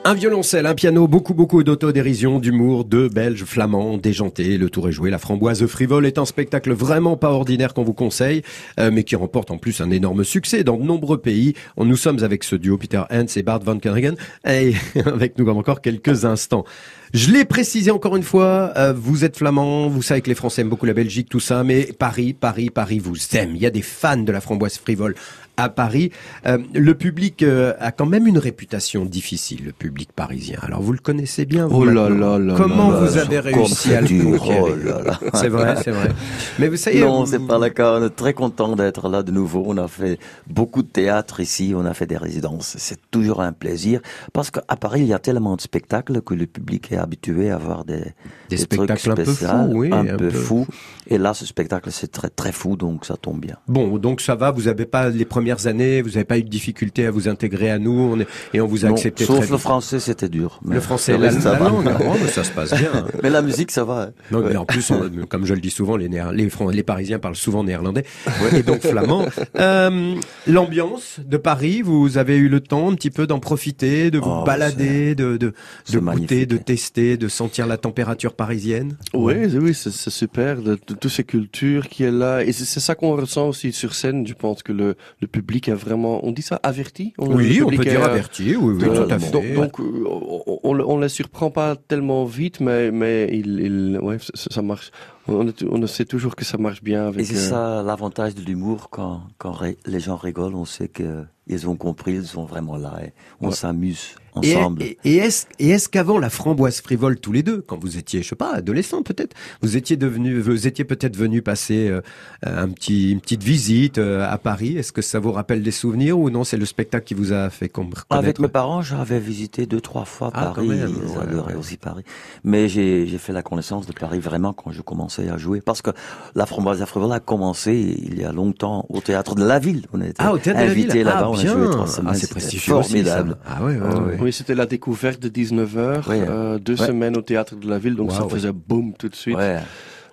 Un 0.08 0.14
violoncelle, 0.14 0.66
un 0.66 0.76
piano, 0.76 1.08
beaucoup 1.08 1.34
beaucoup 1.34 1.64
d'autodérision, 1.64 2.38
d'humour, 2.38 2.84
de 2.84 3.08
belges, 3.08 3.42
flamands, 3.42 3.98
déjantés, 3.98 4.56
le 4.56 4.70
tour 4.70 4.88
est 4.88 4.92
joué. 4.92 5.10
La 5.10 5.18
framboise 5.18 5.66
frivole 5.66 6.06
est 6.06 6.18
un 6.18 6.24
spectacle 6.24 6.72
vraiment 6.74 7.16
pas 7.16 7.30
ordinaire 7.30 7.74
qu'on 7.74 7.82
vous 7.82 7.92
conseille, 7.92 8.42
euh, 8.78 8.92
mais 8.92 9.02
qui 9.02 9.16
remporte 9.16 9.50
en 9.50 9.58
plus 9.58 9.80
un 9.80 9.90
énorme 9.90 10.22
succès 10.22 10.62
dans 10.62 10.76
de 10.76 10.84
nombreux 10.84 11.18
pays. 11.18 11.54
Nous 11.76 11.96
sommes 11.96 12.22
avec 12.22 12.44
ce 12.44 12.54
duo 12.54 12.78
Peter 12.78 13.02
Hans 13.10 13.26
et 13.34 13.42
Bart 13.42 13.58
Van 13.64 13.80
Keringen, 13.80 14.14
et 14.48 14.74
avec 15.06 15.40
nous 15.40 15.48
encore 15.48 15.80
quelques 15.80 16.24
instants. 16.24 16.64
Je 17.12 17.32
l'ai 17.32 17.44
précisé 17.44 17.90
encore 17.90 18.14
une 18.14 18.22
fois, 18.22 18.74
euh, 18.76 18.92
vous 18.96 19.24
êtes 19.24 19.36
flamand, 19.36 19.88
vous 19.88 20.02
savez 20.02 20.20
que 20.20 20.28
les 20.28 20.36
Français 20.36 20.62
aiment 20.62 20.68
beaucoup 20.68 20.86
la 20.86 20.94
Belgique, 20.94 21.28
tout 21.28 21.40
ça, 21.40 21.64
mais 21.64 21.84
Paris, 21.98 22.32
Paris, 22.32 22.70
Paris 22.70 23.00
vous 23.00 23.16
aime. 23.32 23.56
Il 23.56 23.62
y 23.62 23.66
a 23.66 23.70
des 23.70 23.82
fans 23.82 24.16
de 24.16 24.30
la 24.30 24.40
framboise 24.40 24.78
frivole 24.78 25.16
à 25.56 25.68
Paris. 25.68 26.10
Euh, 26.46 26.58
le 26.74 26.94
public 26.94 27.42
euh, 27.42 27.72
a 27.80 27.92
quand 27.92 28.06
même 28.06 28.26
une 28.26 28.38
réputation 28.38 29.04
difficile, 29.04 29.64
le 29.64 29.72
public 29.72 30.10
parisien. 30.14 30.58
Alors 30.62 30.82
vous 30.82 30.92
le 30.92 30.98
connaissez 30.98 31.46
bien. 31.46 31.66
Vous, 31.66 31.82
Oh 31.82 31.84
là 31.84 32.08
là 32.08 32.38
là 32.38 32.54
Comment 32.56 32.90
vous 32.90 33.16
avez 33.18 33.38
réussi 33.40 33.94
à 33.94 34.00
le 34.00 34.08
conquérir 34.38 35.02
oh. 35.22 35.26
C'est 35.34 35.48
vrai, 35.48 35.76
c'est 35.82 35.90
vrai. 35.90 36.10
Mais 36.58 36.68
vous 36.68 36.76
savez, 36.76 37.00
Non, 37.00 37.20
vous- 37.24 37.26
c'est 37.30 37.38
pas 37.46 37.58
le 37.58 37.68
cas. 37.70 37.98
On 37.98 38.04
est 38.04 38.10
très 38.16 38.34
content 38.34 38.74
d'être 38.76 39.08
là 39.08 39.22
de 39.22 39.30
nouveau. 39.30 39.64
On 39.66 39.76
a 39.76 39.88
fait 39.88 40.18
beaucoup 40.46 40.82
de 40.82 40.88
théâtre 40.88 41.40
ici. 41.40 41.72
On 41.76 41.84
a 41.86 41.94
fait 41.94 42.06
des 42.06 42.16
résidences. 42.16 42.74
C'est 42.78 42.98
toujours 43.10 43.40
un 43.42 43.52
plaisir 43.52 44.00
parce 44.32 44.50
qu'à 44.50 44.62
Paris, 44.76 45.00
il 45.02 45.06
y 45.08 45.14
a 45.14 45.18
tellement 45.18 45.56
de 45.56 45.60
spectacles 45.60 46.20
que 46.22 46.34
le 46.34 46.46
public 46.46 46.92
est 46.92 46.96
habitué 46.96 47.50
à 47.50 47.58
voir 47.58 47.84
des, 47.84 48.02
Des 48.50 48.56
trucs 48.56 48.72
spectacles 48.72 49.10
un 49.10 49.14
peu 49.14 49.24
spéciaux, 49.24 49.48
fous, 49.48 49.70
oui, 49.72 49.90
un, 49.92 50.06
un 50.06 50.16
peu 50.16 50.28
peu. 50.28 50.30
fous. 50.30 50.66
Et 51.08 51.18
là, 51.18 51.34
ce 51.34 51.46
spectacle, 51.46 51.90
c'est 51.92 52.10
très 52.10 52.28
très 52.30 52.52
fou, 52.52 52.76
donc 52.76 53.04
ça 53.04 53.16
tombe 53.16 53.40
bien. 53.40 53.56
Bon, 53.68 53.96
donc 53.98 54.20
ça 54.20 54.34
va, 54.34 54.50
vous 54.50 54.62
n'avez 54.62 54.86
pas 54.86 55.08
les 55.08 55.24
premières 55.46 55.66
années, 55.68 56.02
vous 56.02 56.10
n'avez 56.10 56.24
pas 56.24 56.38
eu 56.38 56.42
de 56.42 56.48
difficulté 56.48 57.06
à 57.06 57.12
vous 57.12 57.28
intégrer 57.28 57.70
à 57.70 57.78
nous 57.78 57.92
on 57.92 58.18
est- 58.20 58.26
et 58.52 58.60
on 58.60 58.66
vous 58.66 58.84
a 58.84 58.88
Non, 58.88 58.94
accepté 58.94 59.24
sauf 59.24 59.36
très 59.38 59.46
le 59.46 59.52
vite. 59.52 59.60
français, 59.60 60.00
c'était 60.00 60.28
dur. 60.28 60.58
mais 60.64 60.74
Le 60.74 60.80
français, 60.80 61.16
le 61.16 61.24
la, 61.26 61.30
ça 61.30 61.52
la 61.52 61.58
va. 61.60 61.68
langue, 61.68 61.84
mais 62.20 62.28
ça 62.28 62.42
se 62.42 62.50
passe 62.50 62.70
bien. 62.74 62.90
Mais 63.22 63.30
la 63.30 63.42
musique, 63.42 63.70
ça 63.70 63.84
va. 63.84 64.02
hein. 64.02 64.10
Non, 64.32 64.40
Ouais. 64.40 64.50
mais 64.50 64.56
en 64.56 64.64
plus, 64.64 64.90
on- 64.90 65.08
comme 65.28 65.46
je 65.46 65.54
le 65.54 65.60
dis 65.60 65.70
souvent, 65.70 65.96
les, 65.96 66.08
néer- 66.08 66.32
les, 66.32 66.50
Fran- 66.50 66.68
les 66.70 66.82
Parisiens 66.82 67.20
parlent 67.20 67.36
souvent 67.36 67.62
néerlandais 67.62 68.04
et 68.52 68.62
donc 68.64 68.80
flamand. 68.80 69.24
Euh, 69.58 70.14
L'ambiance 70.46 71.18
de 71.24 71.36
Paris, 71.36 71.82
vous 71.82 72.18
avez 72.18 72.36
eu 72.36 72.48
le 72.48 72.60
temps 72.60 72.90
un 72.90 72.94
petit 72.94 73.10
peu 73.10 73.26
d'en 73.26 73.38
profiter, 73.38 74.10
de 74.10 74.18
vous 74.18 74.40
Oh, 74.40 74.44
balader, 74.44 75.14
de, 75.14 75.36
de, 75.36 75.36
de 75.36 75.54
c'est 75.84 75.94
goûter, 75.94 76.04
magnifique. 76.04 76.48
de 76.48 76.56
tester, 76.56 77.16
de 77.16 77.28
sentir 77.28 77.66
la 77.66 77.76
température 77.76 78.34
parisienne? 78.34 78.96
Oui, 79.14 79.34
oui, 79.54 79.74
c'est 79.74 79.90
super, 80.10 80.56
de, 80.62 80.74
de 80.74 80.94
toutes 80.94 81.08
ces 81.08 81.24
cultures 81.24 81.88
qui 81.88 82.02
est 82.04 82.10
là. 82.10 82.42
Et 82.42 82.52
c'est 82.52 82.64
c'est 82.64 82.80
ça 82.80 82.94
qu'on 82.94 83.14
ressent 83.16 83.48
aussi 83.48 83.72
sur 83.72 83.94
scène. 83.94 84.26
Je 84.26 84.34
pense 84.34 84.62
que 84.62 84.72
le, 84.72 84.96
le 85.20 85.26
public 85.38 85.62
est 85.68 85.78
vraiment, 85.86 86.14
on 86.26 86.32
dit 86.38 86.42
ça, 86.50 86.56
averti? 86.62 87.04
On- 87.18 87.34
Oui, 87.38 87.60
on 87.62 87.68
peut 87.78 87.84
dire 87.94 88.00
est, 88.02 88.10
averti, 88.12 88.44
oui, 88.56 88.74
oui, 88.78 88.84
euh, 88.84 89.04
tout 89.04 89.12
à 89.14 89.18
fait. 89.18 89.30
Donc, 89.36 89.46
donc, 89.60 89.72
euh, 89.80 90.04
on, 90.06 90.58
on, 90.68 90.74
on 90.92 90.96
les 91.04 91.08
surprend 91.18 91.50
pas 91.60 91.70
tellement 91.90 92.24
vite, 92.40 92.58
mais, 92.66 92.90
mais 93.00 93.16
il, 93.40 93.48
il, 93.68 93.98
ouais, 94.06 94.18
ça, 94.18 94.48
ça 94.56 94.62
marche. 94.70 94.90
On, 95.28 95.46
on 95.76 95.86
sait 95.86 96.04
toujours 96.14 96.34
que 96.38 96.44
ça 96.44 96.56
marche 96.66 96.82
bien 96.90 97.02
avec. 97.08 97.20
Et 97.22 97.24
c'est 97.24 97.36
euh, 97.46 97.50
ça 97.52 97.82
l'avantage 97.90 98.34
de 98.34 98.42
l'humour 98.48 98.80
quand, 98.90 99.22
quand 99.38 99.52
ré- 99.62 99.78
les 99.92 100.00
gens 100.06 100.16
rigolent, 100.28 100.54
on 100.54 100.64
sait 100.76 100.88
que 100.88 101.24
ils 101.48 101.68
ont 101.68 101.76
compris, 101.76 102.14
ils 102.14 102.26
sont 102.36 102.44
vraiment 102.52 102.76
là 102.76 102.94
et 103.04 103.10
on 103.40 103.50
s'amuse 103.52 104.06
ensemble. 104.36 104.82
et- 104.82 104.98
et 105.04 105.16
est-ce 105.16 105.46
et 105.58 105.70
est-ce 105.70 105.88
qu'avant 105.88 106.18
la 106.18 106.30
framboise 106.30 106.80
frivole 106.80 107.18
tous 107.18 107.32
les 107.32 107.42
deux, 107.42 107.62
quand 107.66 107.78
vous 107.78 107.98
étiez, 107.98 108.22
je 108.22 108.28
sais 108.28 108.36
pas, 108.36 108.52
adolescent 108.54 109.02
peut-être, 109.02 109.34
vous 109.62 109.76
étiez 109.76 109.96
devenu, 109.96 110.38
vous 110.40 110.66
étiez 110.66 110.84
peut-être 110.84 111.16
venu 111.16 111.42
passer 111.42 111.88
euh, 111.88 112.00
un 112.44 112.68
petit, 112.68 113.12
une 113.12 113.20
petite 113.20 113.42
visite 113.42 113.98
euh, 113.98 114.26
à 114.28 114.38
Paris? 114.38 114.76
Est-ce 114.76 114.92
que 114.92 115.02
ça 115.02 115.18
vous 115.18 115.32
rappelle 115.32 115.62
des 115.62 115.70
souvenirs 115.70 116.18
ou 116.18 116.30
non? 116.30 116.44
C'est 116.44 116.56
le 116.56 116.66
spectacle 116.66 117.04
qui 117.06 117.14
vous 117.14 117.32
a 117.32 117.50
fait 117.50 117.68
com- 117.68 117.90
Avec 118.10 118.38
mes 118.38 118.48
parents, 118.48 118.82
j'avais 118.82 119.18
visité 119.20 119.66
deux, 119.66 119.80
trois 119.80 120.04
fois 120.04 120.30
Ah, 120.34 120.46
Paris. 120.54 120.68
même, 120.68 120.88
Ils 120.90 121.10
ouais, 121.16 121.22
adoraient 121.22 121.52
ouais. 121.54 121.58
aussi 121.58 121.76
Paris. 121.76 122.02
Mais 122.44 122.68
j'ai 122.68 123.06
fait 123.18 123.32
la 123.32 123.42
connaissance 123.42 123.86
de 123.86 123.92
Paris 123.92 124.20
vraiment 124.20 124.52
quand 124.52 124.70
je 124.72 124.82
commençais 124.82 125.28
à 125.28 125.36
jouer. 125.38 125.60
Parce 125.60 125.82
que 125.82 125.90
la 126.34 126.46
framboise 126.46 126.84
Frivole 126.84 127.12
a 127.12 127.20
commencé 127.20 127.96
il 127.98 128.18
y 128.20 128.24
a 128.24 128.32
longtemps 128.32 128.86
au 128.88 129.00
théâtre 129.00 129.34
de 129.34 129.44
la 129.44 129.58
ville. 129.58 129.86
On 129.92 130.00
était 130.00 130.14
Ah, 130.18 130.32
au 130.32 130.38
Théâtre 130.38 130.60
de 130.60 130.66
la 130.66 130.72
Ville. 130.74 130.86
là-bas, 130.88 131.20
Ah, 131.24 131.30
on 131.30 131.38
a 131.38 131.42
bien. 131.42 131.52
joué 131.54 131.70
trois 131.70 131.86
Ah, 132.06 132.14
c'est 132.14 132.30
prestigieux 132.30 132.74
aussi, 132.74 132.90
formidable. 132.90 133.36
ça. 133.44 133.52
Ah 133.58 133.64
ouais, 133.64 133.76
ouais, 133.76 133.94
ouais. 134.22 134.25
Oui, 134.26 134.32
c'était 134.32 134.56
la 134.56 134.66
découverte 134.66 135.22
de 135.22 135.28
19h, 135.28 136.02
Oui. 136.08 136.16
euh, 136.18 136.58
deux 136.58 136.80
Ouais. 136.80 136.86
semaines 136.88 137.16
au 137.16 137.22
théâtre 137.22 137.54
de 137.54 137.68
la 137.70 137.78
ville, 137.78 137.94
donc 137.94 138.10
ça 138.10 138.26
faisait 138.28 138.50
boum 138.52 138.92
tout 138.98 139.08
de 139.08 139.14
suite. 139.14 139.36
Ouais. 139.36 139.58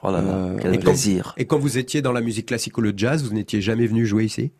Oh 0.04 0.12
là 0.12 0.22
là, 0.22 0.28
Euh, 0.34 0.58
quel 0.62 0.76
Et 0.76 0.78
quand- 0.78 0.84
plaisir. 0.84 1.34
Et 1.38 1.46
quand 1.46 1.58
vous 1.58 1.80
étiez 1.80 2.04
dans 2.04 2.12
la 2.12 2.22
musique 2.22 2.46
classique 2.46 2.78
ou 2.78 2.82
le 2.82 2.94
jazz, 2.96 3.24
vous 3.24 3.34
n'étiez 3.34 3.60
jamais 3.60 3.88
venu 3.88 4.06
jouer 4.06 4.26
ici? 4.26 4.52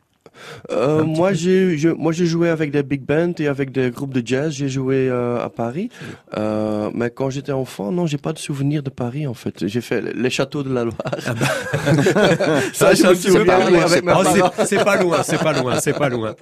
Euh, 0.72 1.04
moi, 1.04 1.34
j'ai, 1.34 1.78
je- 1.78 1.90
moi, 1.90 2.12
j'ai 2.12 2.26
joué 2.26 2.50
avec 2.50 2.72
des 2.72 2.84
big 2.84 3.02
bands 3.06 3.34
et 3.40 3.48
avec 3.48 3.72
des 3.72 3.90
groupes 3.92 4.14
de 4.14 4.26
jazz. 4.26 4.54
J'ai 4.54 4.70
joué 4.70 5.08
euh, 5.10 5.44
à 5.44 5.50
Paris, 5.50 5.90
euh, 6.38 6.90
mais 6.94 7.10
quand 7.10 7.30
j'étais 7.30 7.52
enfant, 7.52 7.92
non, 7.92 8.06
j'ai 8.08 8.18
pas 8.18 8.34
de 8.34 8.40
souvenir 8.40 8.84
de 8.84 8.90
Paris 8.90 9.28
en 9.28 9.34
fait. 9.34 9.68
J'ai 9.68 9.82
fait 9.82 10.02
les 10.16 10.30
châteaux 10.30 10.64
de 10.64 10.74
la 10.74 10.84
Loire. 10.86 10.98
Ça, 12.74 12.94
je 12.94 13.08
me 13.08 13.14
souviens 13.16 13.46
pas 13.46 13.70
loin, 13.70 13.80
avec 13.82 13.90
c'est 13.90 14.02
pas- 14.02 14.24
loin, 14.24 15.24
c'est 15.24 15.38
pas 15.40 15.54
loin, 15.62 15.80
c'est 15.80 15.94
pas 15.98 16.10
loin. 16.10 16.36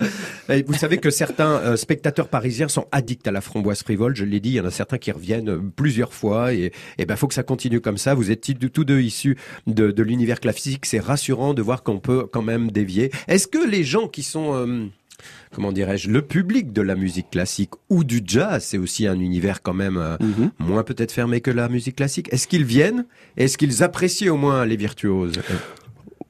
Et 0.50 0.64
Vous 0.64 0.74
savez 0.74 0.98
que 0.98 1.10
certains 1.10 1.58
euh, 1.58 1.76
spectateurs 1.76 2.28
parisiens 2.28 2.68
sont 2.68 2.86
addicts 2.92 3.28
à 3.28 3.32
la 3.32 3.42
framboise 3.42 3.84
frivole. 3.84 4.16
Je 4.16 4.26
l'ai 4.26 4.40
dit, 4.40 4.50
il 4.50 4.56
y 4.56 4.60
en 4.62 4.66
a 4.66 4.72
certains 4.72 4.98
qui 4.98 5.12
reviennent 5.12 5.72
plusieurs 5.76 6.14
fois 6.14 6.54
et, 6.54 6.72
et 6.98 7.06
ben 7.06 7.16
faut 7.16 7.28
que 7.28 7.34
ça 7.34 7.44
continue 7.44 7.82
comme 7.82 7.98
ça. 7.98 8.14
Vous 8.14 8.32
êtes 8.32 8.42
tous- 8.42 8.70
tous 8.70 8.84
deux 8.86 9.02
issus 9.02 9.38
de, 9.68 9.92
de 9.92 10.04
l'univers 10.04 10.40
classique. 10.40 10.86
C'est 10.86 11.00
rassurant 11.00 11.54
de 11.54 11.62
voir 11.62 11.84
qu'on 11.84 12.00
peut 12.00 12.26
quand 12.32 12.42
même 12.42 12.72
dévier. 12.72 13.12
Est-ce 13.28 13.48
que 13.48 13.66
les 13.68 13.81
gens 13.84 14.08
qui 14.08 14.24
sont 14.24 14.54
euh, 14.56 14.86
comment 15.54 15.72
dirais-je, 15.72 16.10
le 16.10 16.22
public 16.22 16.74
de 16.74 16.82
la 16.82 16.96
musique 16.96 17.30
classique 17.30 17.72
ou 17.90 18.04
du 18.04 18.22
jazz, 18.26 18.64
c'est 18.64 18.78
aussi 18.78 19.06
un 19.08 19.20
univers 19.20 19.62
quand 19.62 19.74
même 19.74 19.98
euh, 19.98 20.18
Mhm. 20.20 20.52
moins 20.60 20.84
peut-être 20.84 21.12
fermé 21.12 21.42
que 21.42 21.52
la 21.52 21.70
musique 21.70 21.96
classique. 21.98 22.28
Est-ce 22.32 22.48
qu'ils 22.48 22.66
viennent? 22.66 23.06
Est-ce 23.38 23.58
qu'ils 23.58 23.84
apprécient 23.84 24.34
au 24.34 24.38
moins 24.38 24.66
les 24.66 24.78
virtuoses? 24.78 25.34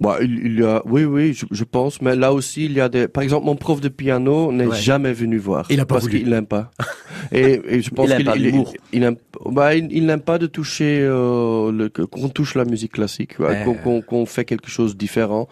Bah, 0.02 0.18
il, 0.22 0.40
il 0.46 0.60
y 0.60 0.64
a, 0.64 0.82
oui, 0.86 1.04
oui, 1.06 1.34
je, 1.34 1.46
je 1.52 1.64
pense, 1.64 2.02
mais 2.02 2.16
là 2.16 2.34
aussi, 2.34 2.66
il 2.66 2.74
y 2.74 2.82
a 2.82 2.90
des, 2.90 3.08
par 3.08 3.22
exemple, 3.24 3.46
mon 3.46 3.56
prof 3.56 3.80
de 3.80 3.88
piano 3.88 4.52
n'est 4.52 4.66
Ouais. 4.66 4.76
jamais 4.76 5.14
venu 5.14 5.38
voir. 5.38 5.66
Il 5.70 5.80
a 5.80 5.86
pas 5.86 5.96
parce 5.96 6.08
qu'il 6.10 6.28
n'aime 6.30 6.48
pas. 6.48 6.72
et, 7.32 7.62
et 7.68 7.82
je 7.82 7.90
pense 7.92 8.10
Il 8.10 8.16
qu'il 8.18 8.32
il- 8.36 8.44
l'humour. 8.44 8.74
il 8.94 9.04
aime, 9.04 9.16
Bah, 9.46 9.76
il, 9.76 9.88
il 9.92 10.06
n'aime 10.08 10.22
pas 10.22 10.38
de 10.40 10.48
toucher 10.48 11.00
euh, 11.02 11.88
qu'on 12.10 12.30
touche 12.30 12.56
la 12.56 12.66
musique 12.66 12.94
classique, 12.94 13.36
ouais, 13.40 13.48
Ouais. 13.66 13.78
qu'on, 13.84 14.02
qu'on, 14.02 14.26
fait 14.26 14.44
quelque 14.46 14.70
chose 14.70 14.94
de 14.94 14.98
différent. 14.98 15.48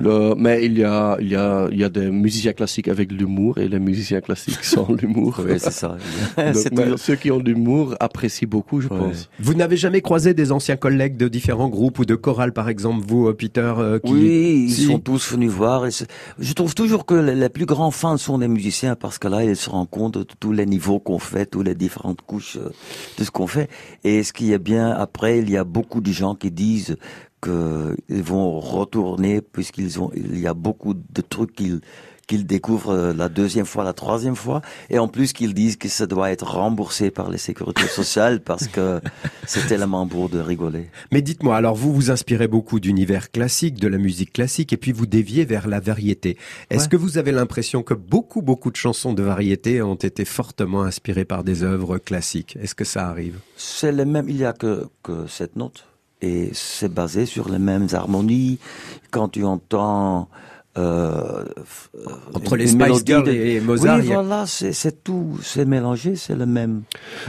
Le- 0.00 0.34
mais 0.36 0.64
il 0.64 0.78
y 0.78 0.84
a, 0.84 1.16
il 1.20 1.28
y 1.28 1.36
a, 1.36 1.68
il 1.70 1.78
y 1.78 1.84
a 1.84 1.88
des 1.88 2.10
musiciens 2.10 2.52
classiques 2.52 2.88
avec 2.88 3.12
l'humour 3.12 3.58
et 3.58 3.68
les 3.68 3.78
musiciens 3.78 4.20
classiques 4.20 4.64
sans 4.74 4.90
l'humour. 4.92 5.40
Oui, 5.44 5.58
c'est 5.58 5.72
ça. 5.72 5.88
Donc, 6.36 6.54
C'est 6.54 6.72
mais 6.72 6.82
toujours- 6.84 6.98
ceux 6.98 7.16
qui 7.16 7.30
ont 7.30 7.38
de 7.38 7.50
l'humour 7.50 7.94
apprécient 8.00 8.48
beaucoup, 8.48 8.80
je 8.80 8.88
pense. 8.88 9.28
Vous 9.40 9.54
n'avez 9.54 9.76
jamais 9.76 10.00
croisé 10.00 10.32
des 10.32 10.52
anciens 10.52 10.76
collègues 10.76 11.16
de 11.16 11.28
différents 11.28 11.68
groupes 11.68 11.98
ou 11.98 12.04
de 12.06 12.14
chorales, 12.14 12.52
par 12.52 12.68
exemple, 12.68 13.04
vous, 13.06 13.28
euh, 13.28 13.34
Peter 13.34 13.72
euh, 13.78 13.89
qui... 13.98 14.12
Oui, 14.12 14.64
ils 14.68 14.72
Si. 14.74 14.86
sont 14.86 14.98
tous 14.98 15.32
venus 15.32 15.50
voir. 15.50 15.86
Et 15.86 15.90
je 16.38 16.52
trouve 16.52 16.74
toujours 16.74 17.04
que 17.06 17.14
les, 17.14 17.34
les 17.34 17.48
plus 17.48 17.66
grands 17.66 17.90
fans 17.90 18.16
sont 18.16 18.38
les 18.38 18.48
musiciens 18.48 18.94
parce 18.96 19.18
que 19.18 19.28
là, 19.28 19.44
ils 19.44 19.56
se 19.56 19.68
rendent 19.70 19.90
compte 19.90 20.18
de 20.18 20.22
tous 20.38 20.52
les 20.52 20.66
niveaux 20.66 21.00
qu'on 21.00 21.18
fait, 21.18 21.46
toutes 21.46 21.66
les 21.66 21.74
différentes 21.74 22.20
couches 22.22 22.56
euh, 22.56 22.70
de 23.18 23.24
ce 23.24 23.30
qu'on 23.30 23.46
fait. 23.46 23.68
Et 24.04 24.22
ce 24.22 24.32
qui 24.32 24.52
est 24.52 24.58
bien, 24.58 24.90
après, 24.90 25.38
il 25.38 25.50
y 25.50 25.56
a 25.56 25.64
beaucoup 25.64 26.00
de 26.00 26.12
gens 26.12 26.34
qui 26.34 26.50
disent 26.50 26.96
qu'ils 27.42 28.22
vont 28.22 28.60
retourner 28.60 29.40
puisqu'ils 29.40 29.98
ont, 29.98 30.10
il 30.14 30.38
y 30.38 30.46
a 30.46 30.52
beaucoup 30.54 30.92
de 30.94 31.20
trucs 31.22 31.54
qu'ils 31.54 31.80
qu'ils 32.30 32.46
découvrent 32.46 32.94
euh, 32.94 33.12
la 33.12 33.28
deuxième 33.28 33.66
fois, 33.66 33.82
la 33.82 33.92
troisième 33.92 34.36
fois, 34.36 34.62
et 34.88 35.00
en 35.00 35.08
plus 35.08 35.32
qu'ils 35.32 35.52
disent 35.52 35.76
que 35.76 35.88
ça 35.88 36.06
doit 36.06 36.30
être 36.30 36.46
remboursé 36.46 37.10
par 37.10 37.28
les 37.28 37.38
sécurités 37.38 37.88
sociales 38.00 38.40
parce 38.40 38.68
que 38.68 39.00
c'est 39.46 39.66
tellement 39.66 40.06
beau 40.06 40.28
de 40.28 40.38
rigoler. 40.38 40.90
Mais 41.10 41.22
dites-moi, 41.22 41.56
alors 41.56 41.74
vous 41.74 41.92
vous 41.92 42.12
inspirez 42.12 42.46
beaucoup 42.46 42.78
d'univers 42.78 43.32
classique, 43.32 43.80
de 43.80 43.88
la 43.88 43.98
musique 43.98 44.32
classique, 44.32 44.72
et 44.72 44.76
puis 44.76 44.92
vous 44.92 45.06
déviez 45.06 45.44
vers 45.44 45.66
la 45.66 45.80
variété. 45.80 46.36
Est-ce 46.70 46.84
Ouais. 46.84 46.88
que 46.90 46.96
vous 46.96 47.18
avez 47.18 47.32
l'impression 47.32 47.82
que 47.82 47.94
beaucoup, 47.94 48.42
beaucoup 48.42 48.70
de 48.70 48.76
chansons 48.76 49.12
de 49.12 49.24
variété 49.24 49.82
ont 49.82 49.96
été 49.96 50.24
fortement 50.24 50.82
inspirées 50.84 51.24
par 51.24 51.42
des 51.42 51.64
œuvres 51.64 51.98
classiques? 51.98 52.56
Est-ce 52.62 52.76
que 52.76 52.84
ça 52.84 53.08
arrive? 53.08 53.40
C'est 53.56 53.90
le 53.92 54.04
même, 54.04 54.28
il 54.28 54.36
y 54.36 54.44
a 54.44 54.52
que, 54.52 54.86
que 55.02 55.26
cette 55.26 55.56
note. 55.56 55.84
Et 56.22 56.50
c'est 56.52 56.92
basé 56.92 57.26
sur 57.26 57.48
les 57.48 57.58
mêmes 57.58 57.88
harmonies. 57.92 58.58
Quand 59.10 59.28
tu 59.30 59.42
entends... 59.44 60.28
Euh, 60.78 61.44
Entre 62.32 62.54
les 62.56 62.68
Spice 62.68 63.04
Girls 63.04 63.24
de- 63.24 63.32
et 63.32 63.60
Mozart, 63.60 63.98
Oui, 63.98 64.06
voilà, 64.06 64.44
c'est 64.46 65.02
tout, 65.02 65.36
c'est 65.42 65.64
mélangé, 65.64 66.14
c'est 66.14 66.36
le 66.36 66.46
même. 66.46 66.82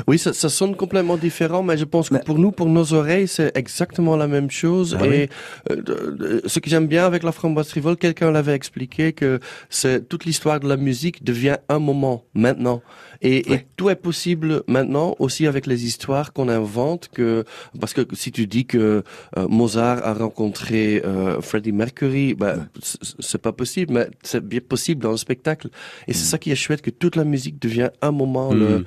Oui, 0.06 0.20
ça, 0.20 0.32
ça 0.32 0.48
sonne 0.48 0.76
complètement 0.76 1.18
différent, 1.18 1.64
mais 1.64 1.76
je 1.76 1.86
pense 1.86 2.10
que 2.10 2.24
pour 2.24 2.38
nous, 2.38 2.52
pour 2.52 2.68
nos 2.68 2.94
oreilles, 2.94 3.28
c'est 3.28 3.52
exactement 3.58 4.16
la 4.16 4.28
même 4.28 4.52
chose. 4.52 4.96
Ah 5.00 5.08
et 5.08 5.30
euh, 5.72 6.42
ce 6.46 6.60
que 6.60 6.70
j'aime 6.70 6.86
bien 6.86 7.04
avec 7.06 7.24
la 7.24 7.32
framboise 7.32 7.70
frivole, 7.70 7.98
quelqu'un 7.98 8.30
l'avait 8.32 8.54
expliqué 8.54 9.12
que 9.12 9.39
c'est 9.72 10.08
toute 10.08 10.26
l'histoire 10.26 10.60
de 10.60 10.70
la 10.70 10.78
musique 10.78 11.24
devient 11.24 11.58
un 11.68 11.80
moment 11.80 12.24
maintenant. 12.36 12.84
Et, 13.22 13.53
et 13.53 13.65
tout 13.78 13.89
est 13.89 13.95
possible 13.95 14.63
maintenant 14.67 15.15
aussi 15.19 15.45
avec 15.47 15.67
les 15.67 15.86
histoires 15.86 16.34
qu'on 16.34 16.49
invente. 16.49 17.09
Que 17.13 17.43
parce 17.80 17.93
que 17.93 18.01
si 18.13 18.32
tu 18.32 18.47
dis 18.47 18.65
que 18.65 19.03
euh, 19.38 19.47
Mozart 19.47 19.99
a 20.03 20.13
rencontré 20.13 21.01
euh, 21.05 21.39
Freddie 21.41 21.72
Mercury, 21.72 22.34
ben, 22.34 22.67
c- 22.82 22.97
c'est 23.19 23.41
pas 23.41 23.51
possible, 23.51 23.93
mais 23.93 24.07
c'est 24.24 24.43
bien 24.45 24.59
possible 24.67 25.03
dans 25.03 25.11
le 25.11 25.17
spectacle. 25.17 25.69
Et 26.07 26.13
c'est 26.13 26.26
ça 26.26 26.38
qui 26.38 26.51
est 26.51 26.55
chouette, 26.55 26.82
que 26.82 26.89
toute 26.89 27.15
la 27.15 27.24
musique 27.24 27.61
devient 27.61 27.89
un 28.01 28.11
moment. 28.11 28.53
Le, 28.53 28.80
Mm. 28.80 28.86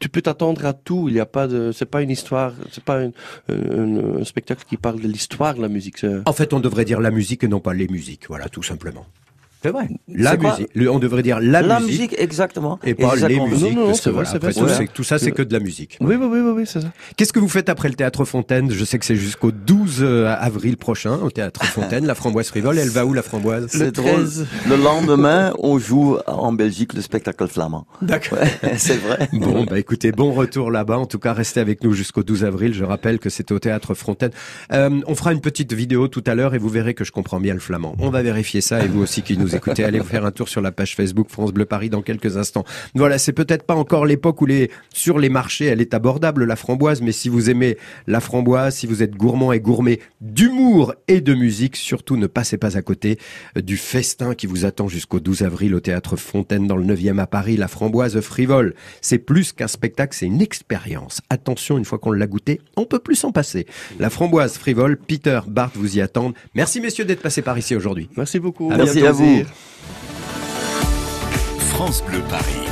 tu 0.00 0.08
peux 0.08 0.22
t'attendre 0.22 0.64
à 0.64 0.72
tout. 0.72 1.08
Il 1.08 1.14
n'y 1.14 1.20
a 1.20 1.26
pas 1.26 1.46
de, 1.46 1.72
c'est 1.72 1.84
pas 1.84 2.00
une 2.02 2.10
histoire, 2.10 2.54
c'est 2.72 2.82
pas 2.82 3.02
une- 3.04 3.12
un- 3.48 4.20
un 4.20 4.24
spectacle 4.24 4.64
qui 4.68 4.76
parle 4.78 4.98
de 5.00 5.06
l'histoire 5.06 5.54
de 5.54 5.60
la 5.62 5.68
musique. 5.68 6.04
En 6.26 6.32
fait, 6.32 6.52
on 6.54 6.60
devrait 6.60 6.84
dire 6.86 7.00
la 7.00 7.10
musique 7.10 7.44
et 7.44 7.48
non 7.48 7.60
pas 7.60 7.74
les 7.74 7.86
musiques, 7.88 8.24
voilà, 8.28 8.48
tout 8.48 8.62
simplement. 8.62 9.06
C'est 9.62 9.70
vrai. 9.70 9.88
La 10.08 10.36
musique. 10.36 10.68
Le- 10.74 10.90
on 10.90 10.98
devrait 10.98 11.22
dire 11.22 11.38
la, 11.40 11.60
La 11.60 11.80
musique, 11.80 12.00
musique, 12.00 12.14
exactement. 12.18 12.78
et 12.82 12.94
pas 12.94 13.14
les 13.16 13.38
musiques. 13.40 13.74
Non, 13.74 13.80
non, 13.82 13.86
parce 13.88 14.00
que 14.00 14.04
vrai, 14.10 14.12
voilà, 14.24 14.30
c'est 14.30 14.36
après 14.36 14.52
vrai, 14.52 14.86
tout, 14.86 14.92
tout 14.94 15.04
ça, 15.04 15.18
c'est 15.18 15.32
que 15.32 15.42
de 15.42 15.52
la 15.52 15.60
musique. 15.60 15.98
Oui, 16.00 16.16
oui, 16.18 16.26
oui, 16.30 16.40
oui, 16.40 16.52
oui, 16.56 16.62
c'est 16.66 16.80
ça. 16.80 16.88
Qu'est-ce 17.16 17.32
que 17.32 17.38
vous 17.38 17.48
faites 17.48 17.68
après 17.68 17.88
le 17.88 17.94
Théâtre 17.94 18.24
Fontaine? 18.24 18.70
Je 18.70 18.84
sais 18.84 18.98
que 18.98 19.04
c'est 19.04 19.16
jusqu'au 19.16 19.50
12 19.52 19.98
euh, 20.00 20.34
avril 20.38 20.76
prochain 20.76 21.18
au 21.22 21.30
Théâtre 21.30 21.64
Fontaine, 21.64 22.06
la 22.06 22.14
framboise 22.14 22.48
frivole. 22.48 22.78
Elle 22.78 22.88
va 22.88 23.04
où 23.04 23.12
la 23.12 23.22
framboise? 23.22 23.66
C'est 23.70 23.92
drôle. 23.94 24.26
Le 24.68 24.76
lendemain, 24.76 25.52
on 25.58 25.78
joue 25.78 26.16
en 26.26 26.52
Belgique 26.52 26.94
le 26.94 27.02
spectacle 27.02 27.46
flamand. 27.46 27.86
D'accord. 28.00 28.38
Ouais, 28.38 28.74
c'est 28.78 28.96
vrai. 28.96 29.28
Bon, 29.32 29.64
bah 29.64 29.78
écoutez, 29.78 30.10
bon 30.12 30.32
retour 30.32 30.70
là-bas. 30.70 30.98
En 30.98 31.06
tout 31.06 31.18
cas, 31.18 31.32
restez 31.34 31.60
avec 31.60 31.84
nous 31.84 31.92
jusqu'au 31.92 32.22
12 32.22 32.44
avril. 32.44 32.72
Je 32.72 32.84
rappelle 32.84 33.18
que 33.18 33.28
c'est 33.28 33.52
au 33.52 33.58
Théâtre 33.58 33.94
Fontaine. 33.94 34.30
Euh, 34.72 35.00
on 35.06 35.14
fera 35.14 35.32
une 35.32 35.40
petite 35.40 35.72
vidéo 35.74 36.08
tout 36.08 36.24
à 36.26 36.34
l'heure 36.34 36.54
et 36.54 36.58
vous 36.58 36.68
verrez 36.70 36.94
que 36.94 37.04
je 37.04 37.12
comprends 37.12 37.40
bien 37.40 37.54
le 37.54 37.60
flamand. 37.60 37.94
On 37.98 38.10
va 38.10 38.22
vérifier 38.22 38.60
ça 38.62 38.82
et 38.82 38.88
vous 38.88 39.02
aussi 39.02 39.22
qui 39.22 39.36
nous 39.36 39.49
écoutez, 39.54 39.84
allez 39.84 39.98
vous 39.98 40.06
faire 40.06 40.24
un 40.24 40.30
tour 40.30 40.48
sur 40.48 40.60
la 40.60 40.72
page 40.72 40.94
Facebook 40.96 41.28
France 41.30 41.52
Bleu 41.52 41.64
Paris 41.64 41.90
dans 41.90 42.02
quelques 42.02 42.36
instants. 42.36 42.64
Voilà, 42.94 43.18
c'est 43.18 43.32
peut-être 43.32 43.64
pas 43.64 43.74
encore 43.74 44.06
l'époque 44.06 44.40
où 44.42 44.46
les 44.46 44.70
sur 44.92 45.18
les 45.18 45.28
marchés, 45.28 45.66
elle 45.66 45.80
est 45.80 45.94
abordable 45.94 46.44
la 46.44 46.56
framboise, 46.56 47.00
mais 47.02 47.12
si 47.12 47.28
vous 47.28 47.50
aimez 47.50 47.76
la 48.06 48.20
framboise, 48.20 48.74
si 48.76 48.86
vous 48.86 49.02
êtes 49.02 49.14
gourmand 49.14 49.52
et 49.52 49.60
gourmet 49.60 50.00
d'humour 50.20 50.94
et 51.08 51.20
de 51.20 51.34
musique, 51.34 51.76
surtout 51.76 52.16
ne 52.16 52.26
passez 52.26 52.56
pas 52.58 52.76
à 52.76 52.82
côté 52.82 53.18
euh, 53.56 53.62
du 53.62 53.76
festin 53.76 54.34
qui 54.34 54.46
vous 54.46 54.64
attend 54.64 54.88
jusqu'au 54.88 55.20
12 55.20 55.42
avril 55.42 55.74
au 55.74 55.80
Théâtre 55.80 56.16
Fontaine 56.16 56.66
dans 56.66 56.76
le 56.76 56.84
9e 56.84 57.18
à 57.18 57.26
Paris, 57.26 57.56
la 57.56 57.68
framboise 57.68 58.20
frivole. 58.20 58.74
C'est 59.00 59.18
plus 59.18 59.52
qu'un 59.52 59.68
spectacle, 59.68 60.16
c'est 60.16 60.26
une 60.26 60.42
expérience. 60.42 61.20
Attention, 61.30 61.78
une 61.78 61.84
fois 61.84 61.98
qu'on 61.98 62.12
l'a 62.12 62.26
goûté, 62.26 62.60
on 62.76 62.84
peut 62.84 62.98
plus 62.98 63.16
s'en 63.16 63.32
passer. 63.32 63.66
La 63.98 64.10
framboise 64.10 64.58
frivole, 64.58 64.96
Peter, 64.96 65.40
Bart 65.46 65.72
vous 65.74 65.96
y 65.96 66.00
attendent. 66.00 66.34
Merci 66.54 66.80
messieurs 66.80 67.04
d'être 67.04 67.22
passés 67.22 67.42
par 67.42 67.58
ici 67.58 67.74
aujourd'hui. 67.74 68.08
Merci 68.16 68.38
beaucoup. 68.38 68.70
À 68.72 68.76
Merci 68.76 69.00
bientôt. 69.00 69.08
à 69.08 69.12
vous. 69.12 69.39
France 71.58 72.02
Bleu 72.04 72.20
Paris. 72.28 72.69